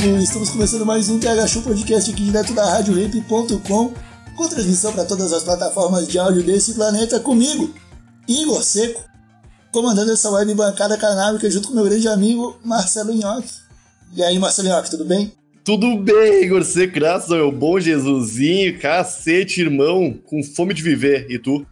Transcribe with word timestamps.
Povo! 0.00 0.18
Estamos 0.18 0.50
começando 0.50 0.86
mais 0.86 1.08
um 1.10 1.18
TH 1.18 1.46
Show 1.46 1.62
Podcast 1.62 2.10
aqui 2.10 2.24
direto 2.24 2.54
da 2.54 2.64
RadioRamp.com 2.64 3.92
com 4.34 4.48
transmissão 4.48 4.92
para 4.92 5.04
todas 5.04 5.32
as 5.32 5.42
plataformas 5.42 6.08
de 6.08 6.18
áudio 6.18 6.42
desse 6.42 6.72
planeta 6.72 7.20
comigo, 7.20 7.74
Igor 8.26 8.62
Seco, 8.62 9.04
comandando 9.70 10.12
essa 10.12 10.30
web 10.30 10.54
bancada 10.54 10.96
canábica 10.96 11.50
junto 11.50 11.68
com 11.68 11.74
meu 11.74 11.84
grande 11.84 12.08
amigo 12.08 12.58
Marcelo 12.64 13.12
Nhoque. 13.12 13.50
E 14.16 14.22
aí, 14.22 14.38
Marcelo 14.38 14.68
Nhoque, 14.68 14.90
tudo 14.90 15.04
bem? 15.04 15.32
Tudo 15.62 15.98
bem, 15.98 16.44
Igor 16.44 16.64
Seco, 16.64 16.94
graças 16.94 17.30
ao 17.30 17.36
meu 17.36 17.52
bom 17.52 17.78
Jesusinho, 17.78 18.80
cacete, 18.80 19.60
irmão, 19.60 20.18
com 20.24 20.42
fome 20.42 20.72
de 20.72 20.82
viver. 20.82 21.26
E 21.28 21.38
tu? 21.38 21.66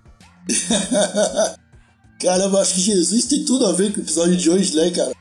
Caramba, 2.21 2.61
acho 2.61 2.75
que 2.75 2.81
Jesus 2.81 3.25
tem 3.25 3.45
tudo 3.45 3.65
a 3.67 3.73
ver 3.73 3.93
com 3.93 4.01
o 4.01 4.03
episódio 4.03 4.37
de 4.37 4.51
hoje, 4.51 4.77
né, 4.77 4.91
cara? 4.91 5.13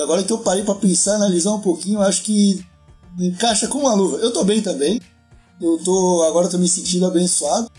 Agora 0.00 0.22
que 0.22 0.32
eu 0.32 0.38
parei 0.38 0.64
pra 0.64 0.74
pensar, 0.74 1.16
analisar 1.16 1.52
um 1.52 1.60
pouquinho, 1.60 2.00
acho 2.00 2.22
que 2.22 2.64
encaixa 3.18 3.68
com 3.68 3.78
uma 3.78 3.94
luva. 3.94 4.16
Eu 4.18 4.32
tô 4.32 4.44
bem 4.44 4.62
também. 4.62 5.00
Eu 5.60 5.78
tô. 5.84 6.22
Agora 6.22 6.48
tô 6.48 6.58
me 6.58 6.68
sentindo 6.68 7.06
abençoado. 7.06 7.70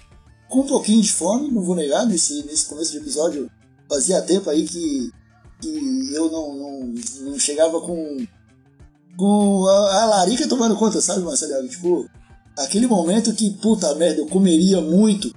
Com 0.50 0.61
um 0.61 0.67
pouquinho 0.67 1.02
de 1.02 1.11
fome, 1.11 1.50
não 1.50 1.64
vou 1.64 1.75
negar, 1.75 2.06
nesse, 2.06 2.45
nesse 2.45 2.67
começo 2.69 2.91
de 2.91 2.97
episódio. 2.97 3.50
Fazia 3.89 4.22
tempo 4.22 4.50
aí 4.50 4.67
que, 4.67 5.11
que 5.59 6.14
eu 6.14 6.31
não, 6.31 6.56
não, 6.56 6.94
não 7.22 7.39
chegava 7.39 7.81
com. 7.81 8.17
Com 9.17 9.67
a, 9.67 10.02
a 10.02 10.06
larica 10.06 10.47
tomando 10.47 10.75
conta, 10.75 11.02
sabe, 11.02 11.22
Marcelo? 11.22 11.67
Tipo, 11.67 12.08
aquele 12.58 12.88
momento 12.88 13.34
que, 13.34 13.52
puta 13.52 13.94
merda, 13.95 14.22
eu 14.22 14.28
comeria 14.28 14.81
muito 14.81 15.34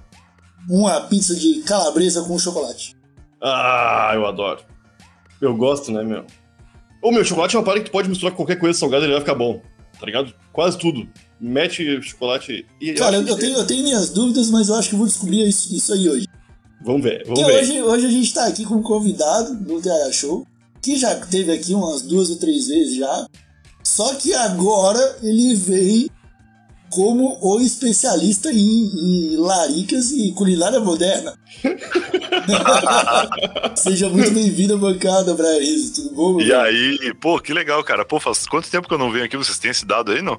uma 0.68 1.00
pizza 1.02 1.34
de 1.34 1.62
calabresa 1.62 2.22
com 2.22 2.38
chocolate. 2.38 2.96
Ah, 3.40 4.12
eu 4.14 4.26
adoro. 4.26 4.62
Eu 5.40 5.54
gosto, 5.54 5.92
né, 5.92 6.02
meu? 6.02 6.24
Ô, 7.06 7.12
meu, 7.12 7.24
chocolate 7.24 7.54
é 7.54 7.58
uma 7.60 7.64
parada 7.64 7.84
que 7.84 7.88
tu 7.88 7.92
pode 7.92 8.08
misturar 8.08 8.32
com 8.32 8.38
qualquer 8.38 8.58
coisa 8.58 8.76
salgada 8.76 9.04
e 9.04 9.06
ele 9.06 9.12
vai 9.12 9.20
ficar 9.20 9.36
bom, 9.36 9.62
tá 10.00 10.04
ligado? 10.04 10.34
Quase 10.52 10.76
tudo. 10.76 11.08
Mete 11.40 12.02
chocolate 12.02 12.66
e... 12.80 12.94
Cara, 12.94 13.14
eu, 13.14 13.28
eu 13.28 13.36
tenho, 13.36 13.56
eu 13.58 13.64
tenho 13.64 13.84
minhas 13.84 14.10
dúvidas, 14.10 14.50
mas 14.50 14.68
eu 14.68 14.74
acho 14.74 14.88
que 14.88 14.96
eu 14.96 14.98
vou 14.98 15.06
descobrir 15.06 15.46
isso, 15.46 15.72
isso 15.72 15.92
aí 15.92 16.08
hoje. 16.08 16.26
Vamos 16.84 17.04
ver, 17.04 17.22
vamos 17.24 17.38
Porque 17.38 17.52
ver. 17.52 17.62
hoje, 17.62 17.80
hoje 17.80 18.06
a 18.06 18.10
gente 18.10 18.34
tá 18.34 18.46
aqui 18.48 18.64
com 18.64 18.74
um 18.74 18.82
convidado 18.82 19.54
do 19.54 19.80
TH 19.80 20.10
Show, 20.10 20.44
que 20.82 20.96
já 20.96 21.14
teve 21.14 21.52
aqui 21.52 21.74
umas 21.74 22.02
duas 22.02 22.28
ou 22.28 22.38
três 22.38 22.66
vezes 22.66 22.96
já. 22.96 23.28
Só 23.84 24.12
que 24.16 24.34
agora 24.34 25.18
ele 25.22 25.54
veio 25.54 26.10
como 26.90 27.38
o 27.40 27.60
especialista 27.60 28.50
em, 28.52 28.56
em 28.56 29.36
laricas 29.36 30.10
e 30.12 30.32
culinária 30.32 30.80
moderna. 30.80 31.34
Seja 33.76 34.08
muito 34.08 34.30
bem-vindo 34.30 34.74
à 34.74 34.78
bancada, 34.78 35.34
Brian 35.34 35.58
Rizzo. 35.58 36.02
Tudo 36.02 36.14
bom, 36.14 36.34
meu 36.34 36.46
E 36.46 36.52
aí, 36.54 37.14
pô, 37.20 37.38
que 37.40 37.52
legal, 37.52 37.82
cara. 37.84 38.04
Pô, 38.04 38.18
faz 38.20 38.46
quanto 38.46 38.70
tempo 38.70 38.88
que 38.88 38.94
eu 38.94 38.98
não 38.98 39.10
venho 39.10 39.24
aqui? 39.24 39.36
Vocês 39.36 39.58
têm 39.58 39.70
esse 39.70 39.84
dado 39.84 40.12
aí, 40.12 40.22
não? 40.22 40.38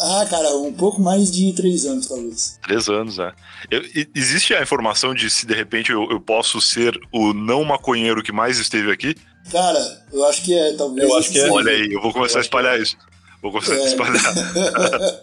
Ah, 0.00 0.24
cara, 0.30 0.54
um 0.56 0.72
pouco 0.72 1.02
mais 1.02 1.28
de 1.30 1.52
três 1.54 1.84
anos, 1.84 2.06
talvez. 2.06 2.58
Três 2.62 2.88
anos, 2.88 3.18
é. 3.18 3.32
Eu- 3.68 3.82
existe 4.14 4.54
a 4.54 4.62
informação 4.62 5.12
de 5.12 5.28
se 5.28 5.44
de 5.44 5.54
repente 5.54 5.90
eu, 5.90 6.08
eu 6.10 6.20
posso 6.20 6.60
ser 6.60 6.96
o 7.12 7.32
não 7.32 7.64
maconheiro 7.64 8.22
que 8.22 8.30
mais 8.30 8.58
esteve 8.58 8.92
aqui? 8.92 9.16
Cara, 9.50 10.04
eu 10.12 10.24
acho 10.26 10.42
que 10.42 10.54
é, 10.54 10.74
talvez. 10.74 11.08
Eu 11.08 11.16
acho 11.16 11.30
que 11.32 11.38
é. 11.40 11.50
Olha 11.50 11.72
aí, 11.72 11.92
eu 11.92 12.00
vou 12.00 12.12
começar 12.12 12.38
a 12.38 12.42
espalhar 12.42 12.80
isso. 12.80 12.96
Vou 13.42 13.50
começar 13.50 13.72
a 13.72 13.76
É. 13.78 13.86
espalhar. 13.86 14.34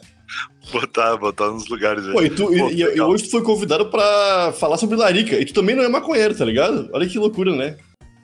botar, 0.72 1.18
botar 1.18 1.50
nos 1.52 1.68
lugares 1.68 2.06
aí. 2.06 2.14
Pô, 2.14 2.22
e, 2.24 2.30
tu, 2.30 2.46
Pô, 2.48 2.70
e- 2.70 2.81
e- 2.81 3.02
hoje 3.02 3.26
tu 3.26 3.31
foi 3.31 3.42
convidado 3.42 3.88
pra 3.88 4.53
falar 4.59 4.78
sobre 4.78 4.96
larica. 4.96 5.36
E 5.40 5.46
tu 5.46 5.53
também 5.53 5.76
não 5.76 5.84
é 5.84 5.88
maconheiro, 5.90 6.36
tá 6.36 6.46
ligado? 6.46 6.90
Olha 6.94 7.08
que 7.08 7.18
loucura, 7.18 7.56
né? 7.56 7.78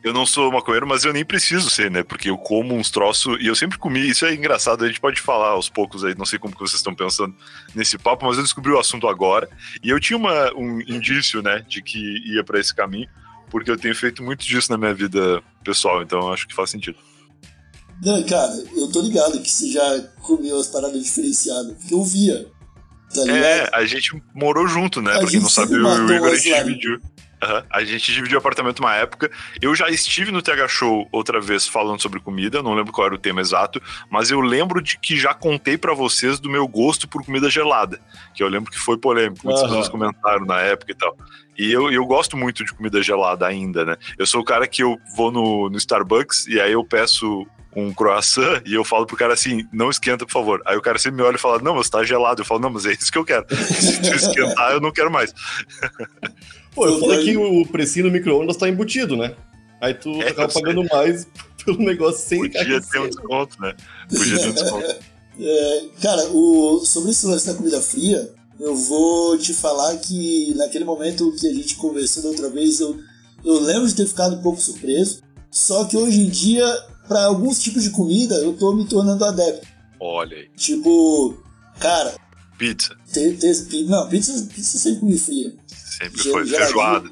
Eu 0.03 0.13
não 0.13 0.25
sou 0.25 0.51
maconheiro, 0.51 0.87
mas 0.87 1.05
eu 1.05 1.13
nem 1.13 1.23
preciso 1.23 1.69
ser, 1.69 1.91
né? 1.91 2.01
Porque 2.01 2.31
eu 2.31 2.37
como 2.37 2.73
uns 2.73 2.89
troços 2.89 3.37
e 3.39 3.45
eu 3.45 3.53
sempre 3.55 3.77
comi. 3.77 3.99
Isso 4.09 4.25
é 4.25 4.33
engraçado, 4.33 4.83
a 4.83 4.87
gente 4.87 4.99
pode 4.99 5.21
falar 5.21 5.49
aos 5.49 5.69
poucos 5.69 6.03
aí, 6.03 6.15
não 6.17 6.25
sei 6.25 6.39
como 6.39 6.55
que 6.55 6.59
vocês 6.59 6.79
estão 6.79 6.95
pensando 6.95 7.35
nesse 7.75 7.99
papo, 7.99 8.25
mas 8.25 8.37
eu 8.37 8.43
descobri 8.43 8.71
o 8.71 8.79
assunto 8.79 9.07
agora. 9.07 9.47
E 9.83 9.91
eu 9.91 9.99
tinha 9.99 10.17
uma, 10.17 10.51
um 10.55 10.81
indício, 10.81 11.43
né, 11.43 11.63
de 11.67 11.83
que 11.83 11.99
ia 12.33 12.43
pra 12.43 12.59
esse 12.59 12.73
caminho, 12.73 13.07
porque 13.51 13.69
eu 13.69 13.77
tenho 13.77 13.93
feito 13.95 14.23
muito 14.23 14.43
disso 14.43 14.71
na 14.71 14.77
minha 14.77 14.93
vida 14.93 15.43
pessoal, 15.63 16.01
então 16.01 16.33
acho 16.33 16.47
que 16.47 16.55
faz 16.55 16.71
sentido. 16.71 16.97
Não, 18.01 18.23
cara, 18.23 18.51
eu 18.75 18.91
tô 18.91 19.01
ligado 19.01 19.39
que 19.39 19.49
você 19.49 19.71
já 19.71 19.99
comeu 20.21 20.59
as 20.59 20.67
paradas 20.67 21.03
diferenciadas, 21.03 21.73
porque 21.77 21.93
eu 21.93 22.03
via. 22.03 22.47
Tá? 23.13 23.31
É, 23.31 23.69
a 23.73 23.85
gente 23.85 24.21
morou 24.33 24.67
junto, 24.67 25.01
né? 25.01 25.15
A 25.15 25.19
pra 25.19 25.27
quem 25.27 25.39
não 25.39 25.49
sabe, 25.49 25.73
eu 25.73 25.81
e 25.81 25.83
o 25.83 26.13
Igor 26.15 26.29
a 26.29 26.35
gente 26.35 26.63
dividiu. 26.63 27.01
Aham, 27.43 27.63
A 27.71 27.83
gente 27.83 28.13
dividiu 28.13 28.37
apartamento 28.37 28.79
uma 28.79 28.95
época. 28.95 29.29
Eu 29.59 29.73
já 29.73 29.89
estive 29.89 30.31
no 30.31 30.41
TH 30.41 30.67
Show 30.67 31.07
outra 31.11 31.41
vez 31.41 31.67
falando 31.67 31.99
sobre 31.99 32.19
comida, 32.19 32.61
não 32.61 32.75
lembro 32.75 32.93
qual 32.93 33.07
era 33.07 33.15
o 33.15 33.19
tema 33.19 33.41
exato, 33.41 33.81
mas 34.09 34.29
eu 34.29 34.39
lembro 34.39 34.81
de 34.81 34.97
que 34.99 35.17
já 35.17 35.33
contei 35.33 35.75
pra 35.77 35.93
vocês 35.93 36.39
do 36.39 36.49
meu 36.49 36.67
gosto 36.67 37.07
por 37.07 37.25
comida 37.25 37.49
gelada, 37.49 37.99
que 38.35 38.43
eu 38.43 38.47
lembro 38.47 38.71
que 38.71 38.79
foi 38.79 38.97
polêmico, 38.97 39.43
muitas 39.43 39.63
Aham. 39.63 39.69
pessoas 39.69 39.89
comentaram 39.89 40.45
na 40.45 40.59
época 40.61 40.91
e 40.91 40.95
tal. 40.95 41.17
E 41.57 41.71
eu, 41.71 41.91
eu 41.91 42.05
gosto 42.05 42.37
muito 42.37 42.63
de 42.63 42.73
comida 42.73 43.01
gelada 43.01 43.45
ainda, 43.47 43.85
né? 43.85 43.97
Eu 44.17 44.25
sou 44.25 44.41
o 44.41 44.45
cara 44.45 44.67
que 44.67 44.83
eu 44.83 44.97
vou 45.15 45.31
no, 45.31 45.69
no 45.69 45.77
Starbucks 45.77 46.47
e 46.47 46.61
aí 46.61 46.71
eu 46.73 46.83
peço 46.83 47.45
um 47.75 47.93
croissant 47.93 48.61
e 48.65 48.73
eu 48.73 48.83
falo 48.83 49.05
pro 49.05 49.15
cara 49.15 49.33
assim, 49.33 49.67
não 49.71 49.89
esquenta, 49.89 50.25
por 50.25 50.31
favor. 50.31 50.61
Aí 50.65 50.77
o 50.77 50.81
cara 50.81 50.97
sempre 50.97 51.17
me 51.17 51.23
olha 51.23 51.35
e 51.35 51.39
fala, 51.39 51.59
não, 51.59 51.75
mas 51.75 51.89
tá 51.89 52.03
gelado. 52.03 52.41
Eu 52.41 52.45
falo, 52.45 52.59
não, 52.59 52.69
mas 52.69 52.85
é 52.85 52.91
isso 52.91 53.11
que 53.11 53.17
eu 53.17 53.25
quero. 53.25 53.45
Se 53.49 54.01
tu 54.01 54.15
esquentar, 54.15 54.71
eu 54.71 54.81
não 54.81 54.91
quero 54.91 55.11
mais. 55.11 55.33
Pô, 56.75 56.85
eu 56.85 56.99
falei 56.99 57.23
que 57.23 57.37
o 57.37 57.65
precinho 57.65 58.05
no 58.05 58.11
micro-ondas 58.11 58.57
tá 58.57 58.67
embutido, 58.67 59.15
né? 59.17 59.35
Aí 59.81 59.93
tu 59.93 60.21
É, 60.21 60.29
acaba 60.29 60.53
pagando 60.53 60.83
mais 60.91 61.27
pelo 61.65 61.79
negócio 61.79 62.27
sem 62.27 62.39
Podia 62.39 62.81
ter 62.81 62.99
um 62.99 63.07
desconto, 63.07 63.61
né? 63.61 63.75
Podia 64.09 64.39
ter 64.39 64.49
um 64.49 64.53
desconto. 64.53 64.95
É, 65.39 65.85
cara, 66.01 66.27
o, 66.27 66.83
sobre 66.85 67.11
esse 67.11 67.25
lance 67.25 67.47
da 67.47 67.53
comida 67.55 67.81
fria, 67.81 68.31
eu 68.59 68.75
vou 68.75 69.37
te 69.37 69.53
falar 69.53 69.97
que 69.97 70.53
naquele 70.55 70.83
momento 70.83 71.33
que 71.39 71.47
a 71.47 71.53
gente 71.53 71.77
conversou 71.77 72.21
da 72.21 72.29
outra 72.29 72.49
vez, 72.49 72.79
eu, 72.79 72.99
eu 73.43 73.59
lembro 73.59 73.87
de 73.87 73.95
ter 73.95 74.05
ficado 74.05 74.35
um 74.35 74.41
pouco 74.41 74.59
surpreso. 74.59 75.23
Só 75.49 75.85
que 75.85 75.97
hoje 75.97 76.19
em 76.19 76.29
dia, 76.29 76.63
para 77.11 77.25
alguns 77.25 77.59
tipos 77.61 77.83
de 77.83 77.89
comida, 77.89 78.35
eu 78.35 78.53
tô 78.53 78.71
me 78.73 78.85
tornando 78.85 79.25
adepto. 79.25 79.67
Olha 79.99 80.37
aí. 80.37 80.47
Tipo, 80.55 81.37
cara, 81.77 82.15
Pizza. 82.57 82.95
ter, 83.11 83.37
pi- 83.69 83.83
não, 83.83 84.07
pizza, 84.07 84.31
pizza 84.53 84.77
sempre 84.77 85.01
comi 85.01 85.17
fria. 85.17 85.53
Sempre 85.67 86.23
Ge- 86.23 86.31
foi 86.31 86.45
geladinho. 86.45 86.65
feijoada. 86.71 87.09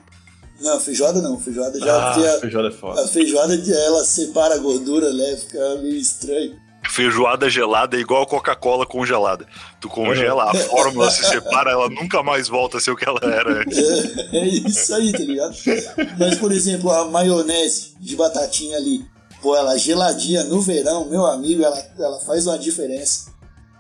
Não, 0.62 0.80
feijoada 0.80 1.22
não, 1.22 1.38
feijoada 1.38 1.78
já. 1.80 1.94
Ah, 1.94 2.12
a- 2.36 2.40
feijoada 2.40 2.70
é 2.70 2.72
a, 2.72 2.74
foda. 2.74 3.08
feijoada 3.10 3.56
ela 3.56 4.06
separa 4.06 4.56
a 4.56 4.58
gordura, 4.60 5.12
né? 5.14 5.36
Fica 5.36 5.76
meio 5.82 5.98
estranho. 5.98 6.56
Feijoada 6.90 7.50
gelada 7.50 7.98
é 7.98 8.00
igual 8.00 8.24
a 8.24 8.26
Coca-Cola 8.26 8.86
congelada. 8.86 9.46
Tu 9.82 9.90
congela 9.90 10.50
a 10.50 10.54
fórmula, 10.56 11.12
se 11.12 11.26
separa, 11.26 11.72
ela 11.72 11.90
nunca 11.90 12.24
mais 12.24 12.48
volta 12.48 12.78
a 12.78 12.80
ser 12.80 12.92
o 12.92 12.96
que 12.96 13.04
ela 13.08 13.20
era 13.22 13.62
antes. 13.64 13.78
É, 13.78 14.38
é 14.38 14.48
isso 14.48 14.96
aí, 14.96 15.12
tá 15.12 15.20
ligado? 15.20 15.56
Mas, 16.18 16.36
por 16.40 16.54
exemplo, 16.54 16.90
a 16.90 17.06
maionese 17.10 17.96
de 18.00 18.16
batatinha 18.16 18.78
ali, 18.78 19.06
pô, 19.42 19.56
ela 19.56 19.78
geladinha 19.78 20.44
no 20.44 20.62
verão, 20.62 21.10
meu 21.10 21.26
amigo, 21.26 21.64
ela, 21.64 21.78
ela 21.98 22.20
faz 22.20 22.46
uma 22.48 22.58
diferença. 22.58 23.34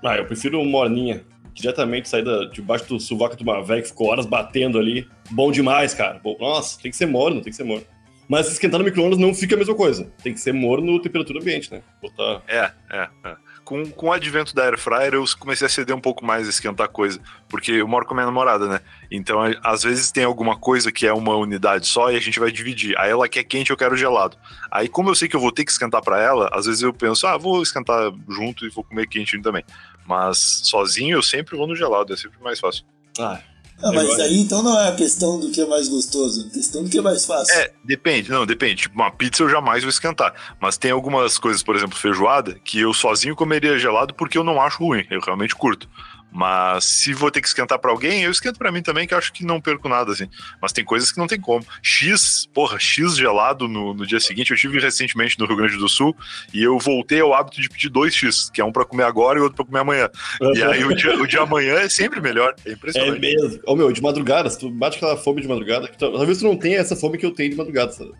Ah, 0.03 0.17
eu 0.17 0.25
prefiro 0.25 0.63
morninha. 0.63 1.25
Diretamente 1.53 2.07
sair 2.07 2.23
da, 2.23 2.45
debaixo 2.45 2.87
do 2.87 2.99
sovaco 2.99 3.35
de 3.35 3.43
uma 3.43 3.61
velha 3.61 3.81
que 3.81 3.89
ficou 3.89 4.07
horas 4.07 4.25
batendo 4.25 4.79
ali. 4.79 5.07
Bom 5.31 5.51
demais, 5.51 5.93
cara. 5.93 6.19
Bom, 6.23 6.37
nossa, 6.39 6.79
tem 6.81 6.89
que 6.89 6.95
ser 6.95 7.05
morno, 7.05 7.41
tem 7.41 7.51
que 7.51 7.57
ser 7.57 7.65
morno. 7.65 7.85
Mas 8.29 8.45
se 8.45 8.53
esquentar 8.53 8.79
no 8.79 8.85
micro-ondas 8.85 9.17
não 9.17 9.33
fica 9.33 9.55
a 9.55 9.57
mesma 9.57 9.75
coisa. 9.75 10.09
Tem 10.23 10.33
que 10.33 10.39
ser 10.39 10.53
morno 10.53 11.01
temperatura 11.01 11.39
ambiente, 11.39 11.71
né? 11.71 11.81
Botar. 12.01 12.43
É, 12.47 12.71
é, 12.91 13.09
é. 13.25 13.35
Com, 13.69 13.87
com 13.91 14.07
o 14.07 14.11
advento 14.11 14.55
da 14.55 14.63
Air 14.65 14.79
Fryer, 14.79 15.13
eu 15.13 15.23
comecei 15.37 15.67
a 15.67 15.69
ceder 15.69 15.95
um 15.95 16.01
pouco 16.01 16.25
mais 16.25 16.47
a 16.47 16.49
esquentar 16.49 16.89
coisa. 16.89 17.21
Porque 17.47 17.73
eu 17.73 17.87
moro 17.87 18.03
com 18.03 18.15
a 18.15 18.17
minha 18.17 18.25
namorada, 18.25 18.67
né? 18.67 18.79
Então, 19.11 19.41
às 19.63 19.83
vezes 19.83 20.11
tem 20.11 20.23
alguma 20.23 20.57
coisa 20.57 20.91
que 20.91 21.05
é 21.05 21.13
uma 21.13 21.35
unidade 21.35 21.85
só 21.85 22.11
e 22.11 22.15
a 22.15 22.19
gente 22.19 22.39
vai 22.39 22.51
dividir. 22.51 22.97
Aí 22.97 23.11
ela 23.11 23.29
quer 23.29 23.43
quente, 23.43 23.69
eu 23.69 23.77
quero 23.77 23.95
gelado. 23.95 24.35
Aí, 24.71 24.89
como 24.89 25.11
eu 25.11 25.13
sei 25.13 25.27
que 25.27 25.35
eu 25.35 25.39
vou 25.39 25.51
ter 25.51 25.65
que 25.65 25.71
esquentar 25.71 26.01
pra 26.01 26.19
ela, 26.19 26.49
às 26.51 26.65
vezes 26.65 26.81
eu 26.81 26.91
penso, 26.91 27.27
ah, 27.27 27.37
vou 27.37 27.61
esquentar 27.61 28.11
junto 28.27 28.65
e 28.65 28.69
vou 28.69 28.83
comer 28.83 29.07
quentinho 29.07 29.43
também. 29.43 29.63
Mas 30.03 30.61
sozinho 30.63 31.17
eu 31.17 31.21
sempre 31.21 31.55
vou 31.55 31.67
no 31.67 31.75
gelado, 31.75 32.11
é 32.11 32.17
sempre 32.17 32.41
mais 32.41 32.59
fácil. 32.59 32.83
Ah, 33.19 33.39
Ah, 33.81 33.91
mas 33.93 34.19
aí 34.19 34.39
então 34.39 34.61
não 34.61 34.77
é 34.79 34.89
a 34.89 34.95
questão 34.95 35.39
do 35.39 35.49
que 35.49 35.61
é 35.61 35.65
mais 35.65 35.87
gostoso, 35.87 36.43
é 36.43 36.47
a 36.47 36.49
questão 36.49 36.83
do 36.83 36.89
que 36.89 36.97
é 36.97 37.01
mais 37.01 37.25
fácil. 37.25 37.53
É, 37.55 37.71
depende, 37.83 38.29
não, 38.29 38.45
depende. 38.45 38.83
Tipo, 38.83 38.95
uma 38.95 39.11
pizza 39.11 39.43
eu 39.43 39.49
jamais 39.49 39.83
vou 39.83 39.89
esquentar. 39.89 40.33
Mas 40.59 40.77
tem 40.77 40.91
algumas 40.91 41.37
coisas, 41.37 41.63
por 41.63 41.75
exemplo, 41.75 41.97
feijoada, 41.97 42.55
que 42.63 42.79
eu 42.79 42.93
sozinho 42.93 43.35
comeria 43.35 43.79
gelado 43.79 44.13
porque 44.13 44.37
eu 44.37 44.43
não 44.43 44.61
acho 44.61 44.83
ruim, 44.83 45.05
eu 45.09 45.21
realmente 45.21 45.55
curto. 45.55 45.89
Mas 46.31 46.85
se 46.85 47.13
vou 47.13 47.31
ter 47.31 47.41
que 47.41 47.47
esquentar 47.47 47.79
pra 47.79 47.89
alguém, 47.91 48.21
eu 48.23 48.31
esquento 48.31 48.57
pra 48.59 48.71
mim 48.71 48.81
também, 48.81 49.07
que 49.07 49.13
eu 49.13 49.17
acho 49.17 49.33
que 49.33 49.43
não 49.45 49.59
perco 49.59 49.89
nada, 49.89 50.11
assim. 50.11 50.29
Mas 50.61 50.71
tem 50.71 50.85
coisas 50.85 51.11
que 51.11 51.17
não 51.17 51.27
tem 51.27 51.39
como. 51.39 51.65
X, 51.81 52.47
porra, 52.53 52.77
X 52.79 53.15
gelado 53.17 53.67
no, 53.67 53.93
no 53.93 54.05
dia 54.05 54.19
seguinte. 54.19 54.51
Eu 54.51 54.57
tive 54.57 54.79
recentemente 54.79 55.37
no 55.39 55.45
Rio 55.47 55.55
Grande 55.57 55.77
do 55.77 55.89
Sul 55.89 56.15
e 56.53 56.61
eu 56.63 56.77
voltei 56.77 57.19
ao 57.19 57.33
hábito 57.33 57.59
de 57.61 57.67
pedir 57.67 57.89
dois 57.89 58.13
X, 58.13 58.49
que 58.53 58.61
é 58.61 58.65
um 58.65 58.71
pra 58.71 58.85
comer 58.85 59.03
agora 59.03 59.39
e 59.39 59.41
outro 59.41 59.55
pra 59.55 59.65
comer 59.65 59.79
amanhã. 59.79 60.09
E 60.55 60.63
aí 60.63 60.83
o 60.85 60.95
dia, 60.95 61.15
o 61.19 61.25
de 61.27 61.37
amanhã 61.37 61.73
é 61.79 61.89
sempre 61.89 62.21
melhor. 62.21 62.53
É 62.65 62.69
É 62.69 62.73
impressionante. 62.73 63.19
mesmo. 63.19 63.59
Ô 63.65 63.75
meu, 63.75 63.91
de 63.91 64.01
madrugada, 64.01 64.49
se 64.49 64.59
tu 64.59 64.69
bate 64.69 64.97
aquela 64.97 65.17
fome 65.17 65.41
de 65.41 65.47
madrugada, 65.47 65.87
que 65.87 65.97
tu- 65.97 66.11
talvez 66.11 66.37
tu 66.37 66.45
não 66.45 66.55
tenha 66.55 66.77
essa 66.79 66.95
fome 66.95 67.17
que 67.17 67.25
eu 67.25 67.31
tenho 67.31 67.49
de 67.49 67.55
madrugada, 67.55 67.91
sabe? 67.91 68.11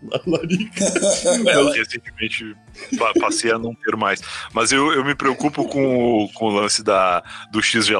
É, 1.46 1.54
eu 1.54 1.70
recentemente 1.72 2.56
pa- 2.98 3.12
passei 3.20 3.52
a 3.52 3.58
não 3.58 3.74
ter 3.74 3.96
mais. 3.96 4.20
Mas 4.52 4.72
eu, 4.72 4.92
eu 4.92 5.04
me 5.04 5.14
preocupo 5.14 5.64
com 5.68 6.24
o, 6.24 6.28
com 6.32 6.46
o 6.46 6.50
lance 6.50 6.82
da, 6.82 7.22
do 7.52 7.62
X 7.62 7.86
gelado, 7.86 7.99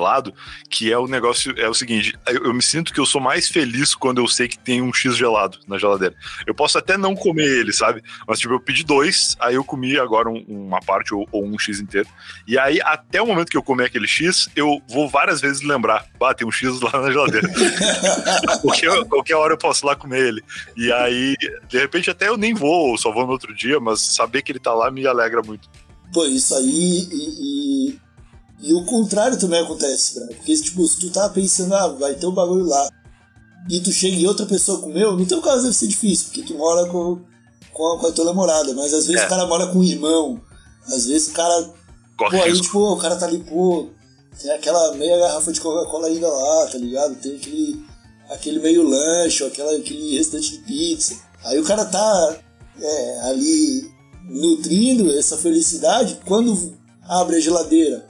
que 0.69 0.91
é 0.93 0.99
o 0.99 1.07
negócio, 1.07 1.55
é 1.59 1.69
o 1.69 1.75
seguinte, 1.75 2.15
eu, 2.27 2.45
eu 2.47 2.55
me 2.55 2.63
sinto 2.63 2.93
que 2.93 3.01
eu 3.01 3.07
sou 3.07 3.21
mais 3.21 3.49
feliz 3.49 3.95
quando 3.95 4.19
eu 4.21 4.27
sei 4.29 4.49
que 4.49 4.59
tem 4.59 4.81
um 4.83 4.93
X 4.93 5.17
gelado 5.17 5.59
na 5.69 5.79
geladeira. 5.79 6.15
Eu 6.47 6.55
posso 6.55 6.79
até 6.79 6.97
não 6.97 7.15
comer 7.15 7.47
ele, 7.61 7.73
sabe? 7.73 8.03
Mas 8.27 8.39
tipo, 8.41 8.55
eu 8.55 8.61
pedi 8.61 8.85
dois, 8.85 9.37
aí 9.41 9.55
eu 9.55 9.65
comi 9.65 9.99
agora 9.99 10.29
um- 10.29 10.45
uma 10.49 10.81
parte 10.81 11.15
ou, 11.15 11.29
ou 11.33 11.45
um 11.45 11.59
X 11.59 11.81
inteiro. 11.81 12.09
E 12.47 12.59
aí, 12.59 12.81
até 12.83 13.21
o 13.21 13.27
momento 13.27 13.51
que 13.51 13.57
eu 13.57 13.63
comer 13.63 13.85
aquele 13.87 14.07
X, 14.09 14.49
eu 14.57 14.81
vou 14.89 15.09
várias 15.09 15.41
vezes 15.41 15.63
lembrar, 15.63 16.07
bah, 16.19 16.35
tem 16.35 16.47
um 16.47 16.53
X 16.53 16.81
lá 16.81 16.93
na 17.01 17.11
geladeira. 17.11 17.49
Porque 18.63 18.87
eu- 18.87 19.05
qualquer 19.07 19.35
hora 19.37 19.53
eu 19.55 19.59
posso 19.59 19.85
ir 19.85 19.87
lá 19.87 19.97
comer 19.97 20.27
ele. 20.27 20.43
E 20.77 20.93
aí, 20.93 21.37
de 21.69 21.79
repente, 21.79 22.11
até 22.11 22.29
eu 22.29 22.37
nem 22.37 22.55
vou, 22.55 22.91
ou 22.91 22.99
só 22.99 23.13
vou 23.13 23.27
no 23.27 23.33
outro 23.33 23.55
dia, 23.55 23.79
mas 23.81 24.01
saber 24.01 24.43
que 24.43 24.53
ele 24.53 24.59
tá 24.59 24.73
lá 24.73 24.91
me 24.91 25.07
alegra 25.07 25.43
muito. 25.43 25.69
Pô, 26.13 26.25
isso 26.27 26.55
aí 26.55 27.09
e, 27.11 27.91
e, 27.93 27.99
e 28.63 28.75
o 28.75 28.85
contrário 28.85 29.39
também 29.39 29.61
acontece, 29.61 30.15
cara. 30.15 30.27
Porque, 30.29 30.55
tipo, 30.57 30.87
se 30.87 30.99
tu 30.99 31.11
tá 31.11 31.29
pensando, 31.29 31.75
ah, 31.75 31.89
vai 31.89 32.15
ter 32.15 32.27
um 32.27 32.33
bagulho 32.33 32.67
lá, 32.67 32.89
e 33.69 33.81
tu 33.81 33.91
chega 33.93 34.17
e 34.17 34.27
outra 34.27 34.47
pessoa 34.47 34.81
comeu, 34.81 35.17
no 35.17 35.27
teu 35.27 35.41
caso 35.41 35.63
deve 35.63 35.75
ser 35.75 35.87
difícil, 35.87 36.27
porque 36.27 36.43
tu 36.43 36.55
mora 36.55 36.89
com, 36.89 37.21
com, 37.73 37.93
a, 37.93 37.99
com 37.99 38.07
a 38.07 38.13
tua 38.13 38.25
namorada, 38.25 38.73
mas 38.75 38.93
às 38.93 39.07
vezes 39.07 39.23
É. 39.23 39.27
o 39.27 39.29
cara 39.29 39.47
mora 39.47 39.67
com 39.69 39.79
o 39.79 39.85
irmão, 39.85 40.41
às 40.87 41.07
vezes 41.07 41.29
o 41.29 41.33
cara, 41.33 41.71
Corre 42.17 42.39
pô, 42.39 42.45
aí, 42.45 42.61
tipo, 42.61 42.79
o 42.79 42.97
cara 42.97 43.17
tá 43.17 43.27
ali, 43.27 43.39
pô, 43.39 43.89
tem 44.41 44.51
aquela 44.53 44.95
meia 44.95 45.19
garrafa 45.19 45.53
de 45.53 45.61
Coca-Cola 45.61 46.07
ainda 46.07 46.29
lá, 46.29 46.67
tá 46.67 46.79
ligado? 46.79 47.15
Tem 47.17 47.37
aquele, 47.37 47.85
aquele 48.31 48.59
meio 48.61 48.83
lanche, 48.83 49.45
aquela, 49.45 49.77
aquele 49.77 50.17
restante 50.17 50.53
de 50.53 50.59
pizza. 50.65 51.17
Aí 51.45 51.59
o 51.59 51.65
cara 51.65 51.85
tá 51.85 52.37
é, 52.81 53.21
ali 53.29 53.91
nutrindo 54.29 55.11
essa 55.19 55.37
felicidade, 55.37 56.21
quando 56.25 56.75
abre 57.03 57.37
a 57.37 57.41
geladeira 57.41 58.07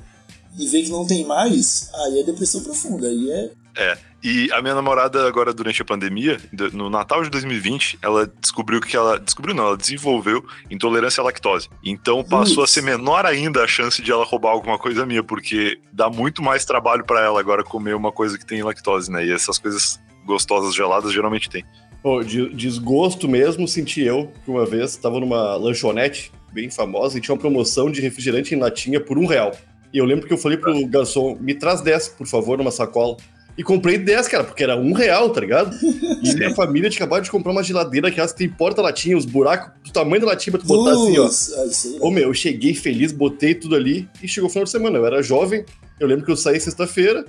e 0.58 0.66
vê 0.66 0.82
que 0.82 0.90
não 0.90 1.06
tem 1.06 1.24
mais, 1.24 1.90
aí 1.94 2.20
é 2.20 2.22
depressão 2.22 2.62
profunda, 2.62 3.06
aí 3.06 3.30
é. 3.30 3.50
É. 3.76 3.98
E 4.22 4.52
a 4.52 4.60
minha 4.60 4.74
namorada, 4.74 5.26
agora 5.26 5.54
durante 5.54 5.80
a 5.80 5.84
pandemia, 5.84 6.38
no 6.72 6.90
Natal 6.90 7.22
de 7.22 7.30
2020, 7.30 7.98
ela 8.02 8.30
descobriu 8.40 8.80
que 8.80 8.94
ela. 8.94 9.18
Descobriu 9.18 9.54
não, 9.54 9.68
ela 9.68 9.76
desenvolveu 9.76 10.44
intolerância 10.70 11.22
à 11.22 11.24
lactose. 11.24 11.70
Então 11.82 12.22
passou 12.22 12.56
Putz. 12.56 12.70
a 12.70 12.74
ser 12.74 12.82
menor 12.82 13.24
ainda 13.24 13.62
a 13.62 13.66
chance 13.66 14.02
de 14.02 14.10
ela 14.10 14.24
roubar 14.24 14.50
alguma 14.50 14.78
coisa 14.78 15.06
minha, 15.06 15.22
porque 15.22 15.78
dá 15.92 16.10
muito 16.10 16.42
mais 16.42 16.66
trabalho 16.66 17.04
pra 17.04 17.24
ela 17.24 17.40
agora 17.40 17.64
comer 17.64 17.94
uma 17.94 18.12
coisa 18.12 18.36
que 18.36 18.44
tem 18.44 18.62
lactose, 18.62 19.10
né? 19.10 19.24
E 19.24 19.32
essas 19.32 19.58
coisas 19.58 19.98
gostosas 20.26 20.74
geladas 20.74 21.12
geralmente 21.12 21.48
tem. 21.48 21.64
Pô, 22.02 22.22
de 22.22 22.54
desgosto 22.54 23.28
mesmo 23.28 23.66
senti 23.66 24.02
eu 24.02 24.30
que 24.44 24.50
uma 24.50 24.66
vez 24.66 24.96
tava 24.96 25.20
numa 25.20 25.56
lanchonete 25.56 26.32
bem 26.52 26.70
famosa 26.70 27.16
e 27.16 27.20
tinha 27.20 27.34
uma 27.34 27.40
promoção 27.40 27.90
de 27.90 28.00
refrigerante 28.00 28.54
em 28.54 28.58
latinha 28.58 29.00
por 29.00 29.18
um 29.18 29.26
real. 29.26 29.52
E 29.92 29.98
eu 29.98 30.04
lembro 30.04 30.26
que 30.26 30.32
eu 30.32 30.38
falei 30.38 30.56
pro 30.58 30.86
garçom, 30.86 31.36
me 31.40 31.54
traz 31.54 31.80
10, 31.80 32.08
por 32.10 32.26
favor, 32.26 32.56
numa 32.58 32.70
sacola. 32.70 33.16
E 33.58 33.62
comprei 33.62 33.98
10, 33.98 34.28
cara, 34.28 34.44
porque 34.44 34.62
era 34.62 34.76
um 34.76 34.92
real, 34.92 35.28
tá 35.30 35.40
ligado? 35.40 35.76
E 36.22 36.34
minha 36.34 36.54
família 36.54 36.88
tinha 36.88 37.04
acabado 37.04 37.24
de 37.24 37.30
comprar 37.30 37.52
uma 37.52 37.62
geladeira, 37.62 38.10
que 38.10 38.34
tem 38.34 38.48
porta-latinha, 38.48 39.16
os 39.16 39.26
buracos 39.26 39.72
do 39.84 39.92
tamanho 39.92 40.20
da 40.22 40.28
latinha 40.28 40.52
pra 40.52 40.60
tu 40.60 40.66
botar 40.66 40.92
assim, 40.92 41.18
ó. 41.18 41.26
Aí, 41.62 41.98
Ô 42.00 42.10
meu, 42.10 42.28
eu 42.28 42.34
cheguei 42.34 42.72
feliz, 42.74 43.12
botei 43.12 43.54
tudo 43.54 43.74
ali 43.74 44.08
e 44.22 44.28
chegou 44.28 44.48
o 44.48 44.52
final 44.52 44.64
de 44.64 44.70
semana. 44.70 44.96
Eu 44.96 45.04
era 45.04 45.22
jovem, 45.22 45.64
eu 45.98 46.06
lembro 46.06 46.24
que 46.24 46.30
eu 46.30 46.36
saí 46.36 46.58
sexta-feira, 46.60 47.24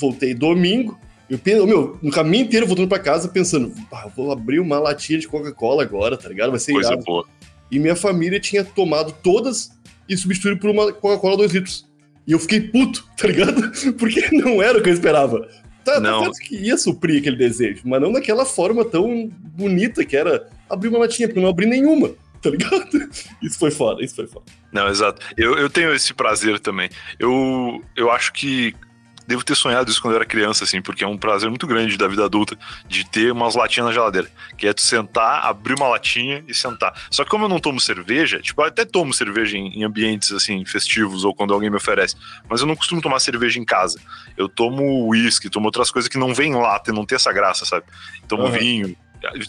voltei 0.00 0.32
domingo. 0.32 0.98
Eu 1.28 1.38
penso, 1.38 1.66
meu, 1.66 1.98
no 2.00 2.10
caminho 2.10 2.44
inteiro 2.44 2.66
voltando 2.66 2.88
pra 2.88 2.98
casa 2.98 3.28
pensando, 3.28 3.72
"Ah, 3.92 4.02
eu 4.04 4.12
vou 4.14 4.30
abrir 4.30 4.60
uma 4.60 4.78
latinha 4.78 5.18
de 5.18 5.26
Coca-Cola 5.26 5.82
agora, 5.82 6.16
tá 6.16 6.28
ligado? 6.28 6.50
Vai 6.50 6.60
ser 6.60 6.72
Coisa 6.72 6.90
irado. 6.92 7.04
boa. 7.04 7.26
E 7.70 7.78
minha 7.78 7.96
família 7.96 8.38
tinha 8.38 8.62
tomado 8.64 9.12
todas 9.22 9.70
e 10.08 10.16
substituído 10.16 10.60
por 10.60 10.70
uma 10.70 10.92
Coca-Cola 10.92 11.36
2 11.36 11.52
litros. 11.52 11.86
E 12.26 12.32
eu 12.32 12.38
fiquei 12.38 12.60
puto, 12.60 13.06
tá 13.16 13.28
ligado? 13.28 13.72
Porque 13.98 14.28
não 14.32 14.62
era 14.62 14.78
o 14.78 14.82
que 14.82 14.88
eu 14.88 14.94
esperava. 14.94 15.48
Tá, 15.84 15.94
tá 15.94 16.00
Não. 16.00 16.22
certo 16.22 16.38
que 16.38 16.56
ia 16.56 16.78
suprir 16.78 17.20
aquele 17.20 17.36
desejo, 17.36 17.82
mas 17.84 18.00
não 18.00 18.10
daquela 18.10 18.46
forma 18.46 18.84
tão 18.84 19.30
bonita 19.38 20.04
que 20.04 20.16
era 20.16 20.48
abrir 20.68 20.88
uma 20.88 21.00
latinha, 21.00 21.28
porque 21.28 21.38
eu 21.38 21.42
não 21.42 21.50
abri 21.50 21.66
nenhuma, 21.66 22.12
tá 22.40 22.48
ligado? 22.48 22.88
Isso 23.42 23.58
foi 23.58 23.70
foda, 23.70 24.02
isso 24.02 24.16
foi 24.16 24.26
foda. 24.26 24.46
Não, 24.72 24.88
exato. 24.88 25.20
Eu, 25.36 25.58
eu 25.58 25.68
tenho 25.68 25.94
esse 25.94 26.14
prazer 26.14 26.58
também. 26.58 26.88
Eu, 27.18 27.82
eu 27.94 28.10
acho 28.10 28.32
que 28.32 28.74
devo 29.26 29.44
ter 29.44 29.54
sonhado 29.54 29.90
isso 29.90 30.00
quando 30.00 30.12
eu 30.12 30.16
era 30.18 30.26
criança, 30.26 30.64
assim, 30.64 30.80
porque 30.82 31.02
é 31.04 31.06
um 31.06 31.16
prazer 31.16 31.48
muito 31.48 31.66
grande 31.66 31.96
da 31.96 32.06
vida 32.08 32.24
adulta 32.24 32.56
de 32.86 33.08
ter 33.08 33.32
umas 33.32 33.54
latinhas 33.54 33.86
na 33.88 33.92
geladeira. 33.92 34.28
Que 34.56 34.66
é 34.66 34.72
tu 34.72 34.82
sentar, 34.82 35.44
abrir 35.44 35.74
uma 35.74 35.88
latinha 35.88 36.44
e 36.46 36.54
sentar. 36.54 36.92
Só 37.10 37.24
que 37.24 37.30
como 37.30 37.44
eu 37.44 37.48
não 37.48 37.58
tomo 37.58 37.80
cerveja, 37.80 38.40
tipo, 38.40 38.60
eu 38.62 38.66
até 38.66 38.84
tomo 38.84 39.12
cerveja 39.14 39.56
em, 39.56 39.68
em 39.80 39.84
ambientes, 39.84 40.30
assim, 40.32 40.64
festivos 40.64 41.24
ou 41.24 41.34
quando 41.34 41.54
alguém 41.54 41.70
me 41.70 41.76
oferece, 41.76 42.16
mas 42.48 42.60
eu 42.60 42.66
não 42.66 42.76
costumo 42.76 43.00
tomar 43.00 43.18
cerveja 43.20 43.58
em 43.58 43.64
casa. 43.64 43.98
Eu 44.36 44.48
tomo 44.48 45.06
uísque, 45.08 45.48
tomo 45.50 45.66
outras 45.66 45.90
coisas 45.90 46.08
que 46.08 46.18
não 46.18 46.34
vem 46.34 46.52
em 46.52 46.54
lata 46.56 46.90
e 46.90 46.94
não 46.94 47.04
tem 47.06 47.16
essa 47.16 47.32
graça, 47.32 47.64
sabe? 47.64 47.86
Tomo 48.28 48.44
Aham. 48.44 48.58
vinho. 48.58 48.96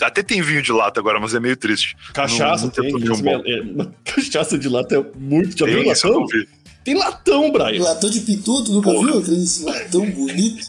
Até 0.01 0.23
tem 0.23 0.41
vinho 0.41 0.61
de 0.61 0.71
lata 0.71 1.01
agora, 1.01 1.19
mas 1.19 1.35
é 1.35 1.39
meio 1.39 1.57
triste. 1.57 1.97
Cachaça 2.13 2.61
Não- 2.67 2.67
não 2.67 2.69
tem, 2.69 2.83
tem 2.97 3.21
bom. 3.21 3.43
mesmo, 3.43 3.81
é, 3.81 3.87
cachaça 4.09 4.57
de 4.57 4.69
lata 4.69 4.95
é 4.95 5.03
muito. 5.19 5.57
Já 5.57 5.65
viu 5.65 5.75
Tem 5.79 5.83
eu 5.83 5.89
latão? 5.89 6.11
não 6.21 6.27
vi. 6.27 6.47
Tem 6.85 6.93
latão, 6.93 7.51
Brian. 7.51 7.83
Latão 7.83 8.09
de 8.09 8.21
pitu, 8.21 8.63
tu 8.63 8.71
nunca 8.71 8.91
Porra. 8.91 9.11
viu 9.11 9.19
aquele 9.19 9.45
latão 9.63 10.09
bonito? 10.11 10.67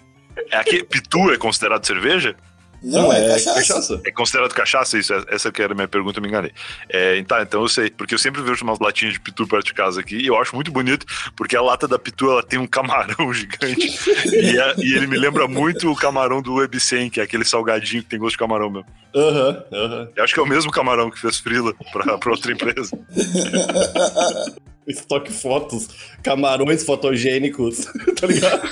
É 0.51 0.57
aqui, 0.57 0.83
pitu 0.83 1.31
é 1.31 1.37
considerado 1.37 1.87
cerveja? 1.87 2.35
Não, 2.89 3.13
é, 3.13 3.29
cachaça. 3.29 3.55
cachaça. 3.55 4.01
É 4.05 4.11
considerado 4.13 4.53
cachaça 4.55 4.97
isso? 4.99 5.13
Essa 5.29 5.51
que 5.51 5.61
era 5.61 5.73
a 5.73 5.75
minha 5.75 5.89
pergunta, 5.89 6.19
eu 6.19 6.23
me 6.23 6.29
enganei. 6.29 6.53
É, 6.89 7.21
tá, 7.25 7.43
então 7.43 7.63
eu 7.63 7.69
sei, 7.69 7.91
porque 7.91 8.15
eu 8.15 8.19
sempre 8.19 8.41
vejo 8.43 8.63
umas 8.65 8.79
latinhas 8.79 9.15
de 9.15 9.21
pitu 9.21 9.47
perto 9.47 9.67
de 9.67 9.75
casa 9.75 10.01
aqui 10.01 10.17
e 10.17 10.27
eu 10.27 10.41
acho 10.41 10.55
muito 10.55 10.71
bonito, 10.71 11.05
porque 11.35 11.57
a 11.57 11.61
lata 11.61 11.89
da 11.89 11.99
pitu 11.99 12.31
ela 12.31 12.43
tem 12.43 12.59
um 12.59 12.67
camarão 12.67 13.33
gigante 13.35 13.99
e, 14.33 14.59
é- 14.59 14.75
e 14.79 14.95
ele 14.95 15.07
me 15.07 15.17
lembra 15.19 15.49
muito 15.49 15.91
o 15.91 15.97
camarão 15.97 16.41
do 16.41 16.63
Ebicem, 16.63 17.11
que 17.11 17.21
é 17.21 17.25
aquele 17.25 17.45
salgadinho 17.45 18.03
que 18.03 18.09
tem 18.09 18.19
gosto 18.19 18.33
de 18.33 18.39
camarão 18.39 18.71
mesmo. 18.71 18.87
Aham, 19.15 19.65
aham. 19.73 20.09
Eu 20.15 20.23
acho 20.25 20.33
que 20.35 20.41
é 20.41 20.43
o 20.43 20.47
mesmo 20.47 20.71
camarão 20.71 21.11
que 21.11 21.19
fez 21.19 21.39
frila 21.39 21.75
pra, 21.93 22.19
pra 22.19 22.31
outra 22.31 22.53
empresa. 22.53 22.97
Estoque 24.87 25.33
fotos, 25.33 25.89
camarões 26.23 26.85
fotogênicos, 26.85 27.87
tá 28.21 28.27
ligado? 28.29 28.63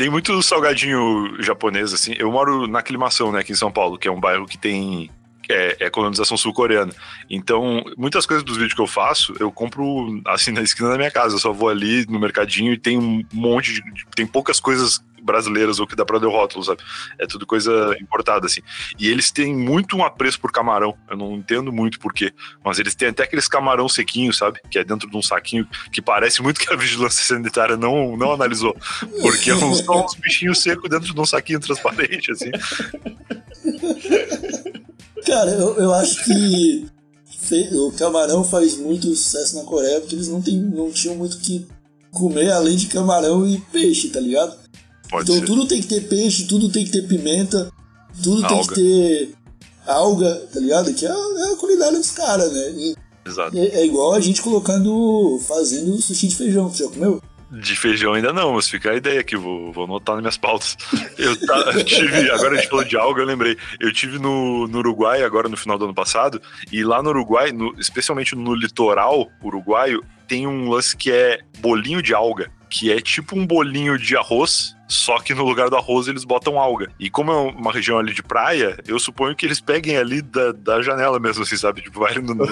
Tem 0.00 0.08
muito 0.08 0.42
salgadinho 0.42 1.36
japonês, 1.42 1.92
assim. 1.92 2.14
Eu 2.16 2.32
moro 2.32 2.66
na 2.66 2.78
Aclimação, 2.78 3.30
né, 3.30 3.40
aqui 3.40 3.52
em 3.52 3.54
São 3.54 3.70
Paulo, 3.70 3.98
que 3.98 4.08
é 4.08 4.10
um 4.10 4.18
bairro 4.18 4.46
que 4.46 4.56
tem 4.56 5.10
é, 5.46 5.76
é 5.78 5.90
colonização 5.90 6.38
sul-coreana. 6.38 6.90
Então, 7.28 7.84
muitas 7.98 8.24
coisas 8.24 8.42
dos 8.42 8.56
vídeos 8.56 8.72
que 8.72 8.80
eu 8.80 8.86
faço, 8.86 9.34
eu 9.38 9.52
compro 9.52 10.22
assim 10.26 10.52
na 10.52 10.62
esquina 10.62 10.88
da 10.88 10.96
minha 10.96 11.10
casa. 11.10 11.34
Eu 11.34 11.38
só 11.38 11.52
vou 11.52 11.68
ali 11.68 12.06
no 12.06 12.18
mercadinho 12.18 12.72
e 12.72 12.78
tem 12.78 12.96
um 12.96 13.22
monte 13.30 13.74
de. 13.74 13.82
Tem 14.16 14.26
poucas 14.26 14.58
coisas 14.58 15.04
brasileiras 15.22 15.78
ou 15.78 15.86
que 15.86 15.96
dá 15.96 16.04
pra 16.04 16.18
ler 16.18 16.26
o 16.26 16.30
rótulo, 16.30 16.64
sabe? 16.64 16.82
É 17.18 17.26
tudo 17.26 17.46
coisa 17.46 17.96
importada, 18.00 18.46
assim. 18.46 18.60
E 18.98 19.08
eles 19.08 19.30
têm 19.30 19.54
muito 19.54 19.96
um 19.96 20.04
apreço 20.04 20.40
por 20.40 20.52
camarão. 20.52 20.96
Eu 21.08 21.16
não 21.16 21.34
entendo 21.34 21.72
muito 21.72 21.98
por 21.98 22.12
quê. 22.12 22.32
Mas 22.64 22.78
eles 22.78 22.94
têm 22.94 23.08
até 23.08 23.24
aqueles 23.24 23.48
camarão 23.48 23.88
sequinho, 23.88 24.32
sabe? 24.32 24.60
Que 24.70 24.78
é 24.78 24.84
dentro 24.84 25.10
de 25.10 25.16
um 25.16 25.22
saquinho 25.22 25.66
que 25.92 26.02
parece 26.02 26.42
muito 26.42 26.60
que 26.60 26.72
a 26.72 26.76
vigilância 26.76 27.24
sanitária 27.24 27.76
não, 27.76 28.16
não 28.16 28.32
analisou. 28.32 28.76
Porque 29.22 29.54
são 29.54 29.70
uns 29.70 30.14
bichinhos 30.14 30.62
secos 30.62 30.88
dentro 30.88 31.12
de 31.12 31.20
um 31.20 31.26
saquinho 31.26 31.60
transparente, 31.60 32.32
assim. 32.32 32.50
Cara, 35.26 35.50
eu, 35.50 35.76
eu 35.76 35.94
acho 35.94 36.24
que 36.24 36.86
o 37.72 37.92
camarão 37.92 38.44
faz 38.44 38.76
muito 38.76 39.08
sucesso 39.08 39.56
na 39.56 39.64
Coreia 39.64 40.00
porque 40.00 40.14
eles 40.14 40.28
não, 40.28 40.40
tem, 40.40 40.56
não 40.56 40.90
tinham 40.90 41.16
muito 41.16 41.38
que 41.38 41.66
comer 42.12 42.50
além 42.50 42.76
de 42.76 42.86
camarão 42.86 43.46
e 43.46 43.60
peixe, 43.72 44.08
tá 44.08 44.20
ligado? 44.20 44.56
Pode 45.10 45.24
então 45.24 45.34
ser. 45.40 45.46
tudo 45.46 45.66
tem 45.66 45.80
que 45.80 45.88
ter 45.88 46.02
peixe, 46.08 46.46
tudo 46.46 46.68
tem 46.70 46.84
que 46.84 46.90
ter 46.92 47.02
pimenta, 47.06 47.70
tudo 48.22 48.46
tem 48.46 48.56
Alga. 48.58 48.74
que 48.74 48.80
ter 48.80 49.34
alga, 49.86 50.34
tá 50.52 50.60
ligado? 50.60 50.94
Que 50.94 51.06
é 51.06 51.10
a, 51.10 51.12
é 51.12 51.52
a 51.52 51.56
culinária 51.56 51.98
dos 51.98 52.10
caras, 52.12 52.52
né? 52.52 52.70
E 52.76 52.94
Exato. 53.26 53.56
é, 53.58 53.66
é 53.66 53.84
igual 53.86 54.14
a 54.14 54.20
gente 54.20 54.40
colocando, 54.42 55.40
fazendo 55.46 56.00
sushi 56.00 56.28
de 56.28 56.36
feijão, 56.36 56.70
tu 56.70 56.78
já 56.78 56.88
comeu? 56.88 57.20
De 57.52 57.74
feijão 57.74 58.12
ainda 58.12 58.32
não, 58.32 58.52
mas 58.52 58.68
fica 58.68 58.92
a 58.92 58.96
ideia 58.96 59.18
aqui, 59.18 59.36
vou, 59.36 59.72
vou 59.72 59.82
anotar 59.84 60.14
nas 60.14 60.22
minhas 60.22 60.36
pautas. 60.38 60.76
Eu, 61.18 61.34
ta- 61.44 61.72
eu 61.74 61.82
tive, 61.84 62.30
agora 62.30 62.54
a 62.54 62.56
gente 62.60 62.68
falou 62.70 62.84
de 62.84 62.96
alga, 62.96 63.22
eu 63.22 63.26
lembrei. 63.26 63.56
Eu 63.80 63.92
tive 63.92 64.20
no, 64.20 64.68
no 64.68 64.78
Uruguai 64.78 65.24
agora 65.24 65.48
no 65.48 65.56
final 65.56 65.76
do 65.76 65.86
ano 65.86 65.94
passado, 65.94 66.40
e 66.70 66.84
lá 66.84 67.02
no 67.02 67.08
Uruguai, 67.08 67.50
no- 67.50 67.74
especialmente 67.76 68.36
no 68.36 68.54
litoral 68.54 69.28
uruguaio, 69.42 70.00
tem 70.28 70.46
um 70.46 70.68
lance 70.70 70.96
que 70.96 71.10
é 71.10 71.40
bolinho 71.58 72.00
de 72.00 72.14
alga, 72.14 72.52
que 72.70 72.92
é 72.92 73.00
tipo 73.00 73.36
um 73.36 73.44
bolinho 73.44 73.98
de 73.98 74.16
arroz, 74.16 74.76
só 74.86 75.18
que 75.18 75.34
no 75.34 75.44
lugar 75.44 75.68
do 75.68 75.76
arroz 75.76 76.06
eles 76.06 76.24
botam 76.24 76.58
alga. 76.58 76.90
E 76.98 77.10
como 77.10 77.32
é 77.32 77.34
uma 77.34 77.72
região 77.72 77.98
ali 77.98 78.14
de 78.14 78.22
praia, 78.22 78.78
eu 78.86 78.98
suponho 78.98 79.34
que 79.34 79.44
eles 79.44 79.60
peguem 79.60 79.96
ali 79.96 80.22
da, 80.22 80.52
da 80.52 80.80
janela 80.80 81.18
mesmo, 81.18 81.42
assim, 81.42 81.56
sabe? 81.56 81.82
Tipo, 81.82 82.00
vai 82.00 82.14
no, 82.14 82.34
no, 82.34 82.46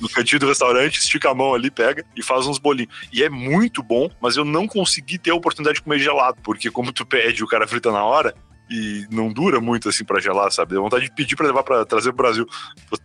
no 0.00 0.08
cantinho 0.08 0.40
do 0.40 0.48
restaurante, 0.48 0.98
estica 0.98 1.30
a 1.30 1.34
mão 1.34 1.52
ali, 1.52 1.70
pega 1.70 2.04
e 2.16 2.22
faz 2.22 2.46
uns 2.46 2.58
bolinhos. 2.58 2.94
E 3.12 3.22
é 3.24 3.28
muito 3.28 3.82
bom, 3.82 4.08
mas 4.20 4.36
eu 4.36 4.44
não 4.44 4.66
consegui 4.66 5.18
ter 5.18 5.30
a 5.30 5.34
oportunidade 5.34 5.76
de 5.76 5.82
comer 5.82 5.98
gelado, 5.98 6.38
porque 6.42 6.70
como 6.70 6.92
tu 6.92 7.04
pede, 7.04 7.42
o 7.42 7.48
cara 7.48 7.66
frita 7.66 7.90
na 7.90 8.04
hora, 8.04 8.34
e 8.70 9.04
não 9.10 9.32
dura 9.32 9.60
muito 9.60 9.88
assim 9.88 10.04
pra 10.04 10.20
gelar, 10.20 10.50
sabe? 10.52 10.72
Deu 10.72 10.82
vontade 10.82 11.04
de 11.04 11.12
pedir 11.12 11.34
pra 11.34 11.46
levar 11.46 11.62
para 11.64 11.84
trazer 11.84 12.12
pro 12.12 12.22
Brasil, 12.24 12.46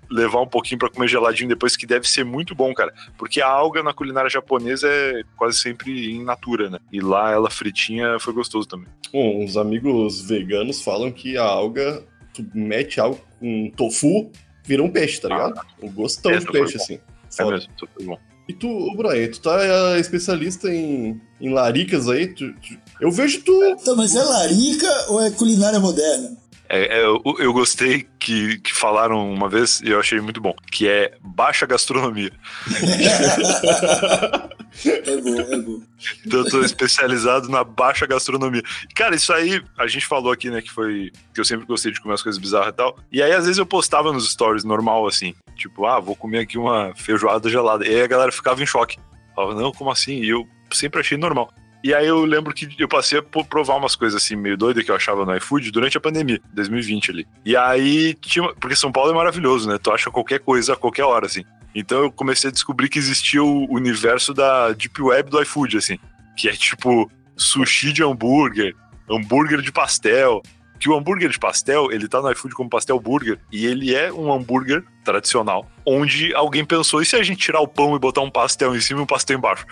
levar 0.09 0.41
um 0.41 0.47
pouquinho 0.47 0.77
pra 0.77 0.89
comer 0.89 1.07
geladinho 1.07 1.49
depois, 1.49 1.75
que 1.75 1.85
deve 1.87 2.07
ser 2.07 2.23
muito 2.23 2.53
bom, 2.53 2.73
cara. 2.73 2.93
Porque 3.17 3.41
a 3.41 3.47
alga 3.47 3.81
na 3.81 3.93
culinária 3.93 4.29
japonesa 4.29 4.87
é 4.87 5.23
quase 5.35 5.57
sempre 5.57 6.11
in 6.11 6.23
natura, 6.23 6.69
né? 6.69 6.77
E 6.91 7.01
lá 7.01 7.31
ela 7.31 7.49
fritinha 7.49 8.19
foi 8.19 8.33
gostoso 8.33 8.67
também. 8.67 8.87
Bom, 9.11 9.43
uns 9.43 9.57
amigos 9.57 10.21
veganos 10.21 10.81
falam 10.83 11.11
que 11.11 11.37
a 11.37 11.43
alga, 11.43 12.03
tu 12.33 12.45
mete 12.53 12.99
algo 12.99 13.19
com 13.39 13.71
tofu, 13.75 14.31
vira 14.63 14.83
um 14.83 14.89
peixe, 14.91 15.19
tá 15.19 15.29
ligado? 15.29 15.59
O 15.81 15.89
gostão 15.89 16.31
É, 16.31 16.37
de 16.37 16.45
peixe, 16.45 16.77
assim. 16.77 16.95
É 16.95 17.43
Foda. 17.43 17.55
mesmo, 17.57 17.73
super 17.77 18.05
bom. 18.05 18.19
E 18.47 18.53
tu, 18.53 18.67
ô, 18.69 18.95
Brian, 18.95 19.27
tu 19.29 19.41
tá 19.41 19.57
é, 19.63 19.99
especialista 19.99 20.69
em, 20.69 21.19
em 21.41 21.49
laricas 21.53 22.07
aí, 22.07 22.27
tu- 22.27 22.53
tu- 22.53 22.77
eu 23.01 23.11
vejo 23.11 23.41
tu... 23.41 23.63
Então, 23.65 23.95
mas 23.95 24.15
é 24.15 24.23
larica 24.23 24.87
ou 25.09 25.19
é 25.21 25.31
culinária 25.31 25.79
moderna? 25.79 26.37
É, 26.67 26.97
é, 26.99 27.05
eu, 27.05 27.21
eu 27.39 27.53
gostei 27.53 28.07
que, 28.19 28.57
que 28.59 28.73
falaram 28.73 29.31
uma 29.31 29.47
vez 29.47 29.81
e 29.81 29.89
eu 29.89 29.99
achei 29.99 30.19
muito 30.19 30.41
bom, 30.41 30.53
que 30.71 30.87
é 30.87 31.13
baixa 31.21 31.65
gastronomia. 31.65 32.31
É 34.85 35.21
bom, 35.21 35.39
é 35.39 35.57
bom. 35.57 35.79
Então 36.25 36.39
eu 36.39 36.49
tô 36.49 36.61
especializado 36.61 37.47
na 37.47 37.63
baixa 37.63 38.05
gastronomia. 38.05 38.61
Cara, 38.93 39.15
isso 39.15 39.31
aí, 39.31 39.63
a 39.77 39.87
gente 39.87 40.05
falou 40.05 40.33
aqui, 40.33 40.49
né, 40.49 40.61
que 40.61 40.69
foi. 40.69 41.13
Que 41.33 41.39
eu 41.39 41.45
sempre 41.45 41.65
gostei 41.65 41.93
de 41.93 42.01
comer 42.01 42.15
as 42.15 42.21
coisas 42.21 42.39
bizarras 42.41 42.73
e 42.73 42.75
tal. 42.75 42.97
E 43.09 43.23
aí, 43.23 43.31
às 43.31 43.45
vezes, 43.45 43.57
eu 43.57 43.65
postava 43.65 44.11
nos 44.11 44.29
stories 44.29 44.65
normal, 44.65 45.07
assim. 45.07 45.33
Tipo, 45.55 45.85
ah, 45.85 45.99
vou 45.99 46.15
comer 46.15 46.39
aqui 46.39 46.57
uma 46.57 46.93
feijoada 46.95 47.49
gelada. 47.49 47.85
E 47.87 47.89
aí 47.89 48.01
a 48.01 48.07
galera 48.07 48.31
ficava 48.31 48.61
em 48.61 48.65
choque. 48.65 48.97
Falava, 49.35 49.59
não, 49.59 49.71
como 49.71 49.89
assim? 49.89 50.21
E 50.21 50.29
eu 50.29 50.47
sempre 50.71 50.99
achei 50.99 51.17
normal. 51.17 51.51
E 51.85 51.93
aí 51.93 52.07
eu 52.07 52.25
lembro 52.25 52.51
que 52.51 52.67
eu 52.79 52.87
passei 52.87 53.19
a 53.19 53.21
provar 53.21 53.75
umas 53.75 53.95
coisas 53.95 54.19
assim 54.19 54.35
meio 54.35 54.57
doidas 54.57 54.83
que 54.83 54.89
eu 54.89 54.95
achava 54.95 55.23
no 55.23 55.35
iFood 55.37 55.69
durante 55.69 55.95
a 55.95 56.01
pandemia, 56.01 56.41
2020 56.51 57.11
ali. 57.11 57.27
E 57.45 57.55
aí 57.55 58.15
tinha. 58.15 58.51
Porque 58.55 58.75
São 58.75 58.91
Paulo 58.91 59.11
é 59.11 59.13
maravilhoso, 59.13 59.69
né? 59.69 59.77
Tu 59.77 59.91
acha 59.91 60.09
qualquer 60.09 60.39
coisa 60.39 60.73
a 60.73 60.75
qualquer 60.75 61.03
hora, 61.03 61.27
assim. 61.27 61.43
Então 61.75 62.01
eu 62.01 62.11
comecei 62.11 62.49
a 62.49 62.53
descobrir 62.53 62.89
que 62.89 62.97
existia 62.97 63.43
o 63.43 63.71
universo 63.71 64.33
da 64.33 64.71
Deep 64.71 64.99
Web 64.99 65.29
do 65.29 65.39
iFood, 65.43 65.77
assim. 65.77 65.99
Que 66.35 66.49
é 66.49 66.53
tipo 66.53 67.07
sushi 67.37 67.93
de 67.93 68.01
hambúrguer, 68.01 68.73
hambúrguer 69.07 69.61
de 69.61 69.71
pastel. 69.71 70.41
Que 70.79 70.89
o 70.89 70.95
hambúrguer 70.95 71.29
de 71.29 71.39
pastel, 71.39 71.91
ele 71.91 72.07
tá 72.07 72.21
no 72.21 72.31
iFood 72.31 72.53
como 72.53 72.69
pastel 72.69 72.99
burger, 72.99 73.39
e 73.51 73.65
ele 73.65 73.95
é 73.95 74.11
um 74.11 74.31
hambúrguer 74.31 74.83
tradicional, 75.03 75.69
onde 75.85 76.33
alguém 76.33 76.65
pensou, 76.65 77.01
e 77.01 77.05
se 77.05 77.15
a 77.15 77.23
gente 77.23 77.39
tirar 77.39 77.61
o 77.61 77.67
pão 77.67 77.95
e 77.95 77.99
botar 77.99 78.21
um 78.21 78.29
pastel 78.29 78.75
em 78.75 78.81
cima 78.81 78.99
e 78.99 79.03
um 79.03 79.07
pastel 79.07 79.37
embaixo? 79.37 79.65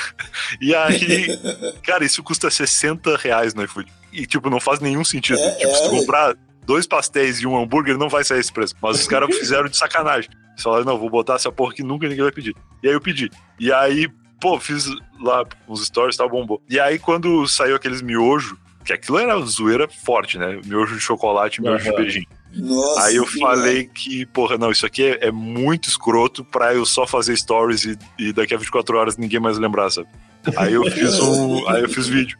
e 0.60 0.74
aí, 0.74 1.28
cara, 1.84 2.04
isso 2.04 2.22
custa 2.22 2.50
60 2.50 3.16
reais 3.16 3.54
no 3.54 3.62
iFood. 3.64 3.90
E, 4.12 4.26
tipo, 4.26 4.48
não 4.48 4.60
faz 4.60 4.80
nenhum 4.80 5.04
sentido. 5.04 5.38
É, 5.38 5.50
tipo, 5.52 5.74
se 5.74 5.82
tu 5.82 5.94
é. 5.94 5.98
comprar 6.00 6.36
dois 6.64 6.86
pastéis 6.86 7.38
e 7.38 7.46
um 7.46 7.56
hambúrguer, 7.56 7.96
não 7.96 8.08
vai 8.08 8.24
sair 8.24 8.40
esse 8.40 8.52
preço. 8.52 8.74
Mas 8.80 9.00
os 9.00 9.06
caras 9.06 9.34
fizeram 9.36 9.68
de 9.68 9.76
sacanagem. 9.76 10.30
Eles 10.50 10.62
falaram, 10.62 10.84
não, 10.84 10.98
vou 10.98 11.08
botar 11.08 11.34
essa 11.34 11.50
porra 11.50 11.72
que 11.72 11.82
nunca 11.82 12.06
ninguém 12.08 12.24
vai 12.24 12.32
pedir. 12.32 12.54
E 12.82 12.88
aí 12.88 12.94
eu 12.94 13.00
pedi. 13.00 13.30
E 13.58 13.72
aí, 13.72 14.08
pô, 14.40 14.58
fiz 14.60 14.86
lá 15.20 15.44
uns 15.68 15.86
stories 15.86 16.16
tal, 16.16 16.28
bombou. 16.28 16.62
E 16.68 16.78
aí, 16.78 16.98
quando 16.98 17.46
saiu 17.46 17.76
aqueles 17.76 18.02
miojo, 18.02 18.58
que 18.88 18.92
aquilo 18.94 19.18
era 19.18 19.38
zoeira 19.42 19.86
forte, 19.86 20.38
né? 20.38 20.58
Miojo 20.64 20.94
de 20.94 21.00
chocolate, 21.00 21.60
miojo 21.60 21.82
de 21.84 21.90
Aham. 21.90 21.96
beijinho. 21.98 22.26
Nossa. 22.54 23.02
Aí 23.04 23.16
eu 23.16 23.26
senhora. 23.26 23.56
falei 23.56 23.84
que, 23.84 24.24
porra, 24.24 24.56
não, 24.56 24.70
isso 24.70 24.86
aqui 24.86 25.04
é, 25.04 25.26
é 25.26 25.30
muito 25.30 25.90
escroto 25.90 26.42
pra 26.42 26.74
eu 26.74 26.86
só 26.86 27.06
fazer 27.06 27.36
stories 27.36 27.84
e, 27.84 27.98
e 28.18 28.32
daqui 28.32 28.54
a 28.54 28.56
24 28.56 28.96
horas 28.96 29.18
ninguém 29.18 29.38
mais 29.38 29.58
lembrar, 29.58 29.90
sabe? 29.90 30.08
Aí 30.56 30.72
eu 30.72 30.90
fiz 30.90 31.20
um. 31.20 31.68
aí 31.68 31.82
eu 31.82 31.88
fiz 31.90 32.06
vídeo. 32.08 32.38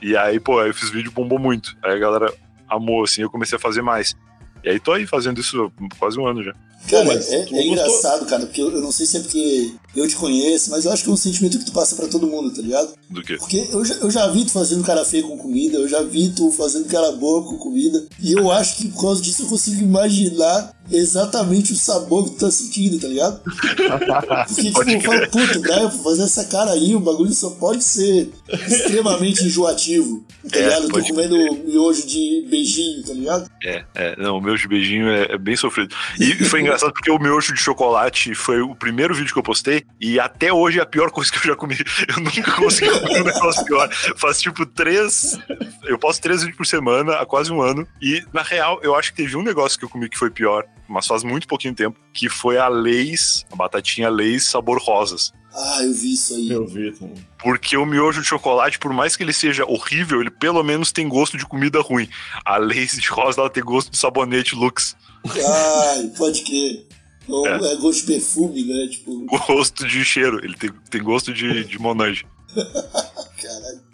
E 0.00 0.16
aí, 0.16 0.40
pô, 0.40 0.58
aí 0.58 0.70
eu 0.70 0.74
fiz 0.74 0.88
vídeo 0.88 1.12
bombou 1.12 1.38
muito. 1.38 1.76
Aí 1.82 1.92
a 1.92 1.98
galera 1.98 2.32
amou, 2.66 3.04
assim, 3.04 3.20
eu 3.20 3.28
comecei 3.28 3.56
a 3.56 3.60
fazer 3.60 3.82
mais. 3.82 4.16
E 4.64 4.70
aí 4.70 4.80
tô 4.80 4.90
aí 4.90 5.06
fazendo 5.06 5.38
isso 5.38 5.70
há 5.78 5.98
quase 5.98 6.18
um 6.18 6.26
ano 6.26 6.42
já. 6.42 6.54
Cara, 6.88 7.04
Pô, 7.06 7.12
é, 7.12 7.46
é 7.52 7.66
engraçado, 7.66 8.26
cara, 8.26 8.44
porque 8.46 8.60
eu, 8.60 8.70
eu 8.70 8.80
não 8.80 8.92
sei 8.92 9.06
se 9.06 9.16
é 9.16 9.20
porque 9.20 9.72
eu 9.96 10.06
te 10.06 10.16
conheço, 10.16 10.70
mas 10.70 10.84
eu 10.84 10.92
acho 10.92 11.02
que 11.02 11.08
é 11.08 11.12
um 11.12 11.16
sentimento 11.16 11.58
que 11.58 11.64
tu 11.64 11.72
passa 11.72 11.96
pra 11.96 12.08
todo 12.08 12.26
mundo, 12.26 12.50
tá 12.54 12.60
ligado? 12.60 12.92
Do 13.08 13.22
que? 13.22 13.36
Porque 13.38 13.68
eu 13.70 13.84
já, 13.84 13.94
eu 13.94 14.10
já 14.10 14.26
vi 14.28 14.44
tu 14.44 14.50
fazendo 14.52 14.84
cara 14.84 15.04
feio 15.04 15.26
com 15.28 15.38
comida, 15.38 15.78
eu 15.78 15.88
já 15.88 16.02
vi 16.02 16.28
tu 16.30 16.50
fazendo 16.50 16.86
cara 16.86 17.12
boa 17.12 17.42
com 17.44 17.56
comida, 17.56 18.04
e 18.20 18.32
eu 18.32 18.50
acho 18.50 18.76
que 18.76 18.88
por 18.88 19.00
causa 19.02 19.22
disso 19.22 19.42
eu 19.42 19.46
consigo 19.46 19.82
imaginar 19.82 20.72
exatamente 20.90 21.72
o 21.72 21.76
sabor 21.76 22.24
que 22.24 22.30
tu 22.32 22.38
tá 22.40 22.50
sentindo, 22.50 22.98
tá 22.98 23.08
ligado? 23.08 23.40
Porque, 24.74 24.98
tipo, 24.98 25.12
eu 25.14 25.20
falo, 25.20 25.30
puto, 25.30 25.60
Brian, 25.60 25.88
pra 25.88 25.98
fazer 25.98 26.22
essa 26.24 26.44
cara 26.44 26.72
aí, 26.72 26.94
o 26.94 27.00
bagulho 27.00 27.32
só 27.32 27.50
pode 27.50 27.82
ser 27.82 28.30
extremamente 28.68 29.44
enjoativo, 29.44 30.24
tá 30.50 30.58
É, 30.58 30.62
ligado? 30.62 30.82
Tô 30.82 30.88
pode 30.94 31.10
comendo 31.10 31.36
miojo 31.64 32.06
de 32.06 32.46
beijinho, 32.50 33.02
tá 33.04 33.12
ligado? 33.14 33.50
É, 33.62 33.84
é, 33.94 34.16
não, 34.22 34.36
o 34.36 34.40
miojo 34.40 34.62
de 34.62 34.68
beijinho 34.68 35.08
é, 35.08 35.32
é 35.32 35.38
bem 35.38 35.56
sofrido. 35.56 35.94
E 36.20 36.34
foi 36.44 36.62
engraçado 36.64 36.92
porque 36.92 37.10
o 37.10 37.18
miojo 37.18 37.54
de 37.54 37.60
chocolate 37.60 38.34
foi 38.34 38.60
o 38.60 38.74
primeiro 38.74 39.14
vídeo 39.14 39.32
que 39.32 39.38
eu 39.38 39.42
postei 39.42 39.84
e 40.00 40.18
até 40.18 40.52
hoje 40.52 40.78
é 40.78 40.82
a 40.82 40.86
pior 40.86 41.10
coisa 41.10 41.30
que 41.30 41.38
eu 41.38 41.42
já 41.42 41.56
comi. 41.56 41.76
Eu 42.08 42.22
nunca 42.22 42.52
consegui 42.52 42.90
comer 43.00 43.22
um 43.22 43.24
negócio 43.24 43.64
pior. 43.64 43.92
Faz 44.16 44.40
tipo 44.40 44.66
três. 44.66 45.38
Eu 45.84 45.98
posto 45.98 46.22
três 46.22 46.40
vídeos 46.40 46.56
por 46.56 46.66
semana 46.66 47.14
há 47.14 47.26
quase 47.26 47.52
um 47.52 47.60
ano. 47.60 47.86
E 48.00 48.22
na 48.32 48.42
real, 48.42 48.80
eu 48.82 48.94
acho 48.94 49.10
que 49.10 49.16
teve 49.16 49.36
um 49.36 49.42
negócio 49.42 49.78
que 49.78 49.84
eu 49.84 49.88
comi 49.88 50.08
que 50.08 50.18
foi 50.18 50.30
pior, 50.30 50.64
mas 50.88 51.06
faz 51.06 51.24
muito 51.24 51.48
pouquinho 51.48 51.74
tempo, 51.74 51.98
que 52.12 52.28
foi 52.28 52.58
a 52.58 52.68
Leis, 52.68 53.44
a 53.52 53.56
batatinha 53.56 54.08
Leis 54.08 54.44
sabor 54.44 54.78
rosas. 54.80 55.32
Ah, 55.54 55.78
eu 55.82 55.94
vi 55.94 56.14
isso 56.14 56.34
aí. 56.34 56.50
Eu 56.50 56.66
vi 56.66 56.90
também. 56.92 57.24
Porque 57.38 57.76
o 57.76 57.86
miojo 57.86 58.20
de 58.20 58.26
chocolate, 58.26 58.78
por 58.78 58.92
mais 58.92 59.16
que 59.16 59.22
ele 59.22 59.32
seja 59.32 59.64
horrível, 59.64 60.20
ele 60.20 60.30
pelo 60.30 60.62
menos 60.64 60.90
tem 60.90 61.08
gosto 61.08 61.38
de 61.38 61.46
comida 61.46 61.80
ruim. 61.80 62.08
A 62.44 62.56
Lace 62.56 63.00
de 63.00 63.08
rosa, 63.08 63.40
ela 63.40 63.50
tem 63.50 63.62
gosto 63.62 63.90
de 63.92 63.96
sabonete 63.96 64.56
Lux. 64.56 64.96
Ai, 65.26 66.10
pode 66.16 66.42
crer. 66.42 66.86
Ou 67.28 67.46
É. 67.46 67.56
é. 67.72 67.76
gosto 67.76 68.00
de 68.00 68.12
perfume, 68.12 68.64
né? 68.64 68.86
Tipo, 68.88 69.24
Gosto 69.46 69.86
de 69.86 70.04
cheiro. 70.04 70.44
Ele 70.44 70.54
tem, 70.54 70.70
tem 70.90 71.02
gosto 71.02 71.32
de, 71.32 71.64
de 71.64 71.78
monange. 71.78 72.26
caralho. 72.54 73.84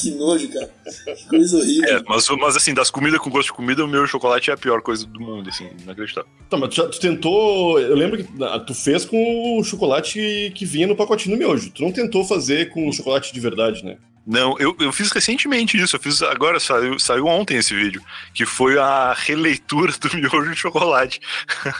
Que 0.00 0.10
nojo, 0.12 0.48
cara. 0.48 0.70
Que 1.16 1.28
coisa 1.28 1.56
horrível. 1.58 1.96
É, 1.98 2.02
mas, 2.08 2.26
mas 2.30 2.56
assim, 2.56 2.74
das 2.74 2.90
comidas 2.90 3.20
com 3.20 3.30
gosto 3.30 3.48
de 3.48 3.52
comida, 3.52 3.84
o 3.84 3.88
miojo 3.88 4.06
de 4.06 4.10
chocolate 4.10 4.50
é 4.50 4.54
a 4.54 4.56
pior 4.56 4.82
coisa 4.82 5.06
do 5.06 5.20
mundo, 5.20 5.48
assim, 5.48 5.68
inacreditável. 5.82 6.28
Tá, 6.50 6.56
mas 6.56 6.70
tu, 6.70 6.76
já- 6.76 6.88
tu 6.88 6.98
tentou. 6.98 7.78
Eu 7.78 7.94
lembro 7.94 8.22
que 8.24 8.42
ah, 8.42 8.58
tu 8.58 8.74
fez 8.74 9.04
com 9.04 9.58
o 9.60 9.62
chocolate 9.62 10.52
que 10.56 10.64
vinha 10.64 10.86
no 10.88 10.96
pacotinho 10.96 11.36
do 11.36 11.38
miojo. 11.38 11.70
Tu 11.70 11.82
não 11.82 11.92
tentou 11.92 12.24
fazer 12.24 12.70
com 12.70 12.88
o 12.88 12.92
chocolate 12.92 13.32
de 13.32 13.38
verdade, 13.40 13.84
né? 13.84 13.96
Não, 14.26 14.56
eu, 14.58 14.76
eu 14.78 14.92
fiz 14.92 15.10
recentemente 15.10 15.76
isso, 15.76 15.96
eu 15.96 16.00
fiz 16.00 16.22
agora, 16.22 16.60
saiu, 16.60 16.98
saiu 16.98 17.26
ontem 17.26 17.56
esse 17.56 17.74
vídeo, 17.74 18.00
que 18.32 18.46
foi 18.46 18.78
a 18.78 19.12
releitura 19.12 19.92
do 19.92 20.10
miojo 20.16 20.50
de 20.50 20.56
chocolate. 20.56 21.20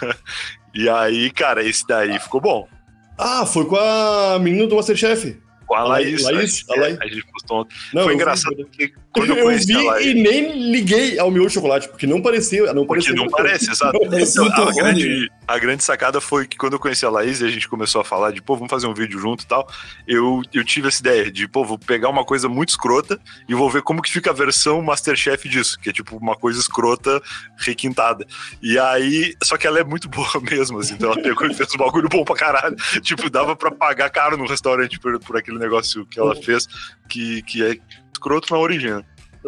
e 0.75 0.89
aí, 0.89 1.31
cara, 1.31 1.65
esse 1.65 1.87
daí 1.87 2.19
ficou 2.19 2.41
bom. 2.41 2.69
Ah, 3.17 3.47
foi 3.47 3.65
com 3.67 3.77
a 3.77 4.39
menina 4.41 4.67
do 4.67 4.75
Masterchef. 4.75 5.37
Com 5.67 5.77
a 5.77 5.85
Laís, 5.85 6.23
Laís, 6.25 6.65
a, 6.69 6.75
a 6.75 6.81
Laís. 6.81 6.99
a 7.01 7.07
gente 7.07 7.25
postou 7.33 7.61
ontem. 7.61 7.77
Não, 7.95 8.03
foi 8.03 8.13
vi, 8.13 8.21
engraçado 8.21 8.57
né? 8.57 8.65
porque 8.65 8.93
quando 9.13 9.31
eu 9.31 9.37
Eu, 9.37 9.45
conheci 9.45 9.67
vi 9.67 9.87
Laís... 9.87 10.07
e 10.07 10.15
nem 10.15 10.71
liguei 10.73 11.19
ao 11.21 11.31
miojo 11.31 11.49
de 11.49 11.55
chocolate, 11.55 11.89
porque 11.89 12.07
não 12.07 12.21
parecia. 12.21 12.73
Não 12.75 12.85
Porque 12.85 13.05
parecia 13.05 13.15
não 13.15 13.29
parece, 13.29 13.71
exato. 13.71 13.99
parecia 14.11 14.43
Então, 14.43 14.69
a, 14.69 14.73
grande, 14.73 15.31
a 15.47 15.59
grande 15.59 15.83
sacada 15.83 16.21
foi 16.21 16.47
que 16.47 16.57
quando 16.57 16.75
eu 16.75 16.79
conheci 16.79 17.05
a 17.05 17.11
Laís 17.11 17.41
e 17.41 17.45
a 17.45 17.51
gente 17.51 17.69
começou 17.69 18.01
a 18.01 18.05
falar 18.05 18.31
de, 18.31 18.41
pô, 18.41 18.55
vamos 18.55 18.71
fazer 18.71 18.87
um 18.87 18.95
vídeo 18.95 19.19
junto 19.19 19.45
e 19.45 19.47
tal, 19.47 19.69
eu, 20.07 20.43
eu 20.53 20.65
tive 20.65 20.89
essa 20.89 21.01
ideia 21.01 21.31
de, 21.31 21.49
pô, 21.49 21.65
vou 21.65 21.79
pegar 21.79 22.09
uma 22.09 22.25
coisa 22.25 22.49
muito 22.49 22.71
escrota 22.71 23.21
e 23.49 23.55
vou 23.55 23.69
ver 23.69 23.83
como 23.83 24.03
que 24.03 24.11
fica 24.11 24.31
a 24.31 24.35
versão 24.35 24.81
Masterchef 24.83 25.49
disso, 25.49 25.79
que 25.79 25.91
é 25.91 25.93
tipo 25.93 26.17
uma 26.17 26.37
coisa 26.37 26.61
escrota 26.61 27.21
requintada. 27.57 28.27
E 28.63 28.79
aí, 28.79 29.35
só 29.43 29.57
que 29.57 29.67
ela 29.67 29.81
é 29.81 29.85
muito 29.85 30.09
boa 30.11 30.41
mesmo, 30.51 30.79
assim, 30.79 30.95
então 30.95 31.13
ela 31.13 31.23
pegou 31.23 31.47
e 31.47 31.55
fez 31.55 31.75
um 31.75 31.79
bagulho 31.79 32.09
bom 32.09 32.25
pra 32.25 32.37
caralho. 32.37 32.77
Tipo, 33.03 33.29
dava 33.29 33.57
pra 33.57 33.71
pagar 33.71 34.09
caro 34.11 34.37
no 34.37 34.47
restaurante 34.47 34.99
por, 34.99 35.19
por 35.19 35.37
aquele 35.37 35.59
negócio 35.59 36.07
que 36.07 36.21
ela 36.21 36.37
fez, 36.37 36.69
que, 37.09 37.43
que 37.43 37.65
é 37.65 37.77
escroto 38.13 38.53
na 38.53 38.59
origem, 38.59 38.91
né? 38.93 39.05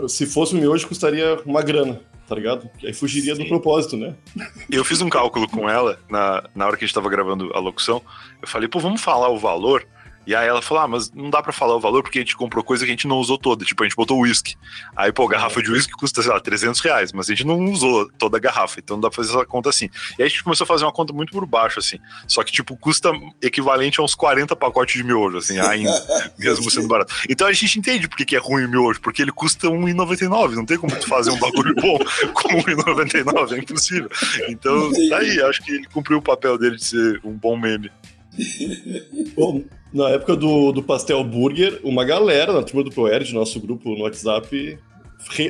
Se 0.09 0.27
fosse 0.27 0.55
o 0.55 0.59
miojo, 0.59 0.89
custaria 0.89 1.41
uma 1.47 1.63
grana, 1.63 2.01
tá 2.27 2.35
ligado? 2.35 2.69
Aí 2.83 2.93
fugiria 2.93 3.35
do 3.35 3.43
Sim. 3.43 3.49
propósito, 3.49 3.97
né? 3.97 4.15
Eu 4.71 4.85
fiz 4.85 5.01
um 5.01 5.09
cálculo 5.09 5.49
com 5.49 5.69
ela 5.69 5.99
na, 6.09 6.45
na 6.55 6.67
hora 6.67 6.77
que 6.77 6.85
a 6.85 6.87
gente 6.87 6.95
tava 6.95 7.09
gravando 7.09 7.51
a 7.55 7.59
locução. 7.59 8.03
Eu 8.41 8.49
falei, 8.49 8.69
pô, 8.69 8.79
vamos 8.79 9.01
falar 9.01 9.29
o 9.29 9.39
valor. 9.39 9.87
E 10.27 10.35
aí 10.35 10.49
ela 10.49 10.63
falou: 10.63 10.85
Ah, 10.85 10.89
mas 10.89 11.11
não 11.13 11.31
dá 11.31 11.43
pra 11.43 11.53
falar 11.53 11.77
o 11.77 11.81
valor 11.81 12.03
porque 12.03 12.19
a 12.19 12.23
gente 12.23 12.37
comprou 12.37 12.65
coisa 12.65 12.85
que 12.85 12.91
a 12.91 12.93
gente 12.93 13.07
não 13.07 13.19
usou 13.19 13.39
toda. 13.39 13.65
Tipo, 13.65 13.83
a 13.83 13.87
gente 13.87 13.97
botou 13.97 14.21
uísque. 14.21 14.57
Aí, 14.97 15.13
pô, 15.13 15.27
garrafa 15.27 15.63
de 15.63 15.71
uísque 15.71 15.93
custa, 15.93 16.23
sei 16.23 16.31
lá, 16.31 16.41
300 16.41 16.81
reais, 16.81 17.13
mas 17.13 17.29
a 17.29 17.35
gente 17.35 17.47
não 17.47 17.59
usou 17.65 18.11
toda 18.19 18.37
a 18.37 18.41
garrafa. 18.41 18.81
Então 18.81 18.97
não 18.97 19.03
dá 19.03 19.11
pra 19.11 19.17
fazer 19.17 19.37
essa 19.37 19.47
conta 19.47 19.69
assim. 19.69 19.89
E 20.19 20.23
aí 20.23 20.27
a 20.27 20.29
gente 20.29 20.43
começou 20.43 20.65
a 20.65 20.69
fazer 20.69 20.85
uma 20.85 20.93
conta 20.93 21.13
muito 21.13 21.33
por 21.33 21.45
baixo, 21.47 21.79
assim. 21.79 21.99
Só 22.27 22.43
que, 22.43 22.53
tipo, 22.53 22.77
custa 22.77 23.13
equivalente 23.43 24.01
a 24.01 24.05
uns 24.05 24.15
40 24.15 24.55
pacotes 24.57 24.95
de 24.95 25.05
miojo, 25.05 25.39
assim, 25.39 25.59
ainda, 25.59 25.93
mesmo 26.39 26.71
sendo 26.71 26.89
barato. 26.89 27.15
Então 27.29 27.47
a 27.47 27.53
gente 27.53 27.79
entende 27.79 28.09
por 28.09 28.17
que 28.17 28.37
é 28.37 28.39
ruim 28.39 28.65
o 28.65 28.69
miojo, 28.69 29.01
porque 29.01 29.23
ele 29.23 29.33
custa 29.33 29.69
R$1,99. 29.69 30.55
Não 30.55 30.67
tem 30.67 30.79
como 30.79 30.95
tu 30.97 31.07
fazer 31.07 31.31
um 31.31 31.39
bagulho 31.39 31.75
bom 31.81 31.99
com 32.33 32.49
R$1,99, 32.49 33.53
é 33.53 33.59
impossível. 33.59 34.11
Então, 34.49 34.91
tá 35.09 35.19
aí, 35.19 35.41
acho 35.43 35.63
que 35.63 35.73
ele 35.73 35.87
cumpriu 35.87 36.19
o 36.19 36.23
papel 36.23 36.59
dele 36.59 36.77
de 36.77 36.85
ser 36.85 37.21
um 37.25 37.33
bom 37.33 37.57
meme. 37.57 37.91
Bom, 39.37 39.63
na 39.95 40.09
época 40.11 40.35
do, 40.35 40.73
do 40.73 40.83
Pastel 40.83 41.23
Burger, 41.23 41.81
uma 41.85 42.05
galera 42.05 42.53
na 42.53 42.63
turma 42.63 42.83
do 42.83 42.91
ProErd, 42.91 43.33
nosso 43.33 43.61
grupo 43.61 43.91
no 43.95 44.03
WhatsApp, 44.03 44.77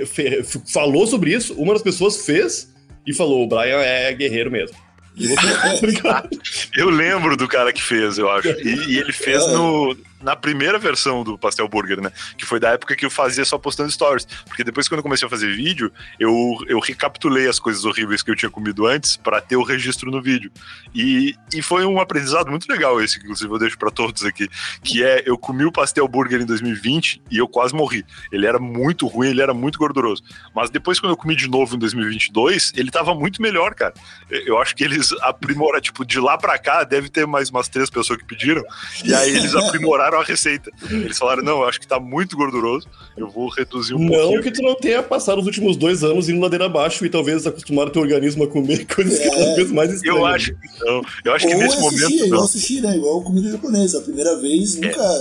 fe- 0.06 0.44
falou 0.70 1.06
sobre 1.06 1.34
isso. 1.34 1.54
Uma 1.54 1.72
das 1.72 1.82
pessoas 1.82 2.24
fez 2.26 2.72
e 3.06 3.14
falou: 3.14 3.42
o 3.42 3.48
Brian 3.48 3.78
é 3.80 4.12
guerreiro 4.12 4.50
mesmo. 4.50 4.76
E 5.16 5.28
você, 5.28 5.92
tá? 6.02 6.28
Eu 6.76 6.90
lembro 6.90 7.36
do 7.36 7.48
cara 7.48 7.72
que 7.72 7.82
fez, 7.82 8.18
eu 8.18 8.28
acho. 8.30 8.48
E, 8.48 8.92
e 8.94 8.98
ele 8.98 9.12
fez 9.12 9.46
no, 9.48 9.96
na 10.24 10.34
primeira 10.34 10.78
versão 10.78 11.22
do 11.22 11.36
Pastel 11.36 11.68
Burger, 11.68 12.00
né? 12.00 12.10
Que 12.36 12.46
foi 12.46 12.58
da 12.58 12.70
época 12.70 12.96
que 12.96 13.04
eu 13.04 13.10
fazia 13.10 13.44
só 13.44 13.58
postando 13.58 13.90
stories. 13.90 14.26
Porque 14.46 14.64
depois, 14.64 14.88
quando 14.88 15.00
eu 15.00 15.02
comecei 15.02 15.26
a 15.26 15.30
fazer 15.30 15.54
vídeo, 15.54 15.92
eu, 16.18 16.56
eu 16.66 16.80
recapitulei 16.80 17.46
as 17.46 17.58
coisas 17.58 17.84
horríveis 17.84 18.22
que 18.22 18.30
eu 18.30 18.34
tinha 18.34 18.50
comido 18.50 18.86
antes 18.86 19.18
pra 19.18 19.40
ter 19.42 19.56
o 19.56 19.62
registro 19.62 20.10
no 20.10 20.22
vídeo. 20.22 20.50
E, 20.94 21.34
e 21.52 21.60
foi 21.60 21.84
um 21.84 22.00
aprendizado 22.00 22.50
muito 22.50 22.66
legal 22.66 23.00
esse, 23.02 23.18
que 23.18 23.24
inclusive 23.24 23.52
eu 23.52 23.58
deixo 23.58 23.78
pra 23.78 23.90
todos 23.90 24.24
aqui. 24.24 24.48
Que 24.82 25.04
é, 25.04 25.22
eu 25.26 25.36
comi 25.36 25.66
o 25.66 25.72
Pastel 25.72 26.08
Burger 26.08 26.40
em 26.40 26.46
2020 26.46 27.22
e 27.30 27.36
eu 27.36 27.46
quase 27.46 27.74
morri. 27.74 28.02
Ele 28.32 28.46
era 28.46 28.58
muito 28.58 29.06
ruim, 29.06 29.28
ele 29.28 29.42
era 29.42 29.52
muito 29.52 29.78
gorduroso. 29.78 30.22
Mas 30.54 30.70
depois, 30.70 30.98
quando 30.98 31.12
eu 31.12 31.16
comi 31.18 31.36
de 31.36 31.48
novo 31.48 31.76
em 31.76 31.78
2022, 31.78 32.72
ele 32.76 32.90
tava 32.90 33.14
muito 33.14 33.42
melhor, 33.42 33.74
cara. 33.74 33.92
Eu 34.30 34.58
acho 34.58 34.74
que 34.74 34.82
eles 34.82 35.12
aprimoraram, 35.20 35.82
tipo, 35.82 36.02
de 36.02 36.18
lá 36.18 36.38
pra 36.38 36.58
cá, 36.58 36.82
deve 36.82 37.10
ter 37.10 37.26
mais 37.26 37.50
umas 37.50 37.68
três 37.68 37.90
pessoas 37.90 38.18
que 38.18 38.24
pediram. 38.24 38.64
E 39.04 39.14
aí 39.14 39.36
eles 39.36 39.54
aprimoraram 39.54 40.13
a 40.20 40.24
receita. 40.24 40.70
Eles 40.90 41.18
falaram: 41.18 41.42
não, 41.42 41.58
eu 41.62 41.64
acho 41.68 41.80
que 41.80 41.86
tá 41.86 41.98
muito 42.00 42.36
gorduroso, 42.36 42.86
eu 43.16 43.28
vou 43.28 43.48
reduzir 43.48 43.94
um 43.94 43.98
Não 43.98 44.08
pouquinho. 44.08 44.42
que 44.42 44.50
tu 44.52 44.62
não 44.62 44.74
tenha 44.74 45.02
passado 45.02 45.38
os 45.40 45.46
últimos 45.46 45.76
dois 45.76 46.02
anos 46.04 46.28
indo 46.28 46.40
ladeira 46.40 46.66
abaixo 46.66 47.04
e 47.04 47.10
talvez 47.10 47.46
acostumar 47.46 47.86
o 47.88 47.90
teu 47.90 48.02
organismo 48.02 48.44
a 48.44 48.46
comer 48.48 48.86
coisas 48.92 49.18
É. 49.20 49.28
cada 49.30 49.54
vez 49.56 49.72
mais 49.72 49.92
estranhas. 49.92 50.18
Eu 50.18 50.26
acho 50.26 50.54
que 50.54 50.84
não. 50.84 51.02
Eu 51.24 51.32
acho 51.34 51.46
que 51.46 51.54
Ou 51.54 51.60
nesse 51.60 51.76
é 51.76 51.80
sushi, 51.80 51.96
é 51.96 52.02
momento. 52.06 52.24
igual 52.26 52.40
Não. 52.40 52.48
sushi, 52.48 52.80
né? 52.80 52.96
Igual 52.96 53.22
comida 53.22 53.50
japonesa. 53.50 53.98
A 53.98 54.02
primeira 54.02 54.36
vez 54.40 54.76
nunca, 54.76 55.20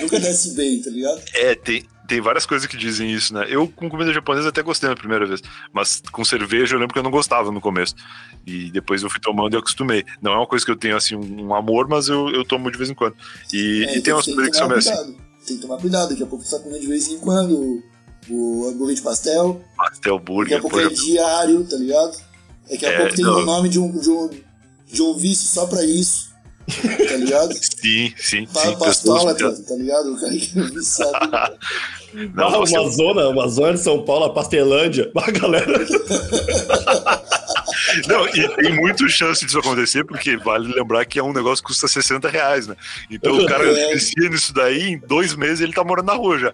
nunca 0.00 0.20
desce 0.20 0.54
bem, 0.54 0.80
tá 0.82 0.90
ligado? 0.90 1.22
É, 1.34 1.54
tem, 1.54 1.84
tem 2.06 2.20
várias 2.20 2.44
coisas 2.44 2.66
que 2.66 2.76
dizem 2.76 3.10
isso, 3.10 3.32
né? 3.32 3.46
Eu 3.48 3.66
com 3.68 3.88
comida 3.88 4.12
japonesa 4.12 4.48
até 4.48 4.62
gostei 4.62 4.88
na 4.88 4.96
primeira 4.96 5.26
vez, 5.26 5.40
mas 5.72 6.02
com 6.12 6.24
cerveja 6.24 6.74
eu 6.74 6.78
lembro 6.78 6.92
que 6.92 6.98
eu 6.98 7.02
não 7.02 7.10
gostava 7.10 7.50
no 7.50 7.60
começo. 7.60 7.94
E 8.46 8.70
depois 8.70 9.02
eu 9.02 9.08
fui 9.08 9.20
tomando 9.20 9.54
e 9.54 9.56
acostumei. 9.56 10.04
Não 10.20 10.32
é 10.32 10.36
uma 10.36 10.46
coisa 10.46 10.64
que 10.64 10.70
eu 10.70 10.76
tenho 10.76 10.96
assim 10.96 11.16
um 11.16 11.54
amor, 11.54 11.88
mas 11.88 12.08
eu, 12.08 12.28
eu 12.30 12.44
tomo 12.44 12.70
de 12.70 12.76
vez 12.76 12.90
em 12.90 12.94
quando. 12.94 13.16
E, 13.52 13.84
É, 13.88 13.98
e 13.98 14.02
tem 14.02 14.12
umas 14.12 14.26
coisas 14.26 14.48
que 14.50 14.56
são 14.56 14.68
meio 14.68 14.78
assim. 14.78 15.16
Tem 15.46 15.56
que 15.56 15.62
tomar 15.62 15.78
cuidado. 15.78 16.10
Daqui 16.10 16.22
a 16.22 16.26
pouco 16.26 16.44
você 16.44 16.56
tá 16.56 16.62
comendo 16.62 16.80
de 16.80 16.86
vez 16.86 17.08
em 17.08 17.18
quando 17.18 17.82
o, 18.28 18.68
hambúrguer 18.68 18.96
de 18.96 19.02
pastel. 19.02 19.62
Pastel 19.76 20.18
Daqui 20.18 20.24
a 20.24 20.32
burger, 20.32 20.60
pouco 20.60 20.80
é 20.80 20.88
diário, 20.88 21.64
tá 21.64 21.76
ligado? 21.76 22.16
Daqui 22.70 22.86
a 22.86 22.90
É, 22.90 22.98
pouco 22.98 23.14
tem 23.14 23.26
o 23.26 23.44
nome 23.44 23.68
de 23.68 23.78
um, 23.78 23.90
de, 23.98 24.10
um, 24.10 24.30
de 24.90 25.02
um 25.02 25.14
vício 25.14 25.48
só 25.48 25.66
pra 25.66 25.84
isso. 25.84 26.33
Tá 26.66 27.16
ligado? 27.16 27.52
Sim, 27.54 28.12
sim, 28.16 28.46
Pa- 28.46 28.60
sim. 28.60 28.78
Pastólatra, 28.78 29.50
pessoas- 29.50 29.68
tá 29.68 29.74
ligado? 29.74 30.14
O 30.14 30.20
cara 30.20 30.32
que 30.32 30.58
é 30.58 30.62
viciado. 30.62 31.58
Não, 32.34 32.46
ah, 32.46 32.58
você- 32.58 32.78
uma 32.78 32.90
zona, 32.90 33.28
uma 33.28 33.48
zona 33.48 33.74
de 33.74 33.80
São 33.80 34.02
Paulo, 34.04 34.24
a 34.26 34.30
Pastelândia. 34.32 35.10
A 35.16 35.30
galera. 35.30 35.66
Não, 38.08 38.26
e 38.28 38.48
tem 38.56 38.72
muito 38.74 39.08
chance 39.08 39.44
disso 39.44 39.58
acontecer, 39.58 40.04
porque 40.04 40.36
vale 40.36 40.72
lembrar 40.72 41.04
que 41.04 41.18
é 41.18 41.22
um 41.22 41.32
negócio 41.32 41.62
que 41.62 41.68
custa 41.68 41.86
60 41.86 42.28
reais, 42.28 42.66
né? 42.66 42.76
Então 43.10 43.36
o 43.36 43.46
cara 43.46 43.64
É. 43.66 43.92
vicia 43.94 44.28
nisso 44.28 44.52
daí, 44.54 44.92
em 44.92 44.98
dois 44.98 45.34
meses 45.34 45.60
ele 45.60 45.72
tá 45.72 45.84
morando 45.84 46.06
na 46.06 46.14
rua 46.14 46.38
já. 46.38 46.52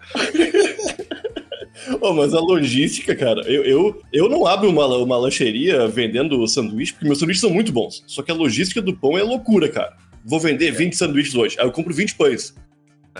Oh, 2.00 2.12
mas 2.12 2.34
a 2.34 2.40
logística, 2.40 3.14
cara, 3.14 3.42
eu, 3.42 3.64
eu, 3.64 4.02
eu 4.12 4.28
não 4.28 4.46
abro 4.46 4.68
uma, 4.68 4.86
uma 4.86 5.16
lancheria 5.16 5.86
vendendo 5.88 6.46
sanduíche, 6.46 6.92
porque 6.92 7.06
meus 7.06 7.18
sanduíches 7.18 7.40
são 7.40 7.50
muito 7.50 7.72
bons. 7.72 8.02
Só 8.06 8.22
que 8.22 8.30
a 8.30 8.34
logística 8.34 8.82
do 8.82 8.94
pão 8.94 9.16
é 9.16 9.22
loucura, 9.22 9.68
cara. 9.68 9.96
Vou 10.24 10.38
vender 10.38 10.70
20 10.70 10.94
sanduíches 10.94 11.34
hoje. 11.34 11.56
Aí 11.58 11.66
eu 11.66 11.72
compro 11.72 11.94
20 11.94 12.14
pães. 12.14 12.54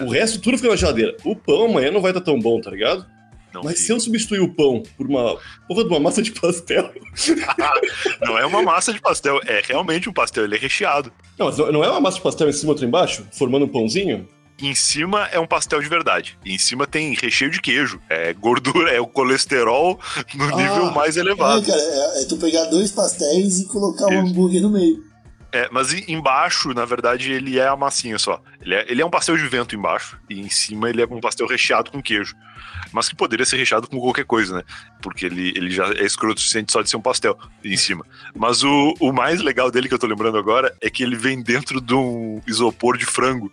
O 0.01 0.11
resto 0.11 0.40
tudo 0.40 0.57
fica 0.57 0.70
na 0.70 0.77
geladeira. 0.77 1.16
O 1.25 1.35
pão 1.35 1.64
amanhã 1.64 1.90
não 1.90 2.01
vai 2.01 2.11
estar 2.11 2.20
tão 2.20 2.38
bom, 2.38 2.61
tá 2.61 2.70
ligado? 2.70 3.05
Não, 3.53 3.62
Mas 3.64 3.75
fica. 3.75 3.87
se 3.87 3.92
eu 3.92 4.01
substituir 4.01 4.40
o 4.40 4.55
pão 4.55 4.83
por 4.96 5.07
uma 5.07 5.37
porra 5.66 5.83
de 5.83 5.88
uma 5.90 5.99
massa 5.99 6.23
de 6.23 6.31
pastel. 6.31 6.92
não 8.20 8.38
é 8.38 8.46
uma 8.46 8.62
massa 8.62 8.92
de 8.92 9.01
pastel, 9.01 9.40
é 9.44 9.61
realmente 9.66 10.09
um 10.09 10.12
pastel, 10.12 10.44
ele 10.44 10.55
é 10.55 10.59
recheado. 10.59 11.12
Não, 11.37 11.46
mas 11.46 11.59
não 11.59 11.83
é 11.83 11.90
uma 11.90 12.01
massa 12.01 12.18
de 12.18 12.23
pastel 12.23 12.49
em 12.49 12.53
cima 12.53 12.73
outra 12.73 12.87
embaixo? 12.87 13.27
Formando 13.33 13.64
um 13.64 13.68
pãozinho? 13.68 14.29
Em 14.61 14.75
cima 14.75 15.27
é 15.33 15.38
um 15.40 15.46
pastel 15.46 15.81
de 15.81 15.88
verdade. 15.88 16.38
E 16.44 16.55
em 16.55 16.59
cima 16.59 16.87
tem 16.87 17.14
recheio 17.14 17.51
de 17.51 17.61
queijo. 17.61 18.01
É 18.09 18.33
gordura, 18.33 18.90
é 18.94 19.01
o 19.01 19.07
colesterol 19.07 19.99
no 20.35 20.44
Ah, 20.44 20.57
nível 20.57 20.90
mais 20.92 21.16
É, 21.16 21.20
elevado. 21.20 21.64
cara, 21.66 21.81
é, 21.81 22.23
é 22.23 22.25
tu 22.27 22.37
pegar 22.37 22.64
dois 22.66 22.90
pastéis 22.92 23.61
e 23.61 23.64
colocar 23.66 24.07
um 24.07 24.25
Isso. 24.25 24.33
hambúrguer 24.33 24.61
no 24.62 24.70
meio. 24.70 25.10
É, 25.52 25.68
mas 25.72 25.92
em- 25.92 26.12
embaixo, 26.12 26.72
na 26.72 26.84
verdade, 26.84 27.32
ele 27.32 27.58
é 27.58 27.66
a 27.66 27.76
massinha 27.76 28.18
só. 28.18 28.40
Ele 28.60 28.74
é, 28.74 28.84
ele 28.88 29.02
é 29.02 29.06
um 29.06 29.10
pastel 29.10 29.36
de 29.36 29.46
vento 29.48 29.74
embaixo. 29.74 30.18
E 30.28 30.40
em 30.40 30.48
cima 30.48 30.88
ele 30.88 31.02
é 31.02 31.06
um 31.06 31.20
pastel 31.20 31.46
recheado 31.46 31.90
com 31.90 32.00
queijo. 32.02 32.34
Mas 32.92 33.08
que 33.08 33.14
poderia 33.16 33.44
ser 33.46 33.56
recheado 33.56 33.88
com 33.88 33.98
qualquer 34.00 34.24
coisa, 34.24 34.58
né? 34.58 34.62
Porque 35.02 35.26
ele, 35.26 35.52
ele 35.56 35.70
já 35.70 35.86
é 35.88 36.04
escroto 36.04 36.36
o 36.38 36.40
suficiente 36.40 36.72
só 36.72 36.82
de 36.82 36.90
ser 36.90 36.96
um 36.96 37.02
pastel 37.02 37.38
em 37.64 37.76
cima. 37.76 38.04
Mas 38.34 38.62
o, 38.62 38.94
o 39.00 39.12
mais 39.12 39.40
legal 39.40 39.70
dele 39.70 39.88
que 39.88 39.94
eu 39.94 39.98
tô 39.98 40.06
lembrando 40.06 40.38
agora 40.38 40.74
é 40.80 40.90
que 40.90 41.02
ele 41.02 41.16
vem 41.16 41.42
dentro 41.42 41.80
de 41.80 41.94
um 41.94 42.40
isopor 42.46 42.96
de 42.96 43.04
frango. 43.04 43.52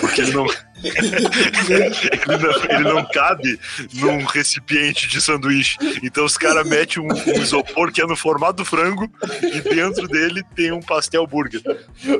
Porque 0.00 0.20
ele 0.22 0.32
não, 0.32 0.46
ele 0.86 2.38
não, 2.38 2.76
ele 2.76 2.94
não 2.94 3.04
cabe 3.04 3.58
num 3.94 4.24
recipiente 4.24 5.08
de 5.08 5.20
sanduíche. 5.20 5.76
Então 6.02 6.24
os 6.24 6.36
caras 6.36 6.66
metem 6.66 7.02
um, 7.02 7.08
um 7.08 7.42
isopor 7.42 7.92
que 7.92 8.00
é 8.00 8.06
no 8.06 8.16
formato 8.16 8.58
do 8.58 8.64
frango 8.64 9.10
e 9.42 9.60
dentro 9.60 10.06
dele 10.08 10.42
tem 10.54 10.72
um 10.72 10.80
pastel 10.80 11.26
burger. 11.26 11.62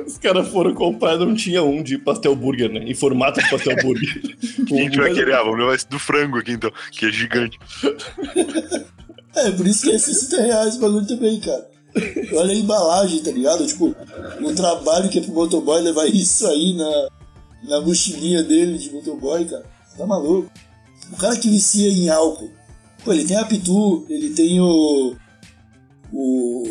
Os 0.05 0.17
caras 0.17 0.47
foram 0.49 0.73
comprar 0.73 1.15
e 1.15 1.19
não 1.19 1.35
tinha 1.35 1.63
um 1.63 1.81
de 1.81 1.97
pastel 1.97 2.35
burger, 2.35 2.71
né? 2.71 2.79
Em 2.85 2.93
formato 2.93 3.41
de 3.41 3.49
pastel 3.49 3.75
burger. 3.77 4.21
A 4.67 4.75
gente 4.75 4.97
vai 4.97 5.13
querer, 5.13 5.35
ah, 5.35 5.43
vamos 5.43 5.59
levar 5.59 5.75
esse 5.75 5.87
do 5.87 5.99
frango 5.99 6.37
aqui 6.37 6.51
então, 6.51 6.71
que 6.91 7.05
é 7.05 7.11
gigante. 7.11 7.57
É, 9.35 9.51
por 9.51 9.67
isso 9.67 9.83
que 9.83 9.91
é 9.91 9.99
60 9.99 10.41
reais 10.41 10.75
o 10.75 10.79
bagulho 10.79 11.07
também, 11.07 11.39
cara. 11.39 11.67
Olha 12.33 12.51
a 12.51 12.55
embalagem, 12.55 13.23
tá 13.23 13.31
ligado? 13.31 13.65
Tipo, 13.65 13.95
o 14.41 14.55
trabalho 14.55 15.09
que 15.09 15.19
é 15.19 15.21
pro 15.21 15.33
motoboy 15.33 15.81
levar 15.81 16.05
isso 16.07 16.45
aí 16.47 16.75
na, 16.75 17.07
na 17.63 17.81
mochilinha 17.81 18.43
dele 18.43 18.77
de 18.77 18.91
motoboy, 18.91 19.45
cara. 19.45 19.65
Tá 19.97 20.05
maluco? 20.05 20.51
O 21.11 21.17
cara 21.17 21.37
que 21.37 21.49
vicia 21.49 21.89
em 21.89 22.09
álcool. 22.09 22.51
Pô, 23.03 23.13
ele 23.13 23.25
tem 23.25 23.37
a 23.37 23.45
Pitu, 23.45 24.05
ele 24.09 24.31
tem 24.31 24.59
o. 24.59 25.15
O. 26.11 26.63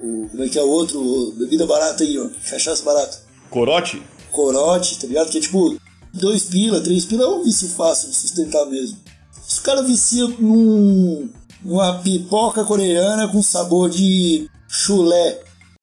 o 0.00 0.28
como 0.30 0.42
é 0.42 0.48
que 0.48 0.58
é 0.58 0.62
o 0.62 0.68
outro? 0.68 1.00
O 1.00 1.32
bebida 1.32 1.66
barata 1.66 2.04
aí, 2.04 2.18
ó. 2.18 2.28
Cachaça 2.48 2.82
barata. 2.84 3.22
Corote? 3.50 4.02
Corote, 4.30 4.98
tá 4.98 5.06
ligado? 5.06 5.30
Que 5.30 5.38
é 5.38 5.40
tipo, 5.40 5.76
dois 6.12 6.44
pila, 6.44 6.80
três 6.80 7.04
pila 7.04 7.24
é 7.24 7.28
um 7.28 7.42
vício 7.42 7.68
fácil 7.68 8.10
de 8.10 8.16
sustentar 8.16 8.64
mesmo. 8.66 8.98
Se 9.42 9.60
o 9.60 9.62
cara 9.62 9.82
vicia 9.82 10.26
num, 10.26 11.28
numa 11.62 11.98
pipoca 11.98 12.64
coreana 12.64 13.28
com 13.28 13.42
sabor 13.42 13.90
de 13.90 14.48
chulé, 14.68 15.40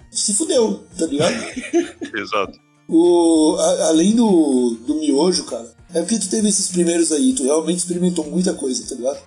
se 0.10 0.34
fudeu, 0.34 0.84
tá 0.98 1.06
ligado? 1.06 1.34
Exato. 2.16 2.71
O, 2.94 3.56
a- 3.58 3.88
além 3.88 4.16
do, 4.16 4.78
do 4.86 4.96
miojo, 4.96 5.46
cara, 5.46 5.72
é 5.94 6.02
porque 6.02 6.20
tu 6.20 6.30
teve 6.30 6.50
esses 6.50 6.68
primeiros 6.68 7.12
aí, 7.12 7.34
tu 7.34 7.44
realmente 7.44 7.78
experimentou 7.78 8.30
muita 8.30 8.54
coisa, 8.54 8.86
tá 8.88 8.96
ligado? 8.96 9.20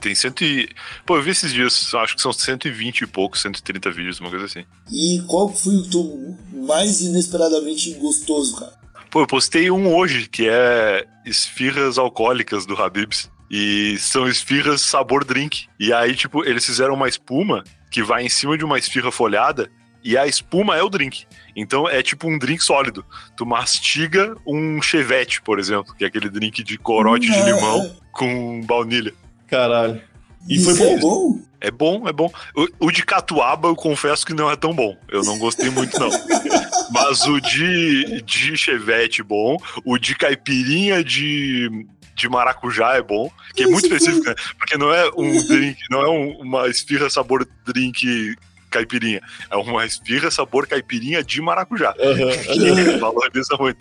Tem 0.00 0.14
cento 0.14 0.44
e... 0.44 0.68
Pô, 1.06 1.16
eu 1.16 1.22
vi 1.22 1.30
esses 1.30 1.50
dias, 1.52 1.94
acho 1.94 2.14
que 2.16 2.20
são 2.22 2.30
120 2.32 3.00
e 3.00 3.06
pouco, 3.06 3.38
130 3.38 3.90
vídeos, 3.90 4.20
uma 4.20 4.28
coisa 4.28 4.44
assim. 4.44 4.64
E 4.92 5.22
qual 5.26 5.48
foi 5.52 5.74
o 5.76 5.88
tu 5.88 6.36
mais 6.66 7.00
inesperadamente 7.00 7.94
gostoso, 7.94 8.56
cara? 8.56 8.74
Pô, 9.10 9.22
eu 9.22 9.26
postei 9.26 9.70
um 9.70 9.94
hoje, 9.96 10.28
que 10.28 10.46
é 10.48 11.06
esfirras 11.24 11.96
alcoólicas 11.96 12.66
do 12.66 12.74
Habib's. 12.80 13.30
E 13.50 13.96
são 13.98 14.28
esfirras 14.28 14.80
sabor 14.82 15.24
drink. 15.24 15.66
E 15.80 15.92
aí, 15.92 16.14
tipo, 16.14 16.44
eles 16.44 16.66
fizeram 16.66 16.94
uma 16.94 17.08
espuma 17.08 17.64
que 17.90 18.02
vai 18.02 18.24
em 18.24 18.28
cima 18.28 18.58
de 18.58 18.64
uma 18.64 18.78
esfirra 18.78 19.10
folhada 19.12 19.70
e 20.06 20.16
a 20.16 20.26
espuma 20.26 20.76
é 20.76 20.82
o 20.82 20.88
drink. 20.88 21.26
Então 21.54 21.88
é 21.88 22.02
tipo 22.02 22.28
um 22.28 22.38
drink 22.38 22.62
sólido. 22.62 23.04
Tu 23.36 23.44
mastiga 23.44 24.36
um 24.46 24.80
chevette, 24.80 25.42
por 25.42 25.58
exemplo, 25.58 25.94
que 25.94 26.04
é 26.04 26.06
aquele 26.06 26.28
drink 26.30 26.62
de 26.62 26.78
corote 26.78 27.26
de 27.26 27.34
É, 27.36 27.44
limão 27.52 27.82
é. 27.82 27.92
com 28.12 28.60
baunilha. 28.62 29.12
Caralho. 29.48 30.00
E 30.48 30.56
Isso 30.56 30.76
foi 30.76 30.86
é 30.90 30.98
bom. 30.98 31.32
bom? 31.32 31.40
É 31.60 31.70
bom, 31.70 32.08
é 32.08 32.12
bom. 32.12 32.30
O, 32.54 32.86
o 32.86 32.90
de 32.92 33.02
catuaba 33.04 33.68
eu 33.68 33.74
confesso 33.74 34.24
que 34.24 34.32
não 34.34 34.50
é 34.50 34.54
tão 34.56 34.72
bom. 34.74 34.96
Eu 35.08 35.22
não 35.22 35.38
gostei 35.38 35.70
muito, 35.70 35.98
não. 35.98 36.10
Mas 36.92 37.26
o 37.26 37.40
de, 37.40 38.22
de 38.22 38.56
chevette 38.56 39.22
bom, 39.22 39.56
o 39.84 39.98
de 39.98 40.14
caipirinha 40.14 41.02
de, 41.02 41.68
de 42.14 42.28
maracujá 42.28 42.94
é 42.96 43.02
bom, 43.02 43.28
que 43.56 43.64
é 43.64 43.66
muito 43.66 43.86
específico, 43.86 44.24
né? 44.24 44.34
Porque 44.56 44.76
não 44.78 44.92
é 44.94 45.10
um 45.16 45.44
drink, 45.48 45.78
não 45.90 46.00
é 46.02 46.08
um- 46.08 46.38
uma 46.42 46.68
esfirra 46.68 47.10
sabor 47.10 47.46
drink 47.64 48.36
caipirinha. 48.70 49.20
É 49.50 49.56
uma 49.56 49.84
esfirra 49.86 50.30
sabor 50.30 50.66
caipirinha 50.66 51.22
de 51.22 51.40
maracujá. 51.40 51.94
Ele 51.98 52.96
valoriza 52.98 53.56
muito. 53.58 53.78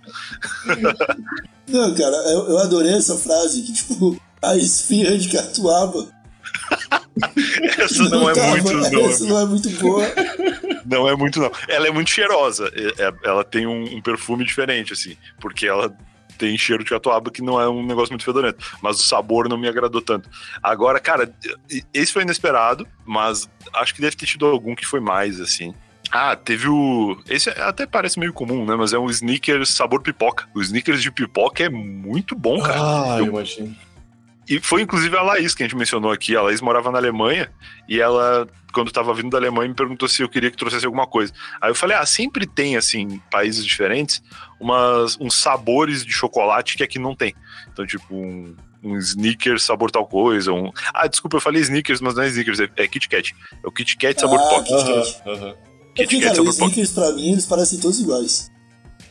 Não, 1.67 1.95
cara, 1.95 2.15
eu, 2.31 2.49
eu 2.49 2.57
adorei 2.59 2.93
essa 2.93 3.17
frase, 3.17 3.63
que 3.63 3.73
tipo, 3.73 4.21
a 4.41 4.55
esfirra 4.55 5.17
de 5.17 5.29
catuaba. 5.29 6.07
Essa 7.79 8.03
não 8.09 8.29
é 8.29 8.33
tava- 8.33 8.47
muito, 8.49 8.73
não. 8.73 9.09
Essa 9.09 9.25
não 9.25 9.39
é 9.39 9.45
muito 9.45 9.69
boa. 9.79 10.05
Não 10.85 11.09
é 11.09 11.15
muito, 11.15 11.39
não. 11.39 11.51
Ela 11.67 11.87
é 11.87 11.91
muito 11.91 12.09
cheirosa. 12.11 12.71
É- 12.75 13.03
é- 13.03 13.13
Ela 13.23 13.43
tem 13.43 13.65
um, 13.65 13.95
um 13.95 14.01
perfume 14.01 14.45
diferente, 14.45 14.93
assim. 14.93 15.17
Porque 15.39 15.65
ela 15.65 15.91
tem 16.35 16.57
cheiro 16.57 16.83
de 16.83 16.89
catuaba 16.89 17.31
que 17.31 17.41
não 17.41 17.59
é 17.59 17.67
um 17.69 17.85
negócio 17.85 18.11
muito 18.11 18.25
fedorento. 18.25 18.63
Mas 18.81 18.99
o 18.99 19.03
sabor 19.03 19.47
não 19.49 19.57
me 19.57 19.67
agradou 19.67 20.01
tanto. 20.01 20.29
Agora, 20.61 20.99
cara, 20.99 21.33
esse 21.93 22.11
foi 22.13 22.23
inesperado, 22.23 22.87
mas 23.05 23.49
acho 23.73 23.93
que 23.95 24.01
deve 24.01 24.15
ter 24.15 24.25
tido 24.25 24.45
algum 24.45 24.75
que 24.75 24.85
foi 24.85 24.99
mais, 24.99 25.39
assim. 25.39 25.73
Ah, 26.11 26.35
teve 26.35 26.69
o. 26.69 27.17
Esse 27.27 27.49
até 27.49 27.85
parece 27.87 28.19
meio 28.19 28.31
comum, 28.31 28.63
né? 28.65 28.75
Mas 28.75 28.93
é 28.93 28.99
um 28.99 29.09
sneakers 29.09 29.69
sabor 29.69 30.01
pipoca. 30.01 30.47
O 30.53 30.61
sneakers 30.61 31.01
de 31.01 31.11
pipoca 31.11 31.63
é 31.63 31.69
muito 31.69 32.35
bom, 32.35 32.61
cara. 32.61 32.79
Ah, 32.79 33.15
Eu- 33.17 33.25
eu 33.25 33.31
imagino. 33.31 33.75
E 34.47 34.59
foi 34.59 34.81
inclusive 34.81 35.15
a 35.17 35.21
Laís 35.23 35.55
que 35.55 35.63
a 35.63 35.65
gente 35.67 35.77
mencionou 35.77 36.11
aqui. 36.11 36.35
A 36.35 36.41
Laís 36.41 36.61
morava 36.61 36.91
na 36.91 36.97
Alemanha 36.99 37.49
e 37.89 37.99
ela, 37.99 38.47
quando 38.73 38.91
tava 38.91 39.13
vindo 39.13 39.29
da 39.31 39.37
Alemanha, 39.37 39.69
me 39.69 39.73
perguntou 39.75 40.07
se 40.07 40.21
eu 40.21 40.29
queria 40.29 40.51
que 40.51 40.57
trouxesse 40.57 40.85
alguma 40.85 41.07
coisa. 41.07 41.33
Aí 41.59 41.71
eu 41.71 41.75
falei, 41.75 41.97
ah, 41.97 42.05
sempre 42.05 42.45
tem, 42.45 42.77
assim, 42.77 43.01
em 43.01 43.19
países 43.31 43.65
diferentes, 43.65 44.21
umas, 44.59 45.17
uns 45.19 45.35
sabores 45.35 46.05
de 46.05 46.11
chocolate 46.11 46.77
que 46.77 46.83
aqui 46.83 46.99
não 46.99 47.15
tem. 47.15 47.33
Então, 47.71 47.85
tipo, 47.87 48.13
um, 48.15 48.55
um 48.83 48.97
sneakers 48.97 49.63
sabor 49.63 49.89
tal 49.89 50.05
coisa. 50.05 50.51
Um... 50.53 50.71
Ah, 50.93 51.07
desculpa, 51.07 51.37
eu 51.37 51.41
falei 51.41 51.61
sneakers, 51.61 51.99
mas 52.01 52.13
não 52.15 52.21
é 52.23 52.27
sneakers, 52.27 52.59
é, 52.59 52.69
é 52.75 52.87
Kit 52.87 53.09
Kat. 53.09 53.35
É 53.63 53.67
o 53.67 53.71
Kit 53.71 53.97
Kat 53.97 54.19
sabor 54.21 54.39
Ah, 54.39 54.55
Aham, 54.55 54.63
Kat. 54.63 55.21
aham. 55.27 55.49
É 55.97 56.05
Kit 56.05 56.07
porque, 56.07 56.21
Kat 56.21 56.35
sabor 56.35 56.53
Pock. 56.53 56.61
sneakers 56.71 56.91
pra 56.91 57.11
mim, 57.13 57.31
eles 57.31 57.45
parecem 57.47 57.79
todos 57.79 57.99
iguais. 57.99 58.51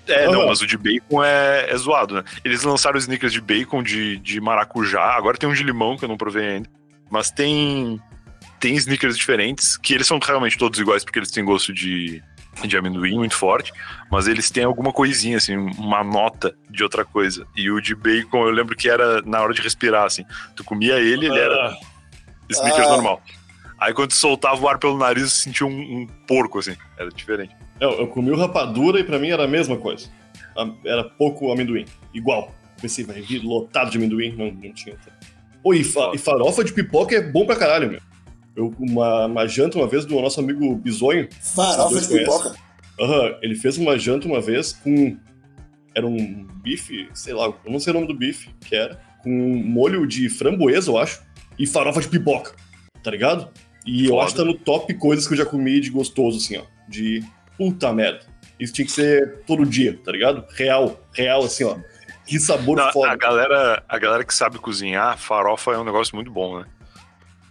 É, 0.07 0.27
não, 0.27 0.41
Aham. 0.41 0.49
mas 0.49 0.61
o 0.61 0.67
de 0.67 0.77
bacon 0.77 1.23
é, 1.25 1.71
é 1.71 1.77
zoado, 1.77 2.17
né? 2.17 2.25
Eles 2.45 2.63
lançaram 2.63 2.99
sneakers 2.99 3.33
de 3.33 3.41
bacon, 3.41 3.83
de, 3.83 4.19
de 4.19 4.41
maracujá, 4.41 5.15
agora 5.17 5.37
tem 5.39 5.49
um 5.49 5.53
de 5.55 5.63
limão 5.63 5.97
que 5.97 6.05
eu 6.05 6.09
não 6.09 6.17
provei 6.17 6.47
ainda. 6.47 6.69
Mas 7.11 7.31
tem, 7.31 8.01
tem 8.61 8.75
sneakers 8.77 9.17
diferentes, 9.17 9.77
que 9.77 9.95
eles 9.95 10.07
são 10.07 10.19
realmente 10.19 10.59
todos 10.59 10.79
iguais, 10.79 11.05
porque 11.05 11.19
eles 11.19 11.31
têm 11.31 11.45
gosto 11.45 11.73
de, 11.73 12.23
de 12.67 12.77
amendoim 12.77 13.15
muito 13.17 13.35
forte, 13.35 13.73
mas 14.11 14.27
eles 14.29 14.51
têm 14.51 14.65
alguma 14.65 14.93
coisinha, 14.93 15.39
assim, 15.39 15.57
uma 15.57 16.05
nota 16.05 16.55
de 16.69 16.83
outra 16.83 17.05
coisa. 17.05 17.47
E 17.57 17.71
o 17.71 17.81
de 17.81 17.95
bacon, 17.95 18.47
eu 18.47 18.51
lembro 18.53 18.77
que 18.77 18.89
era 18.91 19.23
na 19.23 19.41
hora 19.41 19.55
de 19.55 19.63
respirar, 19.63 20.05
assim. 20.05 20.25
Tu 20.55 20.63
comia 20.65 20.95
ele, 21.01 21.27
ele 21.27 21.39
era 21.39 21.69
Ah, 21.69 21.77
sneakers 22.51 22.87
Ah. 22.89 22.91
normal. 22.91 23.23
Aí 23.79 23.93
quando 23.93 24.13
soltava 24.13 24.61
o 24.63 24.69
ar 24.69 24.79
pelo 24.79 24.97
nariz, 24.99 25.33
sentia 25.33 25.67
um, 25.67 25.71
um 25.71 26.07
porco, 26.27 26.59
assim. 26.59 26.77
Era 26.99 27.11
diferente. 27.11 27.55
Eu, 27.81 27.91
eu 27.93 28.07
comi 28.09 28.31
o 28.31 28.37
rapadura 28.37 29.01
e 29.01 29.05
pra 29.05 29.19
mim 29.19 29.29
era 29.31 29.45
a 29.45 29.49
mesma 29.49 29.77
coisa. 29.77 30.09
Era 30.85 31.05
pouco 31.05 31.51
amendoim. 31.53 31.85
Igual. 32.13 32.55
Pensei, 32.81 33.05
vai 33.05 33.21
vir 33.21 33.43
lotado 33.43 33.91
de 33.91 33.97
amendoim. 33.99 34.35
Não, 34.37 34.51
não 34.51 34.73
tinha. 34.73 34.97
Oi, 35.63 35.79
e, 35.79 35.85
fa- 35.85 36.13
e 36.15 36.19
farofa 36.19 36.63
de 36.63 36.73
pipoca 36.73 37.15
é 37.17 37.21
bom 37.23 37.47
pra 37.47 37.57
caralho, 37.57 37.91
meu. 37.91 38.01
Eu, 38.57 38.73
uma, 38.79 39.27
uma 39.27 39.47
janta 39.49 39.79
uma 39.79 39.87
vez 39.89 40.05
do 40.05 40.21
nosso 40.21 40.39
amigo 40.41 40.77
Bisonho. 40.77 41.29
Farofa 41.41 42.01
de 42.01 42.07
conhecem. 42.09 42.19
pipoca. 42.19 42.55
Aham, 43.01 43.37
ele 43.43 43.57
fez 43.57 43.77
uma 43.79 43.99
janta 43.99 44.27
uma 44.29 44.41
vez 44.41 44.73
com. 44.73 45.17
Era 45.95 46.07
um 46.07 46.47
bife, 46.63 47.09
sei 47.15 47.35
lá, 47.35 47.47
eu 47.65 47.71
não 47.73 47.79
sei 47.81 47.93
o 47.93 47.95
nome 47.95 48.07
do 48.07 48.15
bife 48.15 48.51
que 48.61 48.75
era. 48.77 49.01
Com 49.23 49.31
molho 49.31 50.07
de 50.07 50.29
framboesa, 50.29 50.91
eu 50.91 50.99
acho. 50.99 51.23
E 51.59 51.67
farofa 51.67 52.01
de 52.01 52.09
pipoca. 52.09 52.53
Tá 53.03 53.11
ligado? 53.11 53.49
E 53.87 54.05
eu 54.05 54.11
Foda. 54.11 54.23
acho 54.25 54.35
que 54.35 54.41
tá 54.41 54.45
no 54.45 54.55
top 54.55 54.95
coisas 54.95 55.27
que 55.27 55.33
eu 55.35 55.39
já 55.39 55.47
comi 55.47 55.81
de 55.81 55.91
gostoso, 55.91 56.39
assim, 56.39 56.57
ó. 56.59 56.63
De 56.89 57.25
puta 57.59 57.93
merda. 57.93 58.21
Isso 58.59 58.73
tinha 58.73 58.87
que 58.87 58.93
ser 58.93 59.43
todo 59.47 59.65
dia, 59.67 59.99
tá 60.05 60.13
ligado? 60.13 60.45
Real, 60.55 61.01
real, 61.13 61.45
assim, 61.45 61.65
ó. 61.65 61.77
Que 62.27 62.39
sabor 62.41 62.77
Não, 62.79 62.89
a, 62.89 62.93
foda. 62.93 63.17
galera, 63.17 63.83
a 63.89 63.99
galera 63.99 64.25
que 64.25 64.33
sabe 64.35 64.59
cozinhar, 64.59 65.19
farofa 65.19 65.73
é 65.73 65.79
um 65.79 65.85
negócio 65.85 66.15
muito 66.17 66.31
bom, 66.31 66.61
né? 66.61 66.67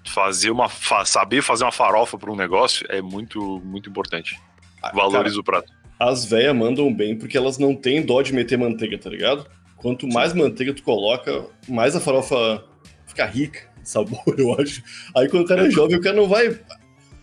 Fazer 0.06 0.50
uma, 0.52 0.68
fa- 0.68 1.06
saber 1.06 1.42
fazer 1.42 1.64
uma 1.64 1.72
farofa 1.72 2.18
para 2.18 2.32
um 2.32 2.36
negócio 2.36 2.86
é 2.90 3.02
muito, 3.02 3.62
muito 3.64 3.90
importante. 3.90 4.40
Ah, 4.82 4.92
Valoriza 4.94 5.40
o 5.40 5.44
prato. 5.44 5.72
As 6.00 6.26
véias 6.26 6.56
mandam 6.56 6.94
bem 6.94 7.18
porque 7.18 7.38
elas 7.38 7.58
não 7.58 7.76
têm 7.76 8.02
dó 8.06 8.22
de 8.22 8.34
meter 8.34 8.58
manteiga, 8.58 8.98
tá 8.98 9.10
ligado? 9.10 9.46
Quanto 9.78 10.08
mais 10.08 10.34
manteiga 10.34 10.74
tu 10.74 10.84
coloca, 10.84 11.46
mais 11.70 11.96
a 11.96 12.00
farofa 12.02 12.64
fica 13.06 13.26
rica 13.26 13.70
de 13.82 13.90
sabor, 13.90 14.24
eu 14.38 14.60
acho. 14.60 14.82
Aí 15.16 15.30
quando 15.30 15.44
o 15.44 15.48
cara 15.48 15.68
é 15.68 15.70
jovem, 15.72 15.98
o 15.98 16.02
cara 16.02 16.16
não 16.16 16.28
vai. 16.28 16.60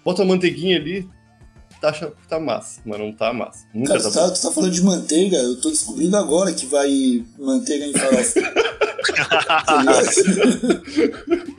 Bota 0.05 0.23
a 0.23 0.25
manteiguinha 0.27 0.79
ali, 0.79 1.07
tá, 1.81 1.93
tá 2.29 2.38
massa, 2.38 2.81
mas 2.85 2.99
não 2.99 3.12
tá 3.12 3.33
massa. 3.33 3.66
Nunca 3.75 3.99
Cara, 3.99 4.03
tá 4.03 4.11
tu 4.11 4.14
tá, 4.14 4.49
tá 4.49 4.53
falando 4.53 4.73
de 4.73 4.83
manteiga, 4.83 5.37
eu 5.38 5.61
tô 5.61 5.71
descobrindo 5.71 6.16
agora 6.16 6.53
que 6.53 6.66
vai 6.66 7.25
manteiga 7.38 7.87
em 7.87 7.93
farofa. 7.93 8.40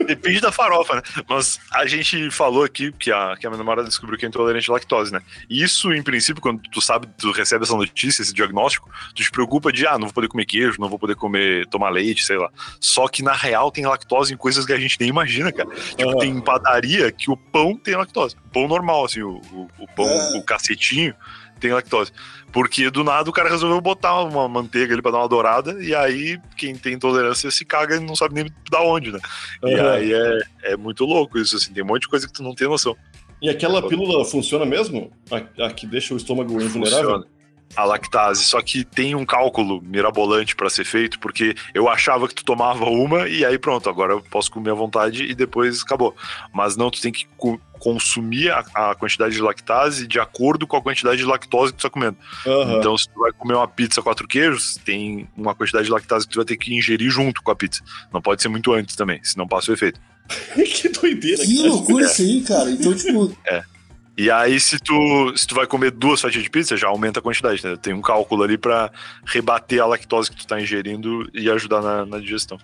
Depende 0.06 0.40
da 0.40 0.52
farofa, 0.52 0.96
né? 0.96 1.02
Mas 1.28 1.58
a 1.72 1.86
gente 1.86 2.30
falou 2.30 2.64
aqui 2.64 2.92
que 2.92 3.10
a, 3.10 3.36
que 3.36 3.46
a 3.46 3.50
minha 3.50 3.58
namorada 3.58 3.88
descobriu 3.88 4.18
que 4.18 4.24
é 4.24 4.28
intolerante 4.28 4.70
à 4.70 4.74
lactose, 4.74 5.12
né? 5.12 5.20
E 5.48 5.62
isso, 5.62 5.92
em 5.92 6.02
princípio, 6.02 6.42
quando 6.42 6.60
tu 6.70 6.80
sabe, 6.80 7.08
tu 7.18 7.32
recebe 7.32 7.64
essa 7.64 7.76
notícia, 7.76 8.22
esse 8.22 8.32
diagnóstico, 8.32 8.90
tu 9.14 9.22
te 9.22 9.30
preocupa 9.30 9.72
de, 9.72 9.86
ah, 9.86 9.98
não 9.98 10.06
vou 10.06 10.14
poder 10.14 10.28
comer 10.28 10.46
queijo, 10.46 10.80
não 10.80 10.88
vou 10.88 10.98
poder 10.98 11.16
comer, 11.16 11.66
tomar 11.68 11.90
leite, 11.90 12.24
sei 12.24 12.36
lá. 12.36 12.50
Só 12.80 13.08
que, 13.08 13.22
na 13.22 13.32
real, 13.32 13.70
tem 13.70 13.86
lactose 13.86 14.32
em 14.32 14.36
coisas 14.36 14.64
que 14.64 14.72
a 14.72 14.78
gente 14.78 14.98
nem 15.00 15.08
imagina, 15.08 15.52
cara. 15.52 15.68
Tipo, 15.70 16.10
Aham. 16.10 16.18
tem 16.18 16.40
padaria 16.40 17.10
que 17.10 17.30
o 17.30 17.36
pão 17.36 17.76
tem 17.76 17.96
lactose. 17.96 18.36
Pão 18.52 18.68
normal, 18.68 19.04
assim, 19.04 19.22
o, 19.22 19.40
o, 19.52 19.68
o 19.78 19.86
pão, 19.96 20.06
Ah. 20.06 20.36
o 20.38 20.42
cacetinho 20.42 21.14
tem 21.58 21.72
lactose. 21.72 22.12
Porque 22.52 22.90
do 22.90 23.02
nada 23.02 23.30
o 23.30 23.32
cara 23.32 23.48
resolveu 23.48 23.80
botar 23.80 24.22
uma 24.24 24.46
manteiga 24.48 24.92
ali 24.92 25.00
pra 25.00 25.10
dar 25.12 25.18
uma 25.18 25.28
dourada, 25.28 25.82
e 25.82 25.94
aí 25.94 26.38
quem 26.56 26.74
tem 26.76 26.94
intolerância 26.94 27.50
se 27.50 27.64
caga 27.64 27.96
e 27.96 28.00
não 28.00 28.14
sabe 28.14 28.34
nem 28.34 28.46
da 28.70 28.82
onde, 28.82 29.10
né? 29.10 29.18
E 29.64 29.74
Aham. 29.74 29.90
aí 29.92 30.12
é, 30.12 30.38
é 30.72 30.76
muito 30.76 31.04
louco 31.04 31.38
isso, 31.38 31.56
assim, 31.56 31.72
tem 31.72 31.82
um 31.82 31.86
monte 31.86 32.02
de 32.02 32.08
coisa 32.08 32.26
que 32.26 32.32
tu 32.32 32.42
não 32.42 32.54
tem 32.54 32.68
noção. 32.68 32.94
E 33.40 33.48
aquela 33.48 33.86
pílula 33.88 34.24
funciona 34.24 34.64
mesmo? 34.66 35.10
A, 35.30 35.66
a 35.66 35.70
que 35.72 35.86
deixa 35.86 36.14
o 36.14 36.16
estômago 36.16 36.60
invulnerável? 36.60 37.24
A 37.74 37.84
lactase, 37.84 38.44
só 38.44 38.60
que 38.60 38.84
tem 38.84 39.14
um 39.14 39.24
cálculo 39.24 39.80
mirabolante 39.82 40.54
pra 40.54 40.68
ser 40.68 40.84
feito, 40.84 41.18
porque 41.18 41.54
eu 41.72 41.88
achava 41.88 42.28
que 42.28 42.34
tu 42.34 42.44
tomava 42.44 42.84
uma 42.84 43.26
e 43.28 43.44
aí 43.46 43.58
pronto, 43.58 43.88
agora 43.88 44.12
eu 44.12 44.20
posso 44.20 44.50
comer 44.50 44.70
à 44.70 44.74
vontade 44.74 45.24
e 45.24 45.34
depois 45.34 45.82
acabou. 45.82 46.14
Mas 46.52 46.76
não, 46.76 46.90
tu 46.90 47.00
tem 47.00 47.10
que 47.10 47.26
co- 47.36 47.58
consumir 47.78 48.50
a, 48.50 48.62
a 48.74 48.94
quantidade 48.94 49.34
de 49.34 49.40
lactase 49.40 50.06
de 50.06 50.20
acordo 50.20 50.66
com 50.66 50.76
a 50.76 50.82
quantidade 50.82 51.16
de 51.16 51.24
lactose 51.24 51.72
que 51.72 51.78
tu 51.78 51.82
tá 51.82 51.90
comendo. 51.90 52.16
Aham. 52.46 52.76
Então, 52.78 52.96
se 52.98 53.08
tu 53.08 53.18
vai 53.20 53.32
comer 53.32 53.54
uma 53.54 53.66
pizza 53.66 54.02
quatro 54.02 54.28
queijos, 54.28 54.76
tem 54.84 55.26
uma 55.36 55.54
quantidade 55.54 55.86
de 55.86 55.90
lactase 55.90 56.26
que 56.26 56.32
tu 56.32 56.36
vai 56.36 56.44
ter 56.44 56.56
que 56.58 56.74
ingerir 56.76 57.10
junto 57.10 57.42
com 57.42 57.50
a 57.50 57.56
pizza. 57.56 57.82
Não 58.12 58.20
pode 58.20 58.42
ser 58.42 58.48
muito 58.48 58.72
antes 58.72 58.94
também, 58.94 59.18
senão 59.24 59.48
passa 59.48 59.70
o 59.70 59.74
efeito. 59.74 59.98
que 60.54 60.88
doideira, 60.90 61.42
que 61.42 61.66
loucura 61.66 62.04
isso 62.04 62.22
aí, 62.22 62.42
cara. 62.42 62.70
Então, 62.70 62.94
tipo, 62.94 63.36
E 64.16 64.30
aí, 64.30 64.60
se 64.60 64.78
tu, 64.78 65.32
se 65.36 65.46
tu 65.46 65.54
vai 65.54 65.66
comer 65.66 65.90
duas 65.90 66.20
fatias 66.20 66.42
de 66.42 66.50
pizza, 66.50 66.76
já 66.76 66.88
aumenta 66.88 67.20
a 67.20 67.22
quantidade, 67.22 67.64
né? 67.64 67.76
Tem 67.76 67.94
um 67.94 68.02
cálculo 68.02 68.42
ali 68.42 68.58
pra 68.58 68.90
rebater 69.24 69.80
a 69.80 69.86
lactose 69.86 70.30
que 70.30 70.36
tu 70.36 70.46
tá 70.46 70.60
ingerindo 70.60 71.28
e 71.32 71.50
ajudar 71.50 71.80
na, 71.80 72.04
na 72.04 72.18
digestão. 72.18 72.58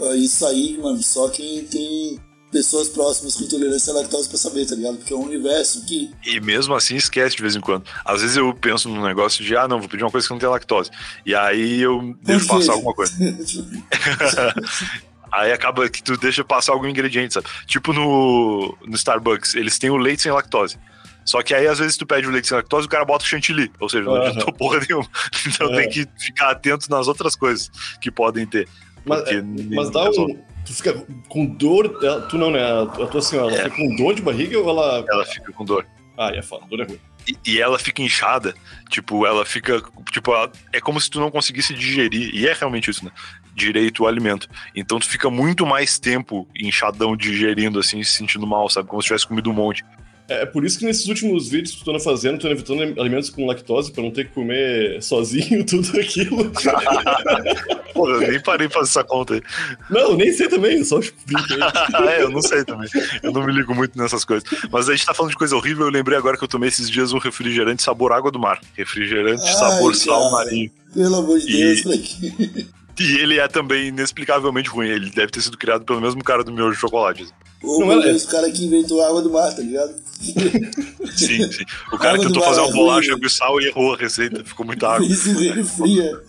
ah, 0.00 0.16
isso 0.16 0.46
aí, 0.46 0.78
mano, 0.78 1.02
só 1.02 1.28
quem 1.28 1.64
tem 1.64 2.20
pessoas 2.52 2.88
próximas 2.88 3.34
com 3.34 3.42
intolerância 3.42 3.92
à 3.92 3.96
lactose 3.96 4.28
pra 4.28 4.38
saber, 4.38 4.64
tá 4.64 4.76
ligado? 4.76 4.96
Porque 4.98 5.12
é 5.12 5.16
um 5.16 5.24
universo 5.24 5.84
que. 5.84 6.12
E 6.24 6.40
mesmo 6.40 6.72
assim, 6.74 6.94
esquece 6.94 7.34
de 7.34 7.42
vez 7.42 7.56
em 7.56 7.60
quando. 7.60 7.84
Às 8.04 8.20
vezes 8.20 8.36
eu 8.36 8.54
penso 8.54 8.88
num 8.88 9.02
negócio 9.02 9.44
de, 9.44 9.56
ah, 9.56 9.66
não, 9.66 9.80
vou 9.80 9.88
pedir 9.88 10.04
uma 10.04 10.12
coisa 10.12 10.24
que 10.24 10.32
não 10.32 10.38
tem 10.38 10.48
lactose. 10.48 10.90
E 11.26 11.34
aí 11.34 11.80
eu 11.80 12.16
quê? 12.24 12.38
passar 12.46 12.74
alguma 12.74 12.94
coisa. 12.94 13.12
Aí 15.36 15.52
acaba 15.52 15.88
que 15.88 16.02
tu 16.02 16.16
deixa 16.16 16.44
passar 16.44 16.72
algum 16.72 16.86
ingrediente, 16.86 17.34
sabe? 17.34 17.46
Tipo 17.66 17.92
no, 17.92 18.76
no 18.86 18.94
Starbucks, 18.94 19.54
eles 19.54 19.78
têm 19.78 19.90
o 19.90 19.96
leite 19.96 20.22
sem 20.22 20.32
lactose. 20.32 20.78
Só 21.24 21.42
que 21.42 21.54
aí, 21.54 21.66
às 21.66 21.78
vezes, 21.78 21.96
tu 21.96 22.06
pede 22.06 22.26
o 22.26 22.30
leite 22.30 22.46
sem 22.48 22.56
lactose 22.56 22.84
e 22.84 22.86
o 22.86 22.90
cara 22.90 23.04
bota 23.04 23.24
chantilly. 23.24 23.72
Ou 23.80 23.88
seja, 23.88 24.04
não 24.04 24.14
adiantou 24.16 24.52
porra 24.52 24.78
nenhuma. 24.80 25.08
Então 25.46 25.72
É. 25.74 25.76
tem 25.82 25.88
que 25.88 26.06
ficar 26.22 26.50
atento 26.50 26.88
nas 26.90 27.08
outras 27.08 27.34
coisas 27.34 27.70
que 28.00 28.10
podem 28.10 28.46
ter. 28.46 28.68
Mas, 29.06 29.26
é, 29.28 29.42
mas 29.42 29.90
dá 29.90 30.04
resolve. 30.04 30.34
um. 30.34 30.42
Tu 30.66 30.72
fica 30.74 31.04
com 31.28 31.44
dor. 31.46 31.98
Tu 32.30 32.38
não, 32.38 32.50
né? 32.50 32.62
A 32.62 32.82
a 32.82 33.06
tua 33.06 33.20
senhora, 33.22 33.52
ela 33.54 33.60
É. 33.60 33.64
fica 33.70 33.76
com 33.76 33.96
dor 33.96 34.14
de 34.14 34.22
barriga 34.22 34.58
ou 34.58 34.68
ela. 34.68 35.04
Ela 35.08 35.24
fica 35.26 35.50
com 35.52 35.64
dor. 35.64 35.86
Ah, 36.16 36.30
é 36.34 36.40
foda, 36.42 36.64
dor 36.70 36.80
é 36.80 36.84
ruim. 36.84 37.00
E, 37.26 37.52
e 37.54 37.60
ela 37.60 37.78
fica 37.78 38.02
inchada. 38.02 38.54
Tipo, 38.90 39.26
ela 39.26 39.44
fica. 39.46 39.82
Tipo, 40.12 40.32
ela- 40.32 40.52
é 40.72 40.80
como 40.80 41.00
se 41.00 41.10
tu 41.10 41.20
não 41.20 41.30
conseguisse 41.30 41.74
digerir. 41.74 42.34
E 42.34 42.46
é 42.46 42.52
realmente 42.52 42.90
isso, 42.90 43.04
né? 43.04 43.10
Direito 43.54 44.02
o 44.02 44.06
alimento. 44.06 44.48
Então 44.74 44.98
tu 44.98 45.08
fica 45.08 45.30
muito 45.30 45.64
mais 45.64 45.98
tempo 45.98 46.48
inchadão 46.58 47.16
digerindo, 47.16 47.78
assim, 47.78 48.02
se 48.02 48.14
sentindo 48.14 48.46
mal, 48.46 48.68
sabe? 48.68 48.88
Como 48.88 49.00
se 49.00 49.06
tivesse 49.06 49.26
comido 49.26 49.50
um 49.50 49.54
monte. 49.54 49.84
É 50.26 50.46
por 50.46 50.64
isso 50.64 50.78
que 50.78 50.86
nesses 50.86 51.06
últimos 51.06 51.50
vídeos 51.50 51.74
que 51.76 51.84
tu 51.84 51.90
anda 51.90 52.00
fazendo, 52.00 52.38
tu 52.38 52.46
anda 52.46 52.54
evitando 52.56 52.80
alimentos 52.98 53.28
com 53.28 53.46
lactose 53.46 53.92
pra 53.92 54.02
não 54.02 54.10
ter 54.10 54.26
que 54.26 54.32
comer 54.32 55.02
sozinho 55.02 55.62
tudo 55.66 56.00
aquilo. 56.00 56.50
Pô, 57.92 58.08
eu 58.10 58.26
nem 58.30 58.40
parei 58.40 58.66
pra 58.66 58.78
fazer 58.80 58.90
essa 58.90 59.04
conta 59.04 59.34
aí. 59.34 59.42
Não, 59.90 60.16
nem 60.16 60.32
sei 60.32 60.48
também, 60.48 60.82
só 60.82 60.98
brinco 60.98 61.44
aí. 61.52 62.08
é, 62.08 62.22
eu 62.22 62.30
não 62.30 62.40
sei 62.40 62.64
também. 62.64 62.88
Eu 63.22 63.32
não 63.32 63.44
me 63.44 63.52
ligo 63.52 63.74
muito 63.74 63.98
nessas 63.98 64.24
coisas. 64.24 64.48
Mas 64.70 64.88
a 64.88 64.96
gente 64.96 65.04
tá 65.04 65.12
falando 65.12 65.32
de 65.32 65.36
coisa 65.38 65.54
horrível. 65.56 65.84
Eu 65.86 65.92
lembrei 65.92 66.16
agora 66.16 66.38
que 66.38 66.42
eu 66.44 66.48
tomei 66.48 66.70
esses 66.70 66.88
dias 66.90 67.12
um 67.12 67.18
refrigerante 67.18 67.82
sabor 67.82 68.10
água 68.10 68.30
do 68.30 68.38
mar. 68.38 68.58
Refrigerante 68.74 69.42
Ai, 69.46 69.52
sabor 69.54 69.94
sal 69.94 70.30
cara. 70.30 70.44
marinho. 70.46 70.70
Pelo 70.94 71.16
amor 71.16 71.38
de 71.38 71.52
E- 71.52 71.56
Deus, 71.58 71.84
moleque. 71.84 72.66
E 72.98 73.16
ele 73.18 73.38
é 73.38 73.48
também 73.48 73.88
inexplicavelmente 73.88 74.68
ruim. 74.68 74.88
Ele 74.88 75.10
deve 75.10 75.32
ter 75.32 75.40
sido 75.40 75.56
criado 75.58 75.84
pelo 75.84 76.00
mesmo 76.00 76.22
cara 76.22 76.44
do 76.44 76.52
de 76.70 76.76
chocolate. 76.76 77.26
meu 77.62 78.02
é- 78.02 78.12
o 78.12 78.26
cara 78.28 78.50
que 78.50 78.64
inventou 78.64 79.02
a 79.02 79.08
água 79.08 79.22
do 79.22 79.30
mar, 79.30 79.54
tá 79.54 79.62
ligado? 79.62 79.94
Sim, 81.14 81.50
sim. 81.52 81.64
O 81.92 81.98
cara 81.98 82.18
tentou 82.18 82.42
fazer 82.42 82.60
é 82.60 82.62
uma 82.62 82.72
bolacha 82.72 83.12
ruim. 83.12 83.20
com 83.20 83.28
sal 83.28 83.60
e 83.60 83.66
errou 83.66 83.94
a 83.94 83.96
receita. 83.96 84.44
Ficou 84.44 84.64
muita 84.64 84.88
água. 84.88 85.06
Um 85.06 85.52
refria. 85.54 86.20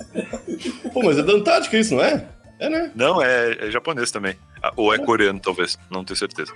Pô, 0.93 1.01
mas 1.03 1.17
é 1.17 1.23
da 1.23 1.33
Antártica 1.33 1.77
isso, 1.77 1.95
não 1.95 2.03
é? 2.03 2.27
É, 2.59 2.69
né? 2.69 2.91
Não, 2.95 3.21
é, 3.21 3.67
é 3.67 3.71
japonês 3.71 4.11
também. 4.11 4.35
Ah, 4.61 4.71
Ou 4.75 4.93
é 4.93 4.97
coreano, 4.97 5.39
talvez. 5.39 5.77
Não 5.89 6.03
tenho 6.03 6.17
certeza. 6.17 6.51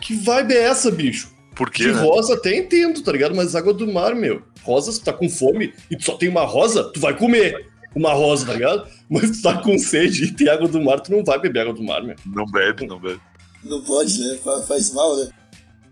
Que 0.00 0.14
vibe 0.14 0.52
é 0.54 0.62
essa, 0.64 0.90
bicho? 0.90 1.28
Por 1.54 1.70
quê, 1.70 1.84
De 1.84 1.92
né? 1.92 2.00
rosa 2.00 2.34
até 2.34 2.56
entendo, 2.56 3.00
tá 3.02 3.12
ligado? 3.12 3.34
Mas 3.34 3.54
água 3.54 3.72
do 3.72 3.86
mar, 3.92 4.14
meu. 4.14 4.42
Rosa, 4.62 4.90
se 4.92 5.00
tu 5.00 5.04
tá 5.04 5.12
com 5.12 5.28
fome 5.28 5.72
e 5.90 5.96
tu 5.96 6.04
só 6.04 6.16
tem 6.16 6.28
uma 6.28 6.44
rosa, 6.44 6.84
tu 6.92 6.98
vai 7.00 7.16
comer 7.16 7.68
uma 7.94 8.12
rosa, 8.12 8.46
tá 8.46 8.52
ligado? 8.54 8.86
Mas 9.08 9.30
tu 9.30 9.42
tá 9.42 9.58
com 9.58 9.78
sede 9.78 10.24
e 10.24 10.32
tem 10.32 10.48
água 10.48 10.68
do 10.68 10.80
mar, 10.82 11.00
tu 11.00 11.12
não 11.12 11.24
vai 11.24 11.38
beber 11.38 11.60
água 11.60 11.74
do 11.74 11.82
mar, 11.82 12.02
meu. 12.02 12.16
Não 12.26 12.44
bebe, 12.46 12.86
não 12.86 12.98
bebe. 12.98 13.20
Não 13.64 13.80
pode, 13.82 14.18
né? 14.20 14.38
Fa- 14.42 14.62
Faz 14.62 14.92
mal, 14.92 15.16
né? 15.16 15.28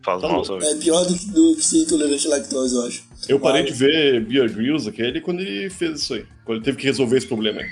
Faz 0.04 0.20
Tá 0.20 0.28
mal, 0.28 0.44
sabe? 0.44 0.64
É 0.66 0.74
pior 0.74 1.04
do 1.04 1.14
que, 1.14 1.26
do 1.26 1.54
que 1.56 1.62
ser 1.64 1.78
intolerante 1.82 2.26
à 2.26 2.30
lactose, 2.30 2.74
eu 2.74 2.86
acho. 2.86 3.04
Eu 3.28 3.38
parei 3.38 3.62
Vai. 3.62 3.70
de 3.70 3.78
ver 3.78 4.24
Beer 4.24 4.52
Grylls, 4.52 4.88
aquele, 4.88 5.20
quando 5.20 5.40
ele 5.40 5.70
fez 5.70 6.00
isso 6.00 6.14
aí. 6.14 6.24
Quando 6.44 6.56
ele 6.58 6.64
teve 6.64 6.76
que 6.78 6.84
resolver 6.86 7.16
esse 7.18 7.26
problema 7.26 7.60
aí. 7.60 7.68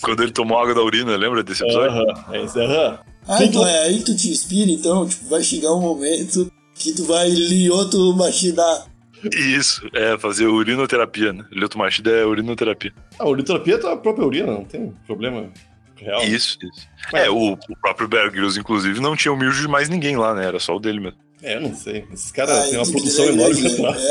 Quando 0.00 0.22
ele 0.22 0.32
tomou 0.32 0.58
água 0.58 0.74
da 0.74 0.82
urina, 0.82 1.16
lembra 1.16 1.42
desse 1.44 1.62
episódio? 1.62 1.90
Aham, 1.90 2.34
é 2.34 2.42
isso, 2.44 2.58
aham. 2.60 2.98
Ah, 3.26 3.44
então 3.44 3.66
é 3.66 3.78
aí 3.84 3.98
que 3.98 4.04
tu 4.04 4.16
te 4.16 4.28
inspira, 4.30 4.70
então, 4.70 5.08
tipo, 5.08 5.26
vai 5.28 5.42
chegar 5.42 5.72
um 5.72 5.80
momento 5.80 6.50
que 6.74 6.92
tu 6.92 7.04
vai 7.04 7.30
lioto 7.30 8.14
machinar. 8.16 8.86
Isso, 9.32 9.88
é, 9.94 10.18
fazer 10.18 10.46
urinoterapia, 10.46 11.32
né? 11.32 11.44
Leutomachida 11.50 12.10
é 12.10 12.24
urinoterapia. 12.24 12.92
A 13.18 13.26
urinoterapia 13.28 13.80
é 13.82 13.92
a 13.92 13.96
própria 13.96 14.26
urina, 14.26 14.52
não 14.52 14.64
tem 14.64 14.92
problema 15.06 15.48
real. 15.96 16.22
Isso, 16.24 16.58
isso. 16.62 16.88
É, 17.12 17.30
o, 17.30 17.52
o 17.52 17.76
próprio 17.80 18.08
Bear 18.08 18.30
Grylls, 18.30 18.58
inclusive, 18.58 19.00
não 19.00 19.16
tinha 19.16 19.32
o 19.32 19.36
mijo 19.36 19.60
de 19.60 19.68
mais 19.68 19.88
ninguém 19.88 20.16
lá, 20.16 20.34
né? 20.34 20.44
Era 20.46 20.58
só 20.58 20.74
o 20.76 20.80
dele 20.80 21.00
mesmo. 21.00 21.18
É, 21.42 21.56
eu 21.56 21.60
não 21.60 21.74
sei. 21.74 22.06
Esses 22.12 22.32
caras 22.32 22.56
Ah, 22.58 22.62
têm 22.68 22.78
uma 22.78 22.90
produção 22.90 23.26
enorme 23.26 23.66
atrás. 23.66 24.02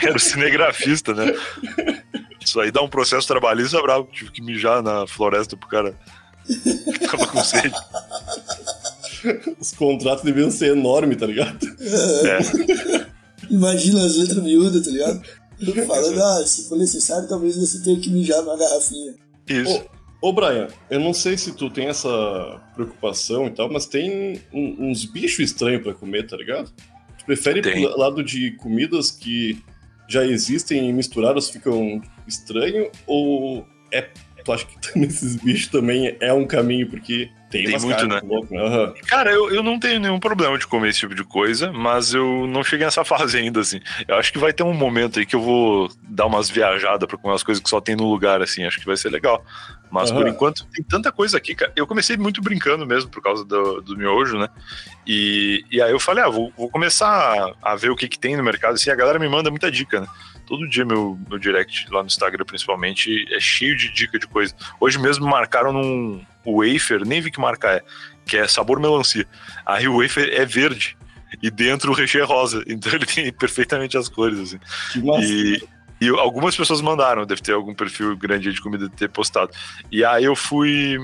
É. 0.00 0.06
Era 0.06 0.16
o 0.16 0.20
cinegrafista, 0.20 1.14
né? 1.14 1.32
Isso 2.44 2.60
aí 2.60 2.70
dá 2.72 2.82
um 2.82 2.88
processo 2.88 3.28
trabalhista 3.28 3.80
bravo. 3.80 4.08
Tive 4.12 4.32
que 4.32 4.42
mijar 4.42 4.82
na 4.82 5.06
floresta 5.06 5.56
pro 5.56 5.68
cara 5.68 5.94
que 6.48 7.06
tava 7.06 7.26
com 7.28 7.44
sede. 7.44 7.72
Os 9.60 9.72
contratos 9.72 10.24
deviam 10.24 10.50
ser 10.50 10.72
enormes, 10.76 11.16
tá 11.16 11.26
ligado? 11.26 11.58
É. 11.80 13.06
Imagina 13.50 14.04
as 14.04 14.16
letras 14.16 14.42
miúdas, 14.42 14.84
tá 14.84 14.90
ligado? 14.90 15.22
Falando, 15.86 16.22
ah, 16.22 16.46
se 16.46 16.68
for 16.68 16.78
necessário, 16.78 17.28
talvez 17.28 17.56
você 17.56 17.82
tenha 17.82 17.98
que 18.00 18.10
mijar 18.10 18.40
numa 18.42 18.56
garrafinha. 18.56 19.14
Isso. 19.48 19.82
Ô, 20.22 20.32
Brian, 20.32 20.68
eu 20.90 21.00
não 21.00 21.12
sei 21.14 21.36
se 21.36 21.52
tu 21.52 21.70
tem 21.70 21.86
essa 21.88 22.60
preocupação 22.74 23.46
e 23.46 23.50
tal, 23.50 23.70
mas 23.72 23.86
tem 23.86 24.40
um- 24.52 24.90
uns 24.90 25.04
bichos 25.04 25.40
estranhos 25.40 25.82
pra 25.82 25.94
comer, 25.94 26.26
tá 26.26 26.36
ligado? 26.36 26.70
Tu 27.18 27.24
prefere 27.24 27.62
Tem. 27.62 27.82
pro 27.86 27.98
lado 27.98 28.22
de 28.22 28.52
comidas 28.52 29.10
que 29.10 29.58
já 30.08 30.24
existem 30.26 30.88
e 30.88 30.92
misturadas 30.92 31.48
ficam 31.50 32.00
estranho? 32.26 32.90
Ou 33.06 33.66
é. 33.92 34.02
Tu 34.44 34.52
acha 34.52 34.66
que 34.66 34.76
nesses 34.98 35.36
bichos 35.36 35.68
também 35.68 36.16
é 36.20 36.32
um 36.32 36.46
caminho, 36.46 36.88
porque 36.88 37.30
tem, 37.50 37.64
Tem 37.64 37.80
muito, 37.80 38.06
né? 38.06 38.20
Aham. 38.56 38.94
Cara, 39.08 39.32
eu, 39.32 39.52
eu 39.52 39.62
não 39.62 39.78
tenho 39.78 39.98
nenhum 39.98 40.20
problema 40.20 40.56
de 40.56 40.66
comer 40.66 40.90
esse 40.90 41.00
tipo 41.00 41.16
de 41.16 41.24
coisa, 41.24 41.72
mas 41.72 42.14
eu 42.14 42.46
não 42.46 42.62
cheguei 42.62 42.86
nessa 42.86 43.02
fase 43.04 43.36
ainda, 43.38 43.60
assim. 43.60 43.80
Eu 44.06 44.16
acho 44.16 44.32
que 44.32 44.38
vai 44.38 44.52
ter 44.52 44.62
um 44.62 44.72
momento 44.72 45.18
aí 45.18 45.26
que 45.26 45.34
eu 45.34 45.40
vou 45.40 45.90
dar 46.02 46.26
umas 46.26 46.48
viajadas 46.48 47.08
pra 47.08 47.18
comer 47.18 47.32
umas 47.32 47.42
coisas 47.42 47.62
que 47.62 47.68
só 47.68 47.80
tem 47.80 47.96
no 47.96 48.08
lugar, 48.08 48.40
assim. 48.40 48.64
Acho 48.64 48.78
que 48.78 48.86
vai 48.86 48.96
ser 48.96 49.10
legal. 49.10 49.44
Mas 49.90 50.10
por 50.12 50.22
Aham. 50.22 50.30
enquanto 50.30 50.64
tem 50.66 50.84
tanta 50.84 51.10
coisa 51.10 51.36
aqui, 51.36 51.54
cara. 51.54 51.72
Eu 51.74 51.86
comecei 51.86 52.16
muito 52.16 52.40
brincando 52.40 52.86
mesmo 52.86 53.10
por 53.10 53.20
causa 53.20 53.44
do, 53.44 53.80
do 53.80 53.96
miojo, 53.96 54.38
né? 54.38 54.48
E, 55.06 55.64
e 55.70 55.82
aí 55.82 55.90
eu 55.90 55.98
falei, 55.98 56.22
ah, 56.22 56.28
vou, 56.28 56.52
vou 56.56 56.70
começar 56.70 57.08
a, 57.62 57.72
a 57.72 57.76
ver 57.76 57.90
o 57.90 57.96
que, 57.96 58.08
que 58.08 58.18
tem 58.18 58.36
no 58.36 58.42
mercado. 58.42 58.74
Assim, 58.74 58.90
a 58.90 58.94
galera 58.94 59.18
me 59.18 59.28
manda 59.28 59.50
muita 59.50 59.70
dica, 59.70 60.00
né? 60.00 60.06
Todo 60.46 60.68
dia 60.68 60.84
meu, 60.84 61.18
meu 61.28 61.38
direct 61.38 61.90
lá 61.90 62.02
no 62.02 62.06
Instagram, 62.06 62.44
principalmente, 62.44 63.26
é 63.32 63.40
cheio 63.40 63.76
de 63.76 63.92
dica 63.92 64.18
de 64.18 64.26
coisa. 64.26 64.54
Hoje 64.78 64.98
mesmo 64.98 65.26
marcaram 65.26 65.72
num 65.72 66.24
wafer, 66.44 67.04
nem 67.04 67.20
vi 67.20 67.30
que 67.30 67.40
marca 67.40 67.68
é, 67.68 67.82
que 68.24 68.36
é 68.36 68.46
sabor 68.46 68.78
melancia. 68.80 69.26
Aí 69.66 69.88
o 69.88 70.00
wafer 70.00 70.28
é 70.32 70.44
verde 70.44 70.96
e 71.42 71.50
dentro 71.50 71.90
o 71.92 71.94
recheio 71.94 72.22
é 72.22 72.26
rosa. 72.26 72.62
Então 72.70 72.92
ele 72.92 73.06
tem 73.06 73.32
perfeitamente 73.32 73.96
as 73.96 74.08
cores, 74.08 74.38
assim. 74.38 74.58
Que 74.92 75.02
massa. 75.02 75.24
E, 75.24 75.62
e 76.00 76.08
algumas 76.08 76.56
pessoas 76.56 76.80
mandaram, 76.80 77.26
deve 77.26 77.42
ter 77.42 77.52
algum 77.52 77.74
perfil 77.74 78.16
grande 78.16 78.52
de 78.52 78.60
comida 78.60 78.88
ter 78.88 79.08
postado. 79.08 79.52
E 79.92 80.04
aí 80.04 80.24
eu 80.24 80.34
fui. 80.34 80.96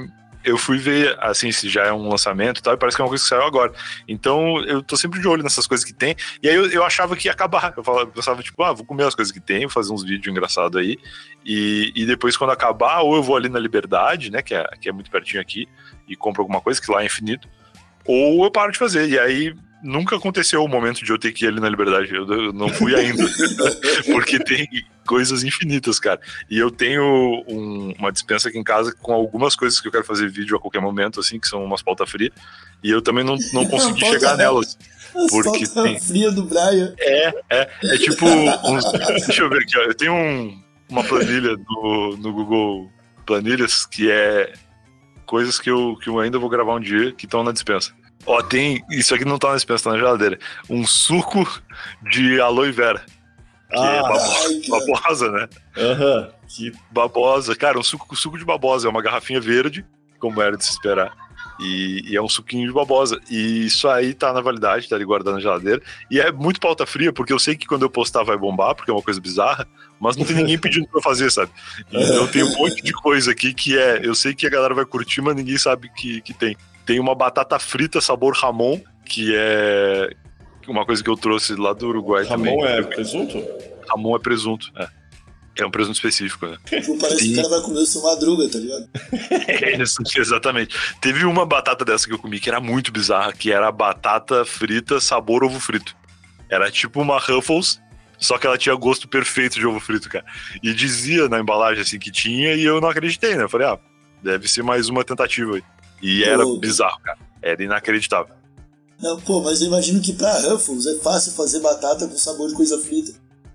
Eu 0.43 0.57
fui 0.57 0.79
ver, 0.79 1.17
assim, 1.19 1.51
se 1.51 1.69
já 1.69 1.87
é 1.87 1.93
um 1.93 2.09
lançamento 2.09 2.61
e 2.61 2.63
tal, 2.63 2.75
e 2.75 2.77
parece 2.77 2.97
que 2.97 3.03
é 3.03 3.05
uma 3.05 3.09
coisa 3.09 3.25
que 3.25 3.29
saiu 3.29 3.43
agora. 3.43 3.73
Então, 4.07 4.63
eu 4.63 4.81
tô 4.81 4.97
sempre 4.97 5.21
de 5.21 5.27
olho 5.27 5.43
nessas 5.43 5.67
coisas 5.67 5.85
que 5.85 5.93
tem. 5.93 6.15
E 6.41 6.49
aí 6.49 6.55
eu, 6.55 6.71
eu 6.71 6.85
achava 6.85 7.17
que 7.17 7.27
ia 7.27 7.33
acabar. 7.33 7.75
Eu 7.77 7.83
falava, 7.83 8.05
eu 8.05 8.13
pensava, 8.13 8.41
tipo, 8.45 8.63
ah, 8.63 8.73
vou 8.73 8.87
comer 8.87 9.03
as 9.03 9.15
coisas 9.17 9.33
que 9.33 9.41
tem, 9.41 9.63
vou 9.63 9.71
fazer 9.71 9.93
uns 9.93 10.05
vídeos 10.05 10.29
engraçados 10.29 10.81
aí. 10.81 10.99
E, 11.45 11.93
e 11.97 12.07
depois, 12.07 12.37
quando 12.37 12.51
acabar, 12.51 13.01
ou 13.01 13.17
eu 13.17 13.25
vou 13.25 13.37
ali 13.37 13.49
na 13.49 13.59
Liberdade, 13.59 14.31
né, 14.31 14.41
que 14.41 14.55
é, 14.55 14.65
que 14.81 14.89
é 14.89 14.93
muito 14.93 15.11
pertinho 15.11 15.43
aqui, 15.43 15.67
e 16.07 16.15
compro 16.15 16.43
alguma 16.43 16.61
coisa, 16.61 16.81
que 16.81 16.93
lá 16.93 17.03
é 17.03 17.07
infinito, 17.07 17.49
ou 18.05 18.45
eu 18.45 18.51
paro 18.51 18.71
de 18.71 18.79
fazer. 18.79 19.09
E 19.09 19.19
aí 19.19 19.53
nunca 19.87 20.16
aconteceu 20.16 20.62
o 20.62 20.68
momento 20.68 21.05
de 21.05 21.11
eu 21.11 21.18
ter 21.18 21.33
que 21.33 21.44
ir 21.44 21.49
ali 21.49 21.61
na 21.61 21.68
Liberdade. 21.68 22.14
Eu, 22.14 22.53
não 22.53 22.68
fui 22.68 22.94
ainda. 22.94 23.25
porque 24.12 24.38
tem 24.38 24.66
coisas 25.07 25.44
infinitas, 25.44 25.99
cara. 25.99 26.20
E 26.51 26.59
eu 26.59 26.70
tenho 26.70 27.03
um- 27.49 27.92
uma 27.99 28.11
dispensa 28.12 28.49
aqui 28.49 28.59
em 28.59 28.64
casa 28.64 28.92
com 29.01 29.12
algumas 29.12 29.55
coisas 29.57 29.81
que 29.81 29.88
eu 29.88 29.92
quero 29.92 30.05
fazer 30.05 30.29
vídeo 30.29 30.57
a 30.57 30.61
qualquer 30.61 30.81
momento, 30.81 31.20
assim, 31.20 31.38
que 31.38 31.49
são 31.49 31.64
umas 31.64 31.81
pauta 31.83 32.05
fria. 32.07 32.31
E 32.83 32.90
eu 32.90 33.01
também 33.01 33.25
não, 33.25 33.37
não 33.53 33.64
consegui 33.70 34.01
Pauta 34.01 34.14
chegar 34.18 34.37
nelas. 34.37 34.77
As 35.14 35.31
Porque 35.31 35.66
tem. 35.66 35.99
fria 35.99 36.31
do 36.31 36.42
Brian. 36.44 36.92
É, 36.99 37.29
é. 37.49 37.70
É 37.85 37.96
tipo. 37.99 38.27
uns- 38.27 38.85
deixa 39.25 39.42
eu 39.42 39.49
ver 39.49 39.62
aqui, 39.62 39.79
ó. 39.79 39.83
Eu 39.83 39.94
tenho 39.94 40.12
um- 40.14 40.62
uma 40.90 41.03
planilha 41.05 41.57
no, 41.57 42.16
no 42.18 42.33
Google 42.33 42.90
Planilhas 43.25 43.87
que 43.87 44.11
é 44.11 44.53
coisas 45.25 45.59
que 45.59 45.68
eu, 45.70 45.96
que 46.01 46.09
eu 46.09 46.20
ainda 46.20 46.38
vou 46.38 46.49
gravar 46.49 46.75
um 46.77 46.81
dia 46.81 47.11
que 47.12 47.25
estão 47.25 47.42
na 47.42 47.51
dispensa. 47.51 47.92
Ó, 48.27 48.43
tem. 48.43 48.83
Isso 48.91 49.15
aqui 49.15 49.25
não 49.25 49.39
tá 49.39 49.49
na 49.51 49.55
dispensa, 49.57 49.85
tá 49.85 49.91
na 49.93 49.99
geladeira. 49.99 50.39
Um 50.69 50.87
suco 50.87 51.47
de 52.11 52.41
aloe 52.41 52.73
vera. 52.73 53.05
Que 53.71 53.77
é 53.79 53.99
Ah, 53.99 54.03
babo- 54.03 54.19
ai, 54.47 54.61
cara. 54.61 54.87
babosa, 54.87 55.31
né? 55.31 55.49
aham. 55.77 56.29
Que 56.49 56.73
Babosa. 56.91 57.57
Cara, 57.57 57.79
um 57.79 57.83
suco, 57.83 58.15
suco 58.17 58.39
de 58.39 58.45
babosa. 58.45 58.87
É 58.87 58.91
uma 58.91 59.03
garrafinha 59.03 59.41
verde, 59.41 59.85
como 60.19 60.41
era 60.41 60.57
de 60.57 60.65
se 60.65 60.71
esperar. 60.73 61.12
E, 61.59 62.03
e 62.12 62.17
é 62.17 62.21
um 62.23 62.29
suquinho 62.29 62.67
de 62.69 62.73
babosa. 62.73 63.19
E 63.31 63.67
isso 63.67 63.89
aí 63.89 64.12
tá 64.15 64.33
na 64.33 64.41
validade, 64.41 64.89
tá 64.89 64.95
ali 64.95 65.05
guardado 65.05 65.35
na 65.35 65.41
geladeira. 65.41 65.81
E 66.11 66.21
é 66.21 66.31
muito 66.31 66.61
pauta 66.61 66.85
fria, 66.87 67.12
porque 67.12 67.33
eu 67.33 67.39
sei 67.39 67.57
que 67.57 67.67
quando 67.67 67.83
eu 67.83 67.91
postar 67.91 68.23
vai 68.25 68.37
bombar, 68.37 68.75
porque 68.75 68.91
é 68.91 68.95
uma 68.95 69.03
coisa 69.03 69.21
bizarra, 69.21 69.67
mas 69.99 70.17
não 70.17 70.25
tem 70.25 70.37
ninguém 70.37 70.59
pedindo 70.61 70.87
pra 70.89 70.99
eu 70.99 71.03
fazer, 71.03 71.31
sabe? 71.33 71.51
Então 71.91 72.27
tem 72.29 72.43
um 72.45 72.53
monte 72.59 72.83
de 72.83 72.93
coisa 72.93 73.31
aqui 73.33 73.53
que 73.55 73.77
é. 73.79 74.01
Eu 74.05 74.15
sei 74.15 74.35
que 74.35 74.47
a 74.47 74.51
galera 74.51 74.75
vai 74.75 74.85
curtir, 74.85 75.21
mas 75.23 75.35
ninguém 75.35 75.57
sabe 75.59 75.89
que, 75.97 76.21
que 76.21 76.33
tem. 76.35 76.57
Tem 76.87 77.01
uma 77.01 77.14
batata 77.14 77.59
frita 77.59 78.01
sabor 78.01 78.35
Ramon, 78.35 78.81
que 79.05 79.35
é 79.35 80.11
uma 80.68 80.87
coisa 80.87 81.03
que 81.03 81.11
eu 81.11 81.16
trouxe 81.16 81.55
lá 81.55 81.72
do 81.72 81.88
Uruguai 81.88 82.25
também. 82.25 82.55
Ramon 82.55 82.66
é 82.66 82.83
presunto? 82.83 83.44
Ramon 83.88 84.16
é 84.16 84.18
presunto, 84.18 84.72
é. 84.77 84.88
É 85.59 85.64
um 85.64 85.70
presunto 85.70 85.96
específico, 85.96 86.46
né? 86.46 86.59
Parece 86.70 87.16
que 87.16 87.25
Sim. 87.25 87.33
o 87.33 87.37
cara 87.37 87.49
vai 87.49 87.61
comer 87.62 87.79
o 87.79 87.87
seu 87.87 88.03
madruga, 88.03 88.49
tá 88.49 88.59
ligado? 88.59 88.88
É 89.49 89.83
Isso, 89.83 90.03
exatamente. 90.16 90.77
Teve 91.01 91.25
uma 91.25 91.46
batata 91.46 91.85
dessa 91.85 92.07
que 92.07 92.12
eu 92.12 92.18
comi 92.18 92.38
que 92.38 92.49
era 92.49 92.61
muito 92.61 92.92
bizarra, 92.92 93.33
que 93.33 93.51
era 93.51 93.72
batata 93.72 94.44
frita 94.44 95.01
sabor 95.01 95.42
ovo 95.42 95.59
frito. 95.59 95.96
Era 96.51 96.70
tipo 96.70 97.01
uma 97.01 97.18
Ruffles, 97.18 97.81
só 98.18 98.37
que 98.37 98.46
ela 98.46 98.59
tinha 98.59 98.75
gosto 98.75 99.09
perfeito 99.09 99.59
de 99.59 99.66
ovo 99.66 99.81
frito, 99.81 100.11
cara. 100.11 100.27
E 100.62 100.75
dizia 100.75 101.27
na 101.29 101.40
embalagem 101.40 101.83
assim 101.83 101.99
que 101.99 102.11
tinha 102.11 102.55
e 102.55 102.62
eu 102.62 102.81
não 102.81 102.90
acreditei, 102.90 103.35
né? 103.35 103.44
Eu 103.44 103.49
falei, 103.49 103.66
ah, 103.66 103.79
deve 104.22 104.49
ser 104.49 104.62
mais 104.62 104.90
uma 104.90 105.03
tentativa 105.03 105.57
aí. 105.57 105.64
E 106.03 106.25
era 106.25 106.43
Pô. 106.45 106.59
bizarro, 106.59 107.01
cara. 107.03 107.19
Era 107.43 107.63
inacreditável. 107.63 108.35
Não, 109.01 109.21
pô, 109.21 109.43
mas 109.43 109.61
eu 109.61 109.67
imagino 109.69 110.01
que 110.01 110.13
pra 110.15 110.41
Ruffles 110.41 110.87
é 110.87 110.95
fácil 110.97 111.33
fazer 111.33 111.61
batata 111.61 112.09
com 112.09 112.17
sabor 112.17 112.49
de 112.49 112.55
coisa 112.55 112.79
frita. 112.81 113.13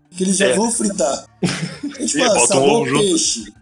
Porque 0.10 0.24
eles 0.24 0.38
já 0.38 0.48
É. 0.48 0.54
vão 0.56 0.72
fritar. 0.72 1.26
É 1.42 2.06
tipo, 2.06 2.24
ah, 2.24 2.28
bota 2.30 2.44
um 2.44 2.48
sabor 2.48 2.70
ovo 2.70 2.86
junto. 2.86 3.00
peixe. 3.02 3.54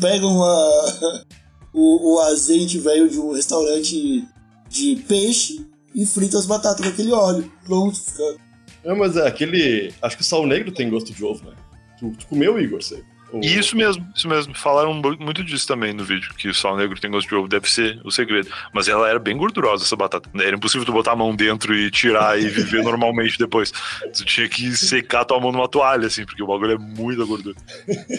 Pegam 0.00 0.42
a, 0.42 1.24
o, 1.74 2.14
o 2.14 2.20
azeite 2.20 2.78
velho 2.78 3.08
de 3.08 3.18
um 3.18 3.32
restaurante 3.32 4.24
de 4.68 4.96
peixe, 5.08 5.64
e 5.94 6.04
frita 6.04 6.36
as 6.38 6.46
batatas 6.46 6.84
com 6.84 6.90
aquele 6.92 7.12
óleo. 7.12 7.50
Pronto, 7.64 7.96
fica. 8.00 8.36
Não, 8.84 8.96
mas 8.96 9.16
é 9.16 9.26
aquele. 9.26 9.92
Acho 10.02 10.16
que 10.16 10.22
o 10.22 10.26
sal 10.26 10.44
negro 10.46 10.72
tem 10.72 10.90
gosto 10.90 11.12
de 11.12 11.24
ovo, 11.24 11.44
né? 11.48 11.56
Tu, 11.98 12.10
tu 12.18 12.26
comeu, 12.26 12.60
Igor? 12.60 12.82
Você? 12.82 13.02
O- 13.34 13.44
E 13.44 13.58
isso 13.58 13.76
mesmo, 13.76 14.06
isso 14.14 14.28
mesmo. 14.28 14.54
Falaram 14.54 14.94
mu- 14.94 15.16
muito 15.18 15.42
disso 15.42 15.66
também 15.66 15.92
no 15.92 16.04
vídeo, 16.04 16.32
que 16.36 16.48
o 16.48 16.54
sal 16.54 16.76
negro 16.76 16.98
tem 17.00 17.10
gosto 17.10 17.28
de 17.28 17.34
ovo, 17.34 17.48
deve 17.48 17.68
ser 17.70 18.00
o 18.04 18.10
segredo. 18.10 18.48
Mas 18.72 18.86
ela 18.88 19.08
era 19.08 19.18
bem 19.18 19.36
gordurosa, 19.36 19.84
essa 19.84 19.96
batata. 19.96 20.28
Era 20.40 20.56
impossível 20.56 20.84
tu 20.86 20.92
botar 20.92 21.12
a 21.12 21.16
mão 21.16 21.34
dentro 21.34 21.74
e 21.74 21.90
tirar 21.90 22.38
e 22.40 22.48
viver 22.48 22.82
normalmente 22.84 23.38
depois. 23.38 23.72
Tu 24.16 24.24
tinha 24.24 24.48
que 24.48 24.76
secar 24.76 25.24
tua 25.24 25.40
mão 25.40 25.50
numa 25.52 25.68
toalha, 25.68 26.06
assim, 26.06 26.24
porque 26.24 26.42
o 26.42 26.46
bagulho 26.46 26.72
é 26.72 26.78
muita 26.78 27.24
gordura. 27.24 27.56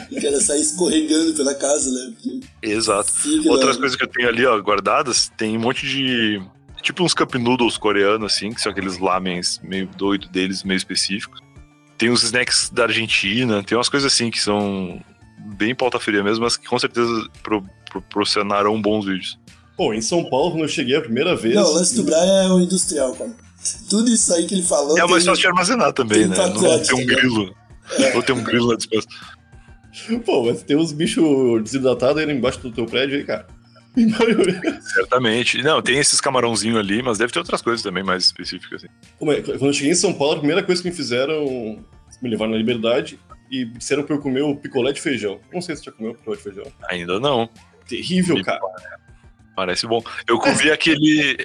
Que 0.10 0.36
sair 0.42 0.60
escorregando 0.62 1.34
pela 1.34 1.56
casa, 1.56 1.90
né? 1.92 2.14
Porque 2.14 2.40
Exato. 2.62 3.12
fica 3.12 3.50
Outras 3.50 3.76
na- 3.76 3.80
coisas 3.82 3.96
que 3.98 4.04
eu 4.04 4.08
tenho 4.08 4.28
ali, 4.28 4.46
ó, 4.46 4.58
guardadas, 4.60 5.32
tem 5.38 5.56
um 5.58 5.62
monte 5.62 5.88
de. 5.88 6.42
Tipo 6.82 7.04
uns 7.04 7.14
cup 7.16 7.34
noodles 7.36 7.78
coreanos, 7.78 8.32
assim, 8.34 8.52
que 8.54 8.62
são 8.62 8.72
aqueles 8.72 9.00
lamens 9.00 9.60
meio 9.64 9.88
doido 9.98 10.28
deles, 10.28 10.64
meio 10.64 10.78
específicos. 10.78 11.40
Tem 11.98 12.10
uns 12.10 12.24
snacks 12.24 12.70
da 12.70 12.84
Argentina, 12.84 13.64
tem 13.64 13.78
umas 13.78 13.90
coisas 13.90 14.12
assim 14.12 14.30
que 14.30 14.40
são 14.42 15.02
bem 15.58 15.74
pauta 15.74 16.00
fria 16.00 16.24
mesmo, 16.24 16.44
mas 16.44 16.58
que 16.58 16.68
com 16.68 16.78
certeza 16.78 17.10
pro, 17.42 17.64
proporcionarão 17.90 18.82
bons 18.82 19.06
vídeos. 19.06 19.40
Pô, 19.78 19.94
em 19.94 20.02
São 20.02 20.24
Paulo, 20.30 20.52
quando 20.52 20.64
eu 20.64 20.68
cheguei 20.70 20.96
a 20.96 21.02
primeira 21.02 21.36
vez. 21.36 21.56
Não, 21.56 21.64
o 21.66 21.74
lance 21.74 21.96
do 21.96 22.04
Brian 22.04 22.44
é 22.44 22.50
o 22.50 22.60
industrial, 22.60 23.14
cara. 23.16 23.32
Tudo 23.90 24.10
isso 24.10 24.34
aí 24.34 24.46
que 24.46 24.54
ele 24.54 24.64
falou. 24.64 24.98
É 24.98 25.02
mais 25.02 25.24
tem- 25.24 25.32
fácil 25.32 25.42
de 25.42 25.48
armazenar 25.48 25.94
também, 25.94 26.20
tem 26.20 26.28
né? 26.30 26.38
Não 26.38 26.54
pacote, 26.54 26.88
tem 26.88 26.96
um 26.96 27.00
ligado? 27.00 27.18
grilo. 27.22 27.56
Ou 28.16 28.24
tem 28.24 28.36
um 28.36 28.44
grilo 28.44 28.68
na 28.70 28.76
dispensa. 28.76 29.08
Pô, 30.26 30.44
mas 30.46 30.62
tem 30.64 30.76
uns 30.76 30.92
bichos 30.92 31.64
desidratados 31.64 32.22
aí 32.22 32.30
embaixo 32.32 32.60
do 32.60 32.72
teu 32.72 32.86
prédio 32.86 33.18
aí, 33.18 33.24
cara. 33.24 33.48
Certamente. 34.82 35.62
Não, 35.64 35.82
tem 35.82 35.98
esses 35.98 36.20
camarãozinhos 36.20 36.78
ali, 36.78 37.02
mas 37.02 37.18
deve 37.18 37.32
ter 37.32 37.40
outras 37.40 37.62
coisas 37.62 37.82
também 37.82 38.04
mais 38.04 38.26
específicas. 38.26 38.84
Assim. 38.84 39.32
É? 39.32 39.42
Quando 39.42 39.66
eu 39.66 39.74
cheguei 39.74 39.92
em 39.92 39.96
São 39.96 40.14
Paulo, 40.14 40.36
a 40.36 40.38
primeira 40.40 40.64
coisa 40.64 40.82
que 40.82 40.90
me 40.90 40.96
fizeram. 40.96 41.84
Me 42.22 42.30
levaram 42.30 42.52
na 42.52 42.58
liberdade 42.58 43.20
e 43.52 43.66
disseram 43.66 44.04
pra 44.04 44.16
eu 44.16 44.22
comer 44.22 44.42
o 44.42 44.56
picolé 44.56 44.94
de 44.94 45.02
feijão. 45.02 45.40
Não 45.54 45.62
sei 45.62 45.76
se 45.76 45.84
você 45.84 45.90
já 45.90 45.96
comeu 45.96 46.12
o 46.12 46.16
picolé 46.16 46.38
de 46.38 46.44
feijão. 46.44 46.64
Ainda 46.90 47.20
não. 47.20 47.50
Terrível, 47.88 48.42
cara. 48.44 48.62
Parece 49.56 49.86
bom. 49.86 50.02
Eu 50.28 50.40
comi 50.40 50.72
aquele. 50.72 51.38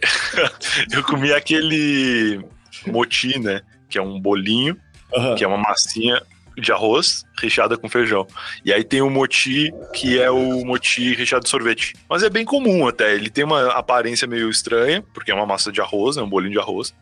eu 0.92 1.02
comi 1.02 1.32
aquele 1.32 2.40
moti, 2.86 3.38
né? 3.38 3.62
Que 3.88 3.98
é 3.98 4.02
um 4.02 4.20
bolinho, 4.20 4.76
Aham. 5.14 5.34
que 5.34 5.44
é 5.44 5.48
uma 5.48 5.58
massinha 5.58 6.22
de 6.60 6.72
arroz 6.72 7.24
recheada 7.40 7.76
com 7.76 7.88
feijão. 7.88 8.26
E 8.64 8.72
aí 8.72 8.84
tem 8.84 9.02
o 9.02 9.10
moti, 9.10 9.72
que 9.92 10.18
é 10.18 10.30
o 10.30 10.64
moti 10.64 11.14
recheado 11.14 11.44
de 11.44 11.50
sorvete. 11.50 11.94
Mas 12.08 12.22
é 12.22 12.30
bem 12.30 12.44
comum 12.44 12.86
até. 12.86 13.14
Ele 13.14 13.30
tem 13.30 13.44
uma 13.44 13.68
aparência 13.72 14.28
meio 14.28 14.50
estranha, 14.50 15.02
porque 15.14 15.30
é 15.30 15.34
uma 15.34 15.46
massa 15.46 15.72
de 15.72 15.80
arroz, 15.80 16.16
é 16.16 16.22
um 16.22 16.28
bolinho 16.28 16.52
de 16.52 16.58
arroz. 16.58 16.94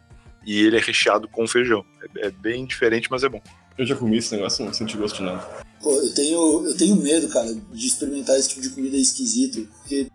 E 0.46 0.60
ele 0.60 0.76
é 0.76 0.80
recheado 0.80 1.28
com 1.28 1.46
feijão. 1.46 1.84
É, 2.16 2.28
é 2.28 2.30
bem 2.30 2.64
diferente, 2.64 3.08
mas 3.10 3.24
é 3.24 3.28
bom. 3.28 3.42
Eu 3.76 3.86
já 3.86 3.94
comi 3.94 4.18
esse 4.18 4.34
negócio, 4.34 4.64
não 4.64 4.72
senti 4.72 4.96
gosto 4.96 5.16
de 5.18 5.22
nada. 5.24 5.46
Pô, 5.80 5.92
eu 5.92 6.14
tenho, 6.14 6.66
eu 6.66 6.76
tenho 6.76 6.96
medo, 6.96 7.28
cara, 7.28 7.54
de 7.54 7.86
experimentar 7.86 8.36
esse 8.36 8.48
tipo 8.48 8.62
de 8.62 8.70
comida 8.70 8.96
esquisito, 8.96 9.68
porque 9.78 10.08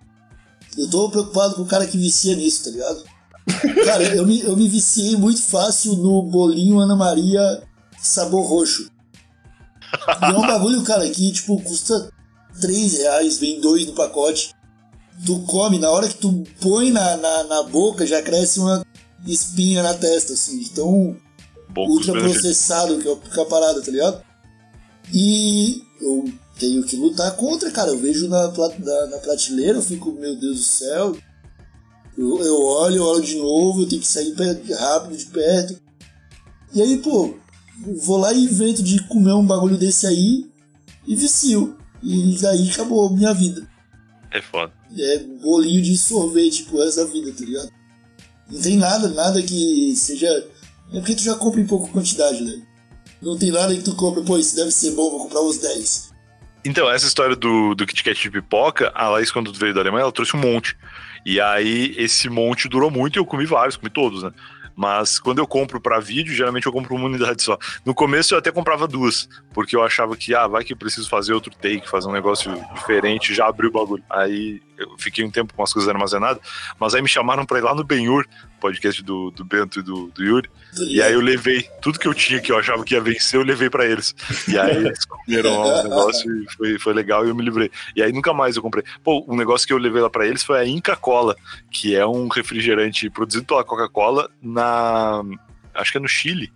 eu 0.77 0.89
tô 0.89 1.09
preocupado 1.09 1.55
com 1.55 1.61
o 1.61 1.67
cara 1.67 1.87
que 1.87 1.97
vicia 1.97 2.35
nisso, 2.35 2.65
tá 2.65 2.71
ligado? 2.71 3.03
Cara, 3.85 4.03
eu 4.15 4.25
me, 4.25 4.41
eu 4.41 4.55
me 4.55 4.67
viciei 4.67 5.15
muito 5.15 5.41
fácil 5.41 5.95
no 5.95 6.23
bolinho 6.23 6.79
Ana 6.79 6.95
Maria 6.95 7.63
sabor 8.01 8.45
roxo. 8.45 8.89
E 10.21 10.25
é 10.25 10.37
um 10.37 10.41
bagulho, 10.47 10.83
cara, 10.83 11.09
que, 11.09 11.31
tipo, 11.31 11.61
custa 11.61 12.11
3 12.59 12.97
reais, 12.97 13.37
vem 13.37 13.59
dois 13.59 13.85
no 13.85 13.93
pacote. 13.93 14.53
Tu 15.25 15.39
come, 15.41 15.77
na 15.79 15.89
hora 15.91 16.07
que 16.07 16.15
tu 16.15 16.43
põe 16.59 16.91
na, 16.91 17.17
na, 17.17 17.43
na 17.43 17.63
boca, 17.63 18.05
já 18.05 18.21
cresce 18.21 18.59
uma 18.59 18.85
espinha 19.25 19.83
na 19.83 19.93
testa, 19.93 20.33
assim, 20.33 20.63
tão 20.75 21.15
Bom 21.69 21.87
ultra 21.87 22.13
custo-benefício. 22.13 22.41
processado 22.41 22.97
que 22.99 23.07
é 23.07 23.15
que 23.15 23.39
é 23.39 23.43
a 23.43 23.45
parada, 23.45 23.81
tá 23.81 23.91
ligado? 23.91 24.23
E 25.13 25.83
eu 26.01 26.25
tenho 26.59 26.83
que 26.83 26.95
lutar 26.95 27.35
contra, 27.35 27.71
cara. 27.71 27.91
Eu 27.91 27.97
vejo 27.97 28.27
na, 28.27 28.47
na, 28.47 29.07
na 29.07 29.17
prateleira, 29.17 29.77
eu 29.77 29.81
fico, 29.81 30.11
meu 30.11 30.35
Deus 30.35 30.57
do 30.57 30.63
céu. 30.63 31.17
Eu, 32.17 32.43
eu 32.43 32.61
olho, 32.61 32.97
eu 32.97 33.03
olho 33.03 33.23
de 33.23 33.35
novo, 33.37 33.81
eu 33.81 33.89
tenho 33.89 34.01
que 34.01 34.07
sair 34.07 34.33
rápido 34.77 35.17
de 35.17 35.25
perto. 35.25 35.79
E 36.73 36.81
aí, 36.81 36.97
pô, 36.97 37.35
vou 38.03 38.17
lá 38.17 38.33
e 38.33 38.45
invento 38.45 38.81
de 38.81 39.01
comer 39.07 39.33
um 39.33 39.45
bagulho 39.45 39.77
desse 39.77 40.07
aí 40.07 40.45
e 41.07 41.15
vicio. 41.15 41.77
E 42.01 42.37
daí 42.41 42.69
acabou 42.69 43.07
a 43.07 43.11
minha 43.11 43.33
vida. 43.33 43.67
É 44.31 44.41
foda. 44.41 44.73
É 44.97 45.19
bolinho 45.41 45.81
de 45.81 45.97
sorvete 45.97 46.63
pro 46.63 46.83
resto 46.83 46.97
da 46.97 47.11
vida, 47.11 47.31
tá 47.31 47.45
ligado? 47.45 47.69
Não 48.51 48.61
tem 48.61 48.77
nada, 48.77 49.07
nada 49.09 49.41
que 49.41 49.95
seja. 49.95 50.27
É 50.91 50.99
porque 50.99 51.15
tu 51.15 51.23
já 51.23 51.35
compra 51.35 51.61
em 51.61 51.67
pouca 51.67 51.91
quantidade, 51.91 52.43
né? 52.43 52.61
Não 53.21 53.37
tem 53.37 53.51
nada 53.51 53.73
que 53.73 53.81
tu 53.81 53.95
compra, 53.95 54.21
pô, 54.21 54.37
isso 54.37 54.55
deve 54.55 54.71
ser 54.71 54.91
bom, 54.91 55.09
vou 55.09 55.23
comprar 55.23 55.41
uns 55.41 55.57
10. 55.57 56.13
Então, 56.65 56.89
essa 56.89 57.07
história 57.07 57.35
do, 57.35 57.73
do 57.73 57.85
Kit 57.85 58.03
Kat 58.03 58.21
de 58.21 58.31
pipoca, 58.31 58.91
a 58.95 59.09
Laís, 59.09 59.31
quando 59.31 59.53
veio 59.53 59.73
da 59.73 59.81
Alemanha, 59.81 60.03
ela 60.03 60.11
trouxe 60.11 60.35
um 60.35 60.39
monte. 60.39 60.77
E 61.25 61.39
aí, 61.39 61.93
esse 61.97 62.29
monte 62.29 62.67
durou 62.67 62.91
muito 62.91 63.17
e 63.17 63.19
eu 63.19 63.25
comi 63.25 63.45
vários, 63.45 63.77
comi 63.77 63.89
todos, 63.89 64.23
né? 64.23 64.31
Mas 64.75 65.19
quando 65.19 65.39
eu 65.39 65.47
compro 65.47 65.79
pra 65.79 65.99
vídeo, 65.99 66.33
geralmente 66.33 66.65
eu 66.65 66.71
compro 66.71 66.95
uma 66.95 67.05
unidade 67.05 67.43
só. 67.43 67.57
No 67.85 67.93
começo 67.93 68.33
eu 68.33 68.39
até 68.39 68.51
comprava 68.51 68.87
duas, 68.87 69.27
porque 69.53 69.75
eu 69.75 69.83
achava 69.83 70.15
que, 70.15 70.33
ah, 70.33 70.47
vai 70.47 70.63
que 70.63 70.73
eu 70.73 70.77
preciso 70.77 71.09
fazer 71.09 71.33
outro 71.33 71.51
take, 71.55 71.89
fazer 71.89 72.07
um 72.07 72.13
negócio 72.13 72.53
diferente, 72.75 73.33
já 73.33 73.47
abriu 73.47 73.69
o 73.69 73.73
bagulho. 73.73 74.03
Aí 74.09 74.61
eu 74.83 74.95
fiquei 74.97 75.23
um 75.25 75.31
tempo 75.31 75.53
com 75.53 75.63
as 75.63 75.71
coisas 75.73 75.89
armazenadas, 75.89 76.41
mas 76.79 76.93
aí 76.93 77.01
me 77.01 77.07
chamaram 77.09 77.45
pra 77.45 77.57
ir 77.59 77.61
lá 77.61 77.73
no 77.73 77.83
Benhur, 77.83 78.25
podcast 78.59 79.01
do, 79.03 79.31
do 79.31 79.43
Bento 79.43 79.79
e 79.79 79.83
do, 79.83 80.07
do 80.07 80.23
Yuri, 80.23 80.49
e 80.87 81.01
aí 81.01 81.13
eu 81.13 81.19
levei 81.21 81.67
tudo 81.81 81.99
que 81.99 82.07
eu 82.07 82.13
tinha 82.13 82.39
que 82.39 82.51
eu 82.51 82.57
achava 82.57 82.83
que 82.83 82.93
ia 82.93 83.01
vencer, 83.01 83.39
eu 83.39 83.43
levei 83.43 83.69
pra 83.69 83.85
eles. 83.85 84.15
E 84.47 84.57
aí 84.57 84.77
eles 84.77 85.03
comeram 85.05 85.59
lá 85.59 85.79
o 85.79 85.83
negócio 85.83 86.31
e 86.43 86.53
foi, 86.53 86.79
foi 86.79 86.93
legal 86.93 87.25
e 87.25 87.29
eu 87.29 87.35
me 87.35 87.43
livrei. 87.43 87.69
E 87.95 88.01
aí 88.01 88.11
nunca 88.13 88.33
mais 88.33 88.55
eu 88.55 88.61
comprei. 88.61 88.83
Pô, 89.03 89.25
um 89.27 89.35
negócio 89.35 89.67
que 89.67 89.73
eu 89.73 89.77
levei 89.77 90.01
lá 90.01 90.09
pra 90.09 90.25
eles 90.25 90.43
foi 90.43 90.59
a 90.59 90.65
Inca 90.65 90.95
Cola, 90.95 91.35
que 91.71 91.95
é 91.95 92.05
um 92.05 92.27
refrigerante 92.27 93.09
produzido 93.09 93.45
pela 93.45 93.63
Coca-Cola 93.63 94.29
na. 94.41 95.21
Acho 95.73 95.91
que 95.91 95.97
é 95.97 96.01
no 96.01 96.07
Chile, 96.07 96.53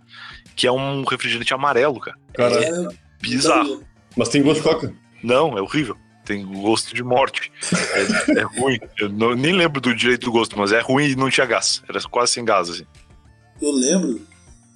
que 0.56 0.66
é 0.66 0.72
um 0.72 1.04
refrigerante 1.04 1.52
amarelo, 1.52 2.00
cara. 2.00 2.16
Cara, 2.34 2.54
É, 2.64 2.88
Bizarro. 3.20 3.82
mas 4.16 4.28
tem 4.28 4.42
gosto 4.42 4.62
de 4.62 4.68
coca. 4.68 4.94
Não, 5.22 5.58
é 5.58 5.60
horrível. 5.60 5.96
Tem 6.28 6.44
gosto 6.44 6.94
de 6.94 7.02
morte. 7.02 7.50
É, 7.72 8.40
é 8.40 8.42
ruim. 8.42 8.78
Eu 8.98 9.08
não- 9.08 9.34
nem 9.34 9.54
lembro 9.54 9.80
do 9.80 9.94
direito 9.94 10.26
do 10.26 10.32
gosto, 10.32 10.58
mas 10.58 10.72
é 10.72 10.80
ruim 10.80 11.06
e 11.06 11.16
não 11.16 11.30
tinha 11.30 11.46
gás. 11.46 11.82
Era 11.88 11.98
quase 12.02 12.32
sem 12.32 12.44
gás, 12.44 12.68
assim. 12.68 12.84
Eu 13.62 13.72
lembro 13.72 14.20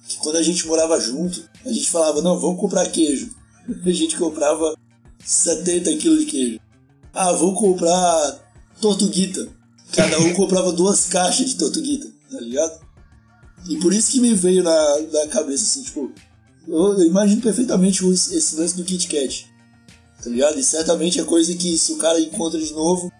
que 0.07 0.17
quando 0.17 0.37
a 0.37 0.41
gente 0.41 0.65
morava 0.65 0.99
junto, 0.99 1.47
a 1.63 1.71
gente 1.71 1.91
falava, 1.91 2.23
não, 2.23 2.39
vamos 2.39 2.59
comprar 2.59 2.89
queijo. 2.89 3.29
A 3.85 3.91
gente 3.91 4.17
comprava 4.17 4.75
70 5.23 5.95
quilos 5.97 6.21
de 6.21 6.25
queijo. 6.25 6.59
Ah, 7.13 7.31
vamos 7.33 7.59
comprar 7.59 8.51
tortuguita. 8.81 9.47
Cada 9.95 10.19
um 10.21 10.33
comprava 10.33 10.71
duas 10.71 11.05
caixas 11.05 11.51
de 11.51 11.55
tortuguita, 11.55 12.11
tá 12.31 12.41
ligado? 12.41 12.81
E 13.69 13.77
por 13.77 13.93
isso 13.93 14.11
que 14.11 14.19
me 14.19 14.33
veio 14.33 14.63
na, 14.63 14.99
na 14.99 15.27
cabeça, 15.27 15.63
assim, 15.63 15.83
tipo, 15.83 16.11
eu, 16.67 16.99
imagino 17.03 17.41
perfeitamente 17.41 18.03
esse 18.05 18.55
lance 18.55 18.75
do 18.75 18.83
Kit 18.83 19.07
Kat, 19.07 19.52
tá 20.23 20.29
ligado? 20.29 20.57
E 20.59 20.63
certamente 20.63 21.19
é 21.19 21.23
coisa 21.23 21.55
que 21.55 21.77
se 21.77 21.93
o 21.93 21.97
cara 21.97 22.19
encontra 22.19 22.59
de 22.59 22.71
novo 22.73 23.11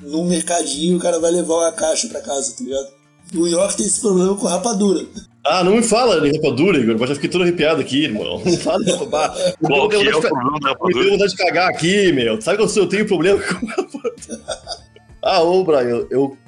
num 0.00 0.24
mercadinho, 0.26 0.96
o 0.96 1.00
cara 1.00 1.18
vai 1.18 1.30
levar 1.30 1.54
uma 1.54 1.72
caixa 1.72 2.08
pra 2.08 2.20
casa, 2.20 2.54
tá 2.56 2.62
ligado? 2.64 2.88
O 3.32 3.36
New 3.38 3.46
York 3.48 3.76
tem 3.76 3.86
esse 3.86 4.00
problema 4.00 4.36
com 4.36 4.46
rapadura. 4.46 5.04
Ah, 5.44 5.62
não 5.64 5.76
me 5.76 5.82
fala 5.82 6.20
de 6.20 6.36
rapadura, 6.36 6.78
Igor. 6.78 6.96
Eu 7.00 7.06
já 7.06 7.14
fiquei 7.14 7.30
todo 7.30 7.42
arrepiado 7.42 7.80
aqui, 7.80 8.04
irmão. 8.04 8.42
Não 8.44 8.56
fala 8.58 8.84
de 8.84 8.90
rapadura. 8.92 9.54
Qual 9.62 9.88
que 9.88 9.96
Eu 9.96 10.00
é 10.00 10.04
tenho 10.04 10.18
o 10.18 10.20
vontade 10.20 10.22
de- 10.22 10.28
problema 10.28 10.50
da 10.50 10.54
Me 10.56 10.60
deu 10.60 10.70
rapadura? 10.72 11.10
vontade 11.10 11.30
de 11.30 11.36
cagar 11.36 11.68
aqui, 11.70 12.12
meu. 12.12 12.40
Sabe 12.40 12.58
que 12.58 12.64
eu, 12.64 12.82
eu 12.82 12.88
tenho 12.88 13.06
problema 13.06 13.40
com 13.42 13.66
rapadura? 13.66 14.14
Ah, 15.28 15.42
ô, 15.42 15.64
Brian, 15.64 15.80
eu, 15.88 16.06
eu 16.08 16.38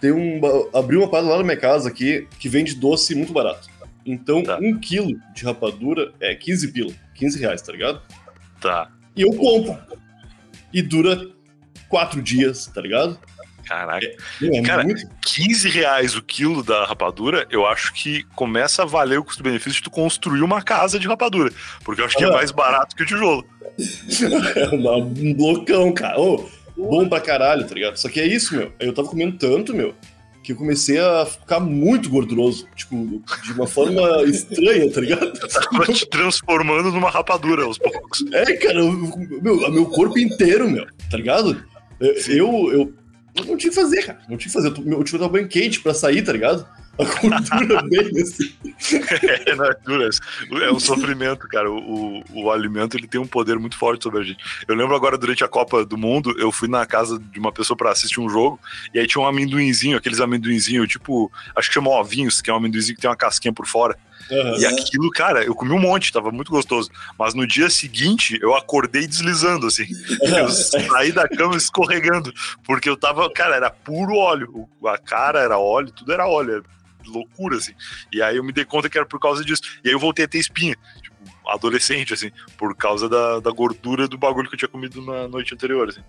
tenho 0.00 0.16
um, 0.16 0.40
abri 0.72 0.96
uma 0.96 1.08
parada 1.08 1.28
lá 1.30 1.38
na 1.38 1.42
minha 1.42 1.56
casa 1.56 1.88
aqui 1.88 2.28
que 2.38 2.48
vende 2.48 2.72
doce 2.76 3.16
muito 3.16 3.32
barato. 3.32 3.68
Então, 4.06 4.44
Tá. 4.44 4.58
um 4.62 4.78
quilo 4.78 5.16
de 5.34 5.44
rapadura 5.44 6.12
é 6.20 6.32
15 6.32 6.68
pila. 6.68 6.92
15 7.16 7.40
reais, 7.40 7.62
tá 7.62 7.72
ligado? 7.72 8.00
Tá. 8.60 8.88
E 9.16 9.22
eu 9.22 9.30
compro. 9.34 9.76
E 10.72 10.80
dura 10.82 11.28
quatro 11.88 12.22
dias, 12.22 12.66
tá 12.66 12.80
ligado? 12.80 13.18
Caraca. 13.66 14.06
Meu, 14.40 14.54
é 14.54 14.62
Cara, 14.62 14.82
muito. 14.82 15.06
15 15.24 15.68
reais 15.68 16.16
o 16.16 16.22
quilo 16.22 16.62
da 16.64 16.84
rapadura, 16.84 17.46
eu 17.50 17.66
acho 17.66 17.92
que 17.94 18.24
começa 18.34 18.82
a 18.82 18.86
valer 18.86 19.18
o 19.18 19.24
custo-benefício 19.24 19.74
de 19.78 19.82
tu 19.84 19.90
construir 19.90 20.42
uma 20.42 20.60
casa 20.62 20.98
de 20.98 21.06
rapadura. 21.06 21.52
Porque 21.84 22.00
eu 22.00 22.06
acho 22.06 22.16
que 22.16 22.24
é 22.24 22.28
Ah. 22.28 22.32
mais 22.32 22.50
barato 22.50 22.96
que 22.96 23.02
o 23.02 23.06
tijolo. 23.06 23.46
É 24.56 24.68
um 24.68 25.34
blocão, 25.34 25.92
cara. 25.92 26.18
Ô, 26.20 26.48
bom 26.76 27.08
pra 27.08 27.20
caralho, 27.20 27.66
tá 27.66 27.74
ligado? 27.74 27.96
Só 27.96 28.08
que 28.08 28.20
é 28.20 28.26
isso, 28.26 28.54
meu. 28.56 28.72
Eu 28.80 28.92
tava 28.92 29.08
comendo 29.08 29.38
tanto, 29.38 29.74
meu, 29.74 29.94
que 30.42 30.52
eu 30.52 30.56
comecei 30.56 30.98
a 30.98 31.24
ficar 31.26 31.60
muito 31.60 32.08
gorduroso. 32.10 32.66
Tipo, 32.74 33.22
de 33.44 33.52
uma 33.52 33.66
forma 33.66 34.00
estranha, 34.26 34.90
tá 34.90 35.00
ligado? 35.00 35.32
Tava 35.32 35.86
te 35.92 36.06
transformando 36.06 36.90
numa 36.90 37.10
rapadura 37.10 37.64
aos 37.64 37.78
poucos. 37.78 38.24
É, 38.32 38.52
cara, 38.54 38.80
eu- 38.80 38.92
meu, 39.42 39.70
meu 39.70 39.86
corpo 39.86 40.18
inteiro, 40.18 40.68
meu, 40.70 40.86
tá 41.10 41.16
ligado? 41.16 41.62
Eu, 42.00 42.14
eu, 42.28 42.92
eu 43.36 43.44
não 43.44 43.56
tinha 43.56 43.70
o 43.70 43.74
que 43.74 43.80
fazer, 43.80 44.02
cara. 44.04 44.18
Não 44.28 44.36
tinha 44.36 44.36
o 44.36 44.38
que 44.38 44.50
fazer. 44.50 44.68
Eu, 44.68 44.74
eu 44.74 45.04
tive 45.04 45.04
que 45.04 45.18
tomar 45.18 45.28
banho 45.28 45.48
quente 45.48 45.80
pra 45.80 45.94
sair, 45.94 46.22
tá 46.22 46.32
ligado? 46.32 46.66
A 46.98 47.04
gordura 47.04 47.82
bem 47.82 48.10
assim. 48.20 48.52
É, 49.22 49.50
é 49.50 49.74
duro, 49.84 50.10
é 50.62 50.72
um 50.72 50.80
sofrimento, 50.80 51.48
cara. 51.48 51.70
O, 51.70 52.18
o, 52.18 52.44
o 52.44 52.50
alimento 52.50 52.96
ele 52.96 53.06
tem 53.06 53.20
um 53.20 53.26
poder 53.26 53.58
muito 53.58 53.76
forte 53.76 54.02
sobre 54.02 54.20
a 54.20 54.22
gente. 54.22 54.42
Eu 54.66 54.74
lembro 54.74 54.94
agora, 54.94 55.16
durante 55.16 55.44
a 55.44 55.48
Copa 55.48 55.84
do 55.84 55.96
Mundo, 55.96 56.34
eu 56.38 56.50
fui 56.50 56.68
na 56.68 56.84
casa 56.84 57.18
de 57.18 57.38
uma 57.38 57.52
pessoa 57.52 57.76
pra 57.76 57.92
assistir 57.92 58.20
um 58.20 58.28
jogo, 58.28 58.58
e 58.92 58.98
aí 58.98 59.06
tinha 59.06 59.22
um 59.22 59.26
amendoinzinho, 59.26 59.96
aqueles 59.96 60.20
amendoinzinhos, 60.20 60.88
tipo, 60.88 61.30
acho 61.54 61.68
que 61.68 61.74
chama 61.74 61.90
ovinhos, 61.90 62.42
que 62.42 62.50
é 62.50 62.52
um 62.52 62.56
amendoinzinho 62.56 62.96
que 62.96 63.02
tem 63.02 63.10
uma 63.10 63.16
casquinha 63.16 63.52
por 63.52 63.66
fora. 63.66 63.96
Aham. 64.30 64.58
E 64.58 64.66
aquilo, 64.66 65.10
cara, 65.10 65.44
eu 65.44 65.54
comi 65.54 65.72
um 65.72 65.80
monte, 65.80 66.12
tava 66.12 66.30
muito 66.30 66.50
gostoso. 66.50 66.90
Mas 67.18 67.34
no 67.34 67.46
dia 67.46 67.68
seguinte, 67.68 68.38
eu 68.40 68.54
acordei 68.54 69.06
deslizando, 69.06 69.66
assim. 69.66 69.86
Eu 70.20 70.48
saí 70.48 71.12
da 71.12 71.28
cama 71.28 71.56
escorregando. 71.56 72.32
Porque 72.64 72.88
eu 72.88 72.96
tava, 72.96 73.30
cara, 73.30 73.56
era 73.56 73.70
puro 73.70 74.14
óleo. 74.14 74.68
A 74.86 74.96
cara 74.96 75.40
era 75.40 75.58
óleo, 75.58 75.90
tudo 75.90 76.12
era 76.12 76.26
óleo. 76.26 76.64
Loucura, 77.06 77.56
assim. 77.56 77.72
E 78.12 78.22
aí 78.22 78.36
eu 78.36 78.44
me 78.44 78.52
dei 78.52 78.64
conta 78.64 78.88
que 78.88 78.98
era 78.98 79.06
por 79.06 79.20
causa 79.20 79.44
disso. 79.44 79.62
E 79.84 79.88
aí 79.88 79.94
eu 79.94 79.98
voltei 79.98 80.24
a 80.24 80.28
ter 80.28 80.38
espinha. 80.38 80.76
Tipo, 81.00 81.16
adolescente, 81.48 82.14
assim. 82.14 82.30
Por 82.56 82.74
causa 82.76 83.08
da, 83.08 83.40
da 83.40 83.50
gordura 83.50 84.08
do 84.08 84.18
bagulho 84.18 84.48
que 84.48 84.54
eu 84.54 84.58
tinha 84.58 84.68
comido 84.68 85.02
na 85.02 85.28
noite 85.28 85.54
anterior, 85.54 85.88
assim. 85.88 86.02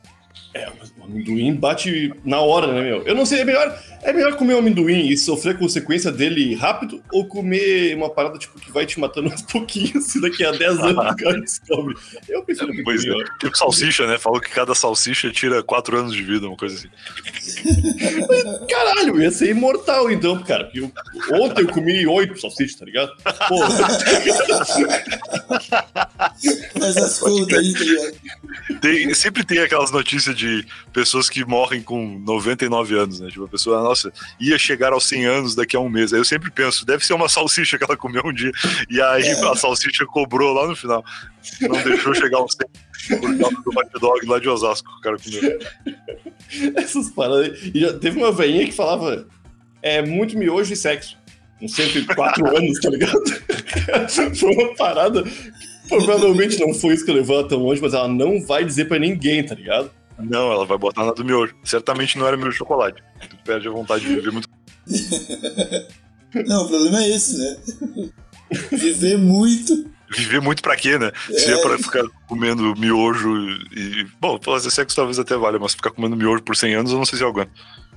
É, 0.56 0.68
mas 0.80 0.94
o 1.00 1.04
amendoim 1.04 1.56
bate 1.56 2.14
na 2.24 2.40
hora, 2.40 2.68
né, 2.72 2.82
meu? 2.82 3.02
Eu 3.04 3.16
não 3.16 3.26
sei, 3.26 3.40
é 3.42 3.46
melhor, 3.46 3.76
é 4.04 4.14
melhor 4.14 4.36
comer 4.36 4.54
um 4.54 4.60
amendoim 4.60 5.08
e 5.08 5.18
sofrer 5.18 5.56
a 5.56 5.58
consequência 5.58 6.12
dele 6.12 6.54
rápido 6.54 7.02
ou 7.12 7.28
comer 7.28 7.96
uma 7.96 8.08
parada 8.10 8.38
tipo 8.38 8.60
que 8.60 8.72
vai 8.72 8.86
te 8.86 9.00
matando 9.00 9.32
aos 9.32 9.42
pouquinhos 9.52 10.06
se 10.06 10.22
daqui 10.22 10.46
a 10.46 10.52
10 10.52 10.80
anos 10.80 11.12
o 11.12 11.16
cara 11.16 11.40
descobre. 11.42 11.96
Eu 12.30 12.44
prefiro 12.44 12.68
amendoim, 12.68 12.84
Pois 12.84 13.04
é. 13.04 13.14
Tipo 13.40 13.58
salsicha, 13.58 14.06
né? 14.06 14.20
Falou 14.20 14.40
que 14.40 14.50
cada 14.52 14.76
salsicha 14.76 15.32
tira 15.32 15.64
quatro 15.64 15.98
anos 15.98 16.14
de 16.14 16.22
vida, 16.22 16.48
uma 16.48 16.56
coisa 16.58 16.76
assim. 16.76 16.90
Caralho, 18.70 19.22
ia 19.22 19.32
ser 19.32 19.50
imortal 19.50 20.12
então, 20.12 20.42
cara. 20.44 20.66
Porque 20.66 20.80
eu- 20.82 20.92
ontem 21.42 21.62
eu 21.62 21.68
comi 21.70 22.06
oito 22.06 22.40
salsichas, 22.40 22.76
tá 22.76 22.86
ligado? 22.86 23.12
Pô, 23.48 23.58
Faz 26.80 26.98
as 26.98 27.18
contas 27.20 27.58
aí, 27.58 27.74
tá 27.74 27.80
ligado? 27.80 28.14
Tem- 28.82 29.14
sempre 29.14 29.44
tem 29.44 29.60
aquelas 29.60 29.92
notícias 29.92 30.23
de 30.32 30.64
pessoas 30.94 31.28
que 31.28 31.44
morrem 31.44 31.82
com 31.82 32.20
99 32.20 33.00
anos, 33.00 33.20
né? 33.20 33.30
Tipo, 33.30 33.46
a 33.46 33.48
pessoa, 33.48 33.82
nossa, 33.82 34.14
ia 34.40 34.60
chegar 34.60 34.94
aos 34.94 35.06
100 35.08 35.26
anos 35.26 35.56
daqui 35.56 35.76
a 35.76 35.80
um 35.80 35.90
mês. 35.90 36.14
Aí 36.14 36.20
eu 36.20 36.26
sempre 36.26 36.52
penso, 36.52 36.86
deve 36.86 37.04
ser 37.04 37.14
uma 37.14 37.28
salsicha 37.30 37.80
que 37.80 37.84
ela 37.84 37.98
comeu 37.98 38.22
um 38.24 38.34
dia. 38.34 38.52
E 38.92 39.02
aí 39.02 39.28
a 39.30 39.56
salsicha 39.56 40.06
cobrou 40.06 40.54
lá 40.54 40.68
no 40.68 40.76
final. 40.76 41.04
Não 41.62 41.82
deixou 41.82 42.14
chegar 42.14 42.38
aos 42.38 42.54
100 42.54 43.20
por 43.20 43.38
causa 43.38 43.56
do 43.64 43.70
hot 43.72 44.00
dog 44.00 44.26
lá 44.28 44.40
de 44.40 44.48
Osasco 44.48 44.90
que 44.90 44.98
o 44.98 45.02
cara 45.02 45.18
comeu. 45.18 45.60
essas 46.78 47.10
paradas. 47.10 47.52
aí. 47.62 47.72
E 47.74 47.80
já 47.80 47.94
teve 47.98 48.18
uma 48.18 48.32
veinha 48.32 48.66
que 48.66 48.72
falava: 48.72 49.28
é 49.82 50.02
muito 50.02 50.38
miojo 50.38 50.72
e 50.74 50.76
sexo. 50.76 51.18
Com 51.60 51.68
104 51.68 52.48
anos, 52.58 52.80
tá 52.80 52.90
ligado? 52.90 53.24
Foi 54.36 54.54
uma 54.54 54.76
parada. 54.76 55.24
que 55.24 55.64
Provavelmente 55.88 56.60
não 56.60 56.74
foi 56.74 56.94
isso 56.94 57.06
que 57.06 57.12
levou 57.12 57.40
ela 57.40 57.48
tão 57.48 57.60
longe, 57.60 57.82
mas 57.82 57.94
ela 57.94 58.08
não 58.08 58.42
vai 58.46 58.64
dizer 58.64 58.86
pra 58.86 58.98
ninguém, 58.98 59.44
tá 59.44 59.56
ligado? 59.56 59.92
Não, 60.20 60.52
ela 60.52 60.66
vai 60.66 60.78
botar 60.78 61.06
na 61.06 61.12
do 61.12 61.26
miojo. 61.26 61.56
Certamente 61.64 62.18
não 62.18 62.28
era 62.28 62.38
miojo 62.38 62.52
de 62.52 62.58
chocolate. 62.58 63.02
Tu 63.30 63.36
perde 63.44 63.68
a 63.68 63.72
vontade 63.72 64.06
de 64.06 64.16
viver 64.16 64.32
muito. 64.32 64.48
Não, 66.48 66.64
o 66.66 66.68
problema 66.68 67.04
é 67.04 67.10
esse, 67.10 67.38
né? 67.38 67.58
Viver 68.72 69.18
muito. 69.18 69.90
Viver 70.16 70.42
muito 70.42 70.62
pra 70.64 70.76
quê, 70.76 70.98
né? 70.98 71.12
Se 71.30 71.52
é 71.52 71.58
pra 71.62 71.78
ficar 71.78 72.04
comendo 72.28 72.76
miojo 72.76 73.32
e. 73.76 74.08
Bom, 74.20 74.40
fazer 74.42 74.70
sexo 74.72 74.96
talvez 74.96 75.18
até 75.20 75.36
valha, 75.36 75.60
mas 75.60 75.74
ficar 75.74 75.92
comendo 75.92 76.16
miojo 76.16 76.44
por 76.44 76.56
100 76.56 76.76
anos 76.76 76.92
eu 76.92 76.98
não 76.98 77.06
sei 77.06 77.18
se 77.18 77.24
eu 77.24 77.30
aguento. 77.30 77.52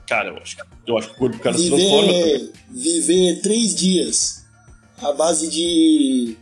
Cara, 0.06 0.28
eu 0.28 0.36
acho, 0.36 0.56
que- 0.56 0.62
eu 0.86 0.96
acho 0.98 1.08
que 1.08 1.14
o 1.14 1.18
corpo 1.18 1.36
do 1.36 1.42
cara 1.42 1.56
se 1.58 1.68
transforma. 1.68 2.12
Viver, 2.12 2.52
viver 2.70 3.40
três 3.42 3.74
dias 3.74 4.44
à 5.02 5.12
base 5.12 5.48
de 5.48 6.36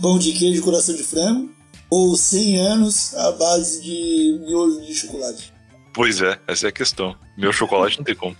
pão 0.00 0.18
de 0.18 0.32
queijo 0.32 0.60
e 0.60 0.62
coração 0.62 0.94
de 0.94 1.02
frango. 1.02 1.50
Ou 1.90 2.16
100 2.16 2.58
anos 2.58 3.14
à 3.14 3.32
base 3.32 3.82
de 3.82 4.38
miojo 4.46 4.80
de 4.80 4.94
chocolate. 4.94 5.52
Pois 5.92 6.20
é, 6.22 6.38
essa 6.46 6.66
é 6.66 6.68
a 6.68 6.72
questão. 6.72 7.16
Meu 7.36 7.52
chocolate 7.52 7.98
não 7.98 8.04
tem 8.04 8.14
como. 8.14 8.36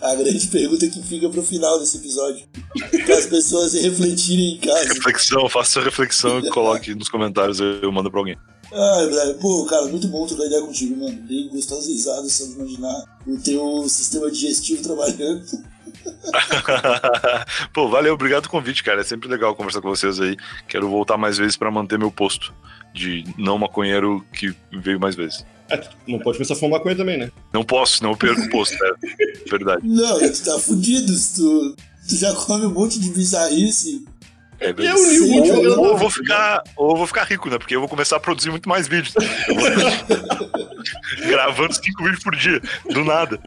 A 0.00 0.14
grande 0.14 0.46
pergunta 0.48 0.86
que 0.88 1.02
fica 1.02 1.28
pro 1.28 1.42
final 1.42 1.78
desse 1.78 1.96
episódio. 1.98 2.46
Para 3.04 3.16
as 3.16 3.26
pessoas 3.26 3.74
refletirem 3.74 4.54
em 4.54 4.58
casa. 4.58 4.92
Reflexão, 4.92 5.48
faça 5.48 5.80
reflexão 5.80 6.38
e 6.40 6.50
coloque 6.50 6.94
nos 6.94 7.08
comentários, 7.08 7.60
eu 7.60 7.80
eu 7.82 7.92
mando 7.92 8.10
pra 8.10 8.20
alguém. 8.20 8.36
Ai, 8.72 9.06
Brian, 9.06 9.34
pô, 9.34 9.64
cara, 9.66 9.86
muito 9.86 10.08
bom 10.08 10.26
trocar 10.26 10.46
ideia 10.46 10.60
contigo, 10.60 10.96
mano. 10.96 11.16
Dei 11.22 11.48
gostosas 11.48 11.86
risadas 11.86 12.32
só 12.32 12.44
de 12.44 12.52
imaginar 12.52 13.04
o 13.26 13.38
teu 13.38 13.88
sistema 13.88 14.30
digestivo 14.30 14.82
trabalhando. 14.82 15.44
Pô, 17.72 17.88
valeu, 17.88 18.14
obrigado 18.14 18.42
pelo 18.42 18.52
convite, 18.52 18.82
cara. 18.82 19.00
É 19.00 19.04
sempre 19.04 19.28
legal 19.28 19.54
conversar 19.54 19.80
com 19.80 19.88
vocês 19.88 20.20
aí. 20.20 20.36
Quero 20.68 20.88
voltar 20.88 21.16
mais 21.16 21.38
vezes 21.38 21.56
pra 21.56 21.70
manter 21.70 21.98
meu 21.98 22.10
posto 22.10 22.52
de 22.96 23.24
não 23.36 23.58
maconheiro 23.58 24.24
que 24.32 24.54
veio 24.72 24.98
mais 24.98 25.14
vezes. 25.14 25.44
É, 25.68 25.76
tu 25.76 25.90
não 26.08 26.18
pode 26.18 26.38
começar 26.38 26.54
a 26.54 26.56
fumar 26.56 26.78
maconha 26.78 26.96
também, 26.96 27.18
né? 27.18 27.30
Não 27.52 27.62
posso, 27.64 27.98
senão 27.98 28.12
eu 28.12 28.16
perco 28.16 28.40
o 28.40 28.48
posto, 28.50 28.74
é 28.82 28.92
verdade. 29.50 29.86
Não, 29.86 30.18
tu 30.18 30.44
tá 30.44 30.58
fudido. 30.58 31.12
se 31.12 31.36
Tu, 31.36 31.76
tu 32.08 32.16
já 32.16 32.32
come 32.34 32.66
um 32.66 32.70
monte 32.72 32.98
de 32.98 33.10
bizarrice. 33.10 34.04
É 34.58 34.70
E 34.70 34.86
é 34.86 34.96
Sim, 34.96 35.34
Wood 35.40 35.50
Ou, 35.50 35.56
ou 35.58 35.64
eu 35.88 35.92
na 35.92 35.98
vou 35.98 36.08
ficar, 36.08 36.62
ou 36.76 36.90
eu 36.92 36.96
vou 36.96 37.06
ficar 37.06 37.24
rico, 37.24 37.50
né? 37.50 37.58
Porque 37.58 37.76
eu 37.76 37.80
vou 37.80 37.88
começar 37.88 38.16
a 38.16 38.20
produzir 38.20 38.50
muito 38.50 38.68
mais 38.68 38.88
vídeos. 38.88 39.14
Eu 39.48 39.54
vou- 39.54 39.66
Gravando 41.28 41.74
cinco 41.74 42.02
vídeos 42.04 42.22
por 42.22 42.34
dia, 42.36 42.60
do 42.90 43.04
nada. 43.04 43.38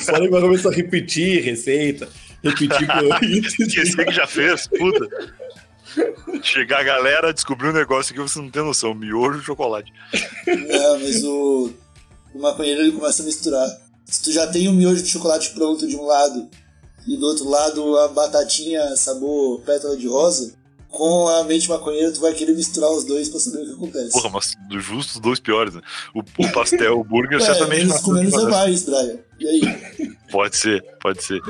Fora 0.00 0.22
que 0.22 0.28
vai 0.30 0.40
começar 0.40 0.70
a 0.70 0.72
repetir 0.72 1.42
receita, 1.44 2.08
repetir 2.42 2.88
Esquecer 3.60 4.06
que 4.06 4.12
já 4.12 4.26
fez, 4.26 4.66
puta. 4.68 5.06
Chegar 6.42 6.80
a 6.80 6.84
galera, 6.84 7.32
descobrir 7.32 7.68
um 7.68 7.72
negócio 7.72 8.14
que 8.14 8.20
você 8.20 8.38
não 8.38 8.50
tem 8.50 8.62
noção: 8.62 8.94
miojo 8.94 9.40
e 9.40 9.44
chocolate. 9.44 9.92
Não, 10.46 11.00
mas 11.00 11.24
o, 11.24 11.72
o 12.34 12.40
maconheiro 12.40 12.82
ele 12.82 12.92
começa 12.92 13.22
a 13.22 13.26
misturar. 13.26 13.68
Se 14.04 14.22
tu 14.22 14.32
já 14.32 14.46
tem 14.46 14.68
o 14.68 14.72
miojo 14.72 15.02
de 15.02 15.08
chocolate 15.08 15.50
pronto 15.50 15.86
de 15.86 15.96
um 15.96 16.04
lado 16.04 16.48
e 17.06 17.16
do 17.16 17.26
outro 17.26 17.48
lado 17.48 17.98
a 17.98 18.08
batatinha 18.08 18.96
sabor 18.96 19.60
pétala 19.60 19.96
de 19.96 20.06
rosa, 20.06 20.52
com 20.88 21.28
a 21.28 21.44
mente 21.44 21.68
maconheira 21.68 22.12
tu 22.12 22.20
vai 22.20 22.32
querer 22.34 22.52
misturar 22.52 22.90
os 22.90 23.04
dois 23.04 23.28
pra 23.28 23.38
saber 23.38 23.62
o 23.62 23.66
que 23.66 23.72
acontece. 23.72 24.10
Porra, 24.10 24.30
mas 24.30 24.56
justo 24.82 25.14
os 25.14 25.20
dois 25.20 25.38
piores, 25.38 25.74
né? 25.74 25.82
O, 26.14 26.20
o 26.20 26.52
pastel, 26.52 26.98
o 26.98 27.04
burger, 27.04 27.40
é, 27.40 27.44
certamente 27.44 27.86
menos 27.86 28.00
com 28.00 28.12
menos 28.12 28.34
é 28.34 28.50
mais, 28.50 28.82
Brian. 28.82 29.18
E 29.38 29.46
aí? 29.46 30.16
Pode 30.30 30.56
ser, 30.56 30.82
pode 31.00 31.22
ser. 31.22 31.40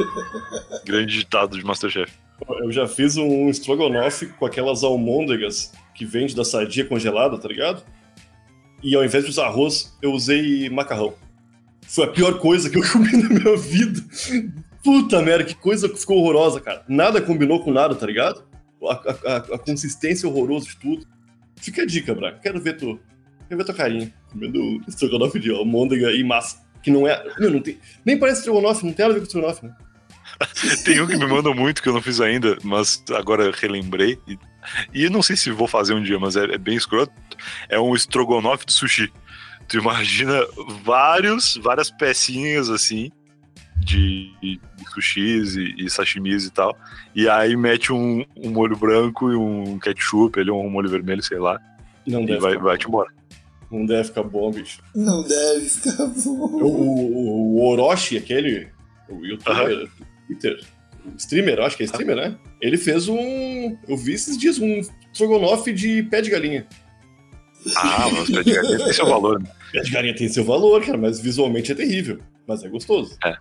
Grande 0.85 1.19
ditado 1.19 1.59
de 1.59 1.65
Masterchef. 1.65 2.13
Eu 2.49 2.73
já 2.73 2.87
fiz 2.87 3.17
um 3.17 3.49
estrogonofe 3.49 4.27
com 4.27 4.47
aquelas 4.47 4.83
almôndegas 4.83 5.73
que 5.95 6.05
vende 6.05 6.35
da 6.35 6.45
sadia 6.45 6.85
congelada, 6.85 7.39
tá 7.39 7.49
ligado? 7.49 7.85
E 8.83 8.95
ao 8.97 9.05
invés 9.05 9.25
de 9.25 9.31
usar 9.31 9.47
arroz, 9.47 9.97
eu 10.01 10.13
usei 10.13 10.69
macarrão. 10.71 11.15
Foi 11.87 12.05
a 12.05 12.09
pior 12.09 12.39
coisa 12.39 12.71
que 12.71 12.79
eu 12.79 12.83
comi 12.91 13.13
na 13.13 13.29
minha 13.29 13.57
vida. 13.57 14.01
Puta 14.83 15.21
merda, 15.21 15.45
que 15.45 15.55
coisa 15.55 15.89
que 15.89 15.99
ficou 15.99 16.19
horrorosa, 16.19 16.61
cara. 16.61 16.83
Nada 16.89 17.21
combinou 17.21 17.63
com 17.63 17.71
nada, 17.73 17.95
tá 17.95 18.07
ligado? 18.07 18.43
A, 18.83 18.93
a- 18.95 19.37
a- 19.55 19.59
consistência 19.59 20.29
horrorosa 20.29 20.67
de 20.67 20.77
tudo. 20.77 21.07
Fica 21.57 21.83
a 21.83 21.87
dica, 21.87 22.15
Braga. 22.15 22.39
Quero 22.39 22.61
ver 22.61 22.77
tu. 22.79 22.99
Quero 23.49 23.59
ver 23.59 23.65
tua 23.65 23.75
carinha. 23.75 24.13
Comendo 24.33 24.81
estrogonofe 24.89 25.39
de 25.39 25.51
almôndega 25.51 26.11
e 26.13 26.25
massa. 26.25 26.63
Que 26.83 26.91
não 26.91 27.07
é. 27.07 27.23
Meu, 27.39 27.51
não 27.51 27.61
tem. 27.61 27.79
Nem 28.07 28.19
parece 28.19 28.39
estrogonofe, 28.41 28.87
não 28.87 28.93
tem 28.95 29.05
nada 29.05 29.13
a 29.13 29.15
ver 29.15 29.21
com 29.21 29.27
estrogonofe, 29.27 29.67
né? 29.67 29.75
Tem 30.85 31.01
um 31.01 31.07
que 31.07 31.17
me 31.17 31.27
mandam 31.27 31.55
muito 31.55 31.83
que 31.83 31.89
eu 31.89 31.93
não 31.93 32.03
fiz 32.03 32.21
ainda, 32.21 32.57
mas 32.63 33.03
agora 33.15 33.51
relembrei. 33.53 34.19
E, 34.27 34.39
e 34.95 35.05
eu 35.05 35.11
não 35.11 35.23
sei 35.23 35.37
se 35.37 35.51
vou 35.51 35.69
fazer 35.69 35.95
um 35.95 36.03
dia, 36.03 36.19
mas 36.19 36.37
é, 36.37 36.45
é 36.45 36.59
bem 36.59 36.77
escroto. 36.77 37.13
É 37.69 37.79
um 37.79 37.95
estrogonofe 37.95 38.67
de 38.67 38.73
sushi. 38.73 39.13
Tu 39.69 39.79
imagina 39.79 40.41
vários, 40.83 41.57
várias 41.63 41.91
pecinhas 41.91 42.69
assim 42.71 43.11
de, 43.77 44.31
de 44.41 44.61
sushis 44.93 45.57
e, 45.57 45.75
e 45.79 45.91
sashimis 45.91 46.45
e 46.47 46.51
tal. 46.51 46.77
E 47.15 47.29
aí 47.29 47.57
mete 47.57 47.93
um, 47.93 48.25
um 48.37 48.51
molho 48.51 48.77
branco 48.77 49.31
e 49.31 49.37
um 49.37 49.79
ketchup, 49.79 50.39
ele 50.41 50.51
um 50.51 50.69
molho 50.71 50.89
vermelho, 50.89 51.23
sei 51.23 51.39
lá. 51.39 51.61
Não 52.07 52.23
E 52.23 52.27
deve, 52.27 52.41
vai, 52.41 52.57
vai 52.59 52.79
te 52.79 52.89
embora. 52.89 53.11
não 53.71 53.87
deve 53.87 54.05
ficar 54.05 54.23
bom, 54.23 54.51
bicho. 54.51 54.83
Não 54.95 55.23
deve 55.23 55.69
ficar 55.69 56.05
O, 56.05 56.09
bom. 56.09 56.63
o, 56.63 57.57
o 57.59 57.67
Orochi, 57.69 58.17
aquele, 58.19 58.69
o 59.09 59.25
youtuber, 59.25 59.89
o 60.35 61.17
streamer, 61.17 61.59
eu 61.59 61.65
acho 61.65 61.77
que 61.77 61.83
é 61.83 61.87
streamer, 61.87 62.17
né? 62.17 62.37
Ele 62.61 62.77
fez 62.77 63.09
um. 63.09 63.77
Eu 63.89 63.97
vi 63.97 64.13
esses 64.15 64.37
dias 64.37 64.59
um 64.59 64.81
estrogonofe 65.13 65.73
de 65.73 66.03
pé 66.05 66.21
de 66.21 66.31
galinha. 66.31 66.67
Ah, 67.77 68.09
mas 68.13 68.31
pé 68.31 68.43
de 68.43 68.53
galinha 68.53 68.79
tem 68.79 68.93
seu 68.93 69.07
valor. 69.07 69.43
né? 69.43 69.51
Pé 69.73 69.81
de 69.83 69.91
galinha 69.93 70.17
tem 70.17 70.29
seu 70.29 70.45
valor, 70.45 70.85
cara, 70.85 70.99
mas 70.99 71.21
visualmente 71.21 71.71
é 71.71 71.75
terrível. 71.77 72.19
Mas 72.47 72.65
é 72.65 72.69
gostoso. 72.69 73.17
É. 73.25 73.37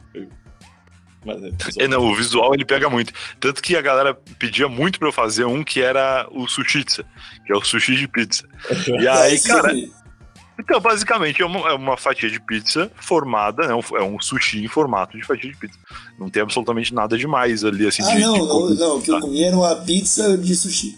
Mas 1.26 1.42
é, 1.44 1.84
É, 1.84 1.88
não, 1.88 2.06
o 2.06 2.16
visual 2.16 2.54
ele 2.54 2.64
pega 2.64 2.88
muito. 2.90 3.12
Tanto 3.40 3.62
que 3.64 3.76
a 3.76 3.82
galera 3.82 4.14
pedia 4.38 4.68
muito 4.70 5.00
pra 5.00 5.08
eu 5.08 5.12
fazer 5.12 5.46
um 5.46 5.64
que 5.64 5.82
era 5.82 6.28
o 6.32 6.48
sushitsa, 6.48 7.04
que 7.46 7.52
é 7.52 7.56
o 7.56 7.62
sushi 7.64 7.96
de 7.96 8.08
pizza. 8.08 8.48
E 9.02 9.08
aí, 9.08 9.40
cara. 9.42 9.74
Então, 10.60 10.80
basicamente, 10.82 11.42
é 11.42 11.46
uma, 11.46 11.70
é 11.70 11.74
uma 11.74 11.96
fatia 11.96 12.30
de 12.30 12.40
pizza 12.40 12.92
formada, 12.98 13.66
né? 13.68 13.74
um- 13.74 13.98
é 13.98 14.04
um 14.04 14.20
sushi 14.20 14.64
em 14.64 14.68
formato 14.68 15.18
de 15.18 15.26
fatia 15.26 15.50
de 15.50 15.58
pizza. 15.58 15.80
Não 16.20 16.30
tem 16.30 16.42
absolutamente 16.44 16.94
nada 16.94 17.18
demais 17.18 17.64
ali, 17.64 17.88
assim, 17.88 18.04
Ah, 18.04 18.14
de, 18.16 18.22
não, 18.22 18.34
de 18.34 18.80
não. 18.80 18.98
O 18.98 19.02
que 19.02 19.10
eu 19.12 19.20
comi 19.22 19.44
era 19.44 19.56
uma 19.56 19.76
pizza 19.78 20.38
de 20.38 20.54
sushi. 20.56 20.98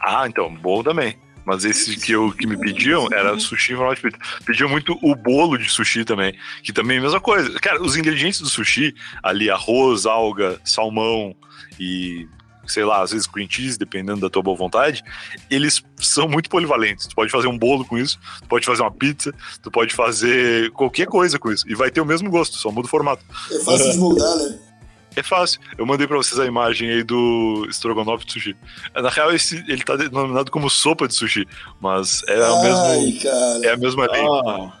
Ah, 0.00 0.26
então, 0.28 0.52
bom 0.54 0.82
também. 0.82 1.16
Mas 1.46 1.62
esse 1.64 1.96
que, 1.98 2.12
eu, 2.12 2.32
que 2.32 2.46
me 2.46 2.56
pediam 2.58 3.06
era 3.12 3.38
sushi 3.38 3.74
em 3.74 3.76
formato 3.76 3.96
de 3.96 4.10
pizza. 4.10 4.18
Pediam 4.46 4.68
muito 4.68 4.98
o 5.02 5.14
bolo 5.14 5.58
de 5.58 5.68
sushi 5.70 6.02
também, 6.04 6.34
que 6.62 6.72
também 6.72 6.96
é 6.96 7.00
a 7.00 7.02
mesma 7.02 7.20
coisa. 7.20 7.50
Cara, 7.60 7.82
os 7.82 7.96
ingredientes 7.96 8.40
do 8.40 8.48
sushi, 8.48 8.94
ali, 9.22 9.50
arroz, 9.50 10.06
alga, 10.06 10.58
salmão 10.64 11.36
e, 11.78 12.26
sei 12.66 12.84
lá, 12.84 13.02
às 13.02 13.10
vezes 13.12 13.26
cream 13.26 13.48
cheese, 13.50 13.78
dependendo 13.78 14.20
da 14.20 14.30
tua 14.30 14.42
boa 14.42 14.56
vontade, 14.56 15.02
eles 15.50 15.82
são 15.98 16.28
muito 16.28 16.48
polivalentes. 16.50 17.06
Tu 17.06 17.14
pode 17.14 17.30
fazer 17.30 17.46
um 17.48 17.58
bolo 17.58 17.84
com 17.84 17.96
isso, 17.98 18.18
tu 18.40 18.48
pode 18.48 18.64
fazer 18.66 18.82
uma 18.82 18.90
pizza, 18.92 19.32
tu 19.62 19.70
pode 19.70 19.94
fazer 19.94 20.70
qualquer 20.72 21.06
coisa 21.06 21.38
com 21.38 21.50
isso. 21.52 21.68
E 21.68 21.74
vai 21.74 21.90
ter 21.90 22.00
o 22.00 22.06
mesmo 22.06 22.30
gosto, 22.30 22.56
só 22.56 22.70
muda 22.70 22.86
o 22.86 22.90
formato. 22.90 23.24
É 23.50 23.58
fácil 23.60 23.92
de 23.92 23.98
moldar, 23.98 24.36
né? 24.36 24.58
É 25.16 25.22
fácil. 25.22 25.60
Eu 25.78 25.86
mandei 25.86 26.08
pra 26.08 26.16
vocês 26.16 26.40
a 26.40 26.44
imagem 26.46 26.90
aí 26.90 27.04
do 27.04 27.64
estrogonofe 27.70 28.26
de 28.26 28.32
sushi. 28.32 28.56
Na 28.94 29.08
real, 29.08 29.32
esse, 29.32 29.64
ele 29.68 29.84
tá 29.84 29.94
denominado 29.94 30.50
como 30.50 30.68
sopa 30.68 31.06
de 31.06 31.14
sushi, 31.14 31.46
mas 31.80 32.22
é 32.26 32.36
o 32.40 32.54
Ai, 32.56 32.98
mesmo. 33.00 33.20
cara. 33.22 33.60
É 33.66 33.70
a 33.70 33.76
mesma 33.76 34.06
linha. 34.06 34.28
Ah, 34.44 34.72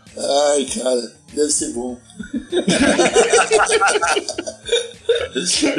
Ai, 0.56 0.64
cara. 0.64 1.12
Deve 1.32 1.50
ser 1.50 1.72
bom. 1.72 1.96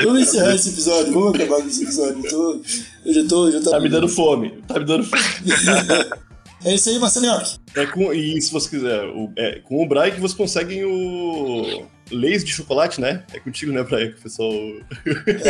Vamos 0.04 0.22
encerrar 0.22 0.56
esse 0.56 0.70
episódio. 0.70 1.14
Vamos 1.14 1.36
acabar 1.36 1.62
com 1.62 1.68
esse 1.68 1.84
episódio. 1.84 2.22
Eu, 2.26 2.30
tô, 2.30 2.62
eu 3.06 3.14
já 3.14 3.28
tô. 3.28 3.52
Já 3.52 3.72
tá 3.72 3.80
me 3.80 3.90
dando 3.90 4.08
fome. 4.10 4.52
Tá 4.68 4.80
me 4.80 4.86
dando 4.86 5.04
fome. 5.04 5.22
É 6.64 6.74
isso 6.74 6.90
aí, 6.90 6.98
Marcelinho. 6.98 7.40
É 7.76 7.86
com, 7.86 8.12
e 8.12 8.42
se 8.42 8.52
você 8.52 8.68
quiser, 8.68 9.04
o, 9.06 9.32
é, 9.36 9.60
com 9.60 9.84
o 9.84 9.88
Braille 9.88 10.16
que 10.16 10.20
você 10.22 10.36
consegue 10.36 10.84
o 10.84 11.86
Leis 12.10 12.44
de 12.44 12.52
chocolate, 12.52 13.00
né? 13.00 13.24
É 13.34 13.40
contigo, 13.40 13.72
né, 13.72 13.84
Braille? 13.84 14.14
Que 14.14 14.20
o 14.20 14.24
pessoal. 14.24 14.52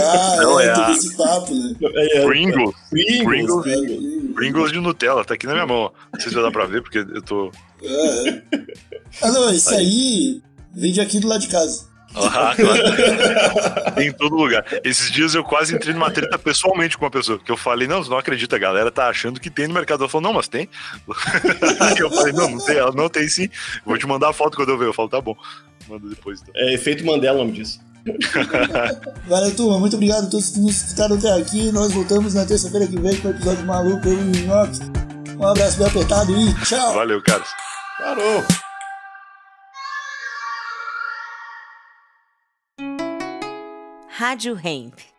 Ah, 0.04 0.38
Não, 0.42 0.60
é, 0.60 0.66
é 0.66 0.72
a- 0.72 0.92
esse 0.92 1.16
papo, 1.16 1.54
né? 1.56 1.74
É, 1.94 2.18
é, 2.18 2.26
Pringles. 2.26 2.76
Pringles. 2.90 3.24
Pringles. 3.24 3.62
Pringles. 3.64 4.34
Pringles 4.36 4.72
de 4.74 4.80
Nutella, 4.82 5.24
tá 5.24 5.36
aqui 5.36 5.48
na 5.48 5.54
minha 5.54 5.66
mão. 5.68 5.90
Não 6.12 6.20
sei 6.20 6.28
se 6.30 6.36
vai 6.36 6.44
dar 6.44 6.52
pra 6.52 6.66
ver, 6.66 6.82
porque 6.82 6.98
eu 6.98 7.22
tô. 7.22 7.50
É. 7.82 8.42
Ah, 9.22 9.32
não, 9.32 9.50
esse 9.54 9.74
aí 9.74 10.42
vende 10.74 11.00
aqui 11.00 11.22
do 11.22 11.30
lado 11.30 11.40
de 11.40 11.48
casa. 11.48 11.86
Ah, 12.16 12.56
claro. 12.56 13.96
Tem 13.96 14.08
em 14.08 14.12
todo 14.12 14.36
lugar. 14.36 14.66
Esses 14.84 15.12
dias 15.12 15.36
eu 15.36 15.44
quase 15.44 15.76
entrei 15.76 15.94
numa 15.94 16.12
treta 16.12 16.38
pessoalmente 16.38 16.98
com 16.98 17.06
uma 17.06 17.12
pessoa. 17.12 17.40
Que 17.40 17.52
eu 17.52 17.58
falei, 17.58 17.88
não, 17.88 18.04
você 18.04 18.10
não 18.10 18.18
acredita, 18.18 18.56
a 18.56 18.60
galera 18.60 18.92
tá 18.92 19.08
achando 19.08 19.40
que 19.40 19.50
tem 19.50 19.68
no 19.68 19.74
mercado. 19.74 20.02
Ela 20.02 20.10
falou, 20.10 20.28
não, 20.28 20.34
mas 20.34 20.48
tem. 20.48 20.70
eu 22.00 22.10
falei, 22.12 22.34
não, 22.34 22.50
não 22.50 22.66
tem. 22.66 22.78
Ela, 22.78 22.92
não 22.92 23.10
tem 23.10 23.28
sim. 23.28 23.50
Vou 23.86 23.98
te 23.98 24.08
mandar 24.08 24.30
a 24.30 24.34
foto 24.34 24.56
quando 24.56 24.70
eu 24.70 24.78
ver. 24.78 24.88
Eu 24.88 24.94
falo, 24.94 25.10
tá 25.10 25.22
bom. 25.22 25.36
Manda 25.88 26.08
depois 26.08 26.42
então. 26.42 26.54
É 26.56 26.74
efeito 26.74 27.06
Mandela 27.06 27.36
o 27.36 27.40
nome 27.40 27.52
disso. 27.54 27.80
Valeu, 29.28 29.56
turma. 29.56 29.80
Muito 29.80 29.96
obrigado 29.96 30.28
a 30.28 30.30
todos 30.30 30.50
que 30.50 30.60
nos 30.60 30.84
escutaram 30.84 31.16
até 31.18 31.34
aqui. 31.34 31.72
Nós 31.72 31.92
voltamos 31.92 32.34
na 32.34 32.46
terça-feira 32.46 32.88
que 32.88 33.00
vem 33.00 33.16
com 33.18 33.30
o 33.30 33.32
episódio 33.32 33.66
maluco 33.66 34.08
eu 34.08 34.14
e 34.14 34.22
o 34.22 34.26
Minhoque. 34.26 34.80
Um 35.38 35.48
abraço 35.48 35.78
bem 35.78 35.88
apertado 35.88 36.32
e 36.32 36.54
tchau! 36.66 36.94
Valeu, 36.94 37.22
caras. 37.22 37.50
Parou! 38.00 38.65
Rádio 44.18 44.56
Hemp. 44.56 45.15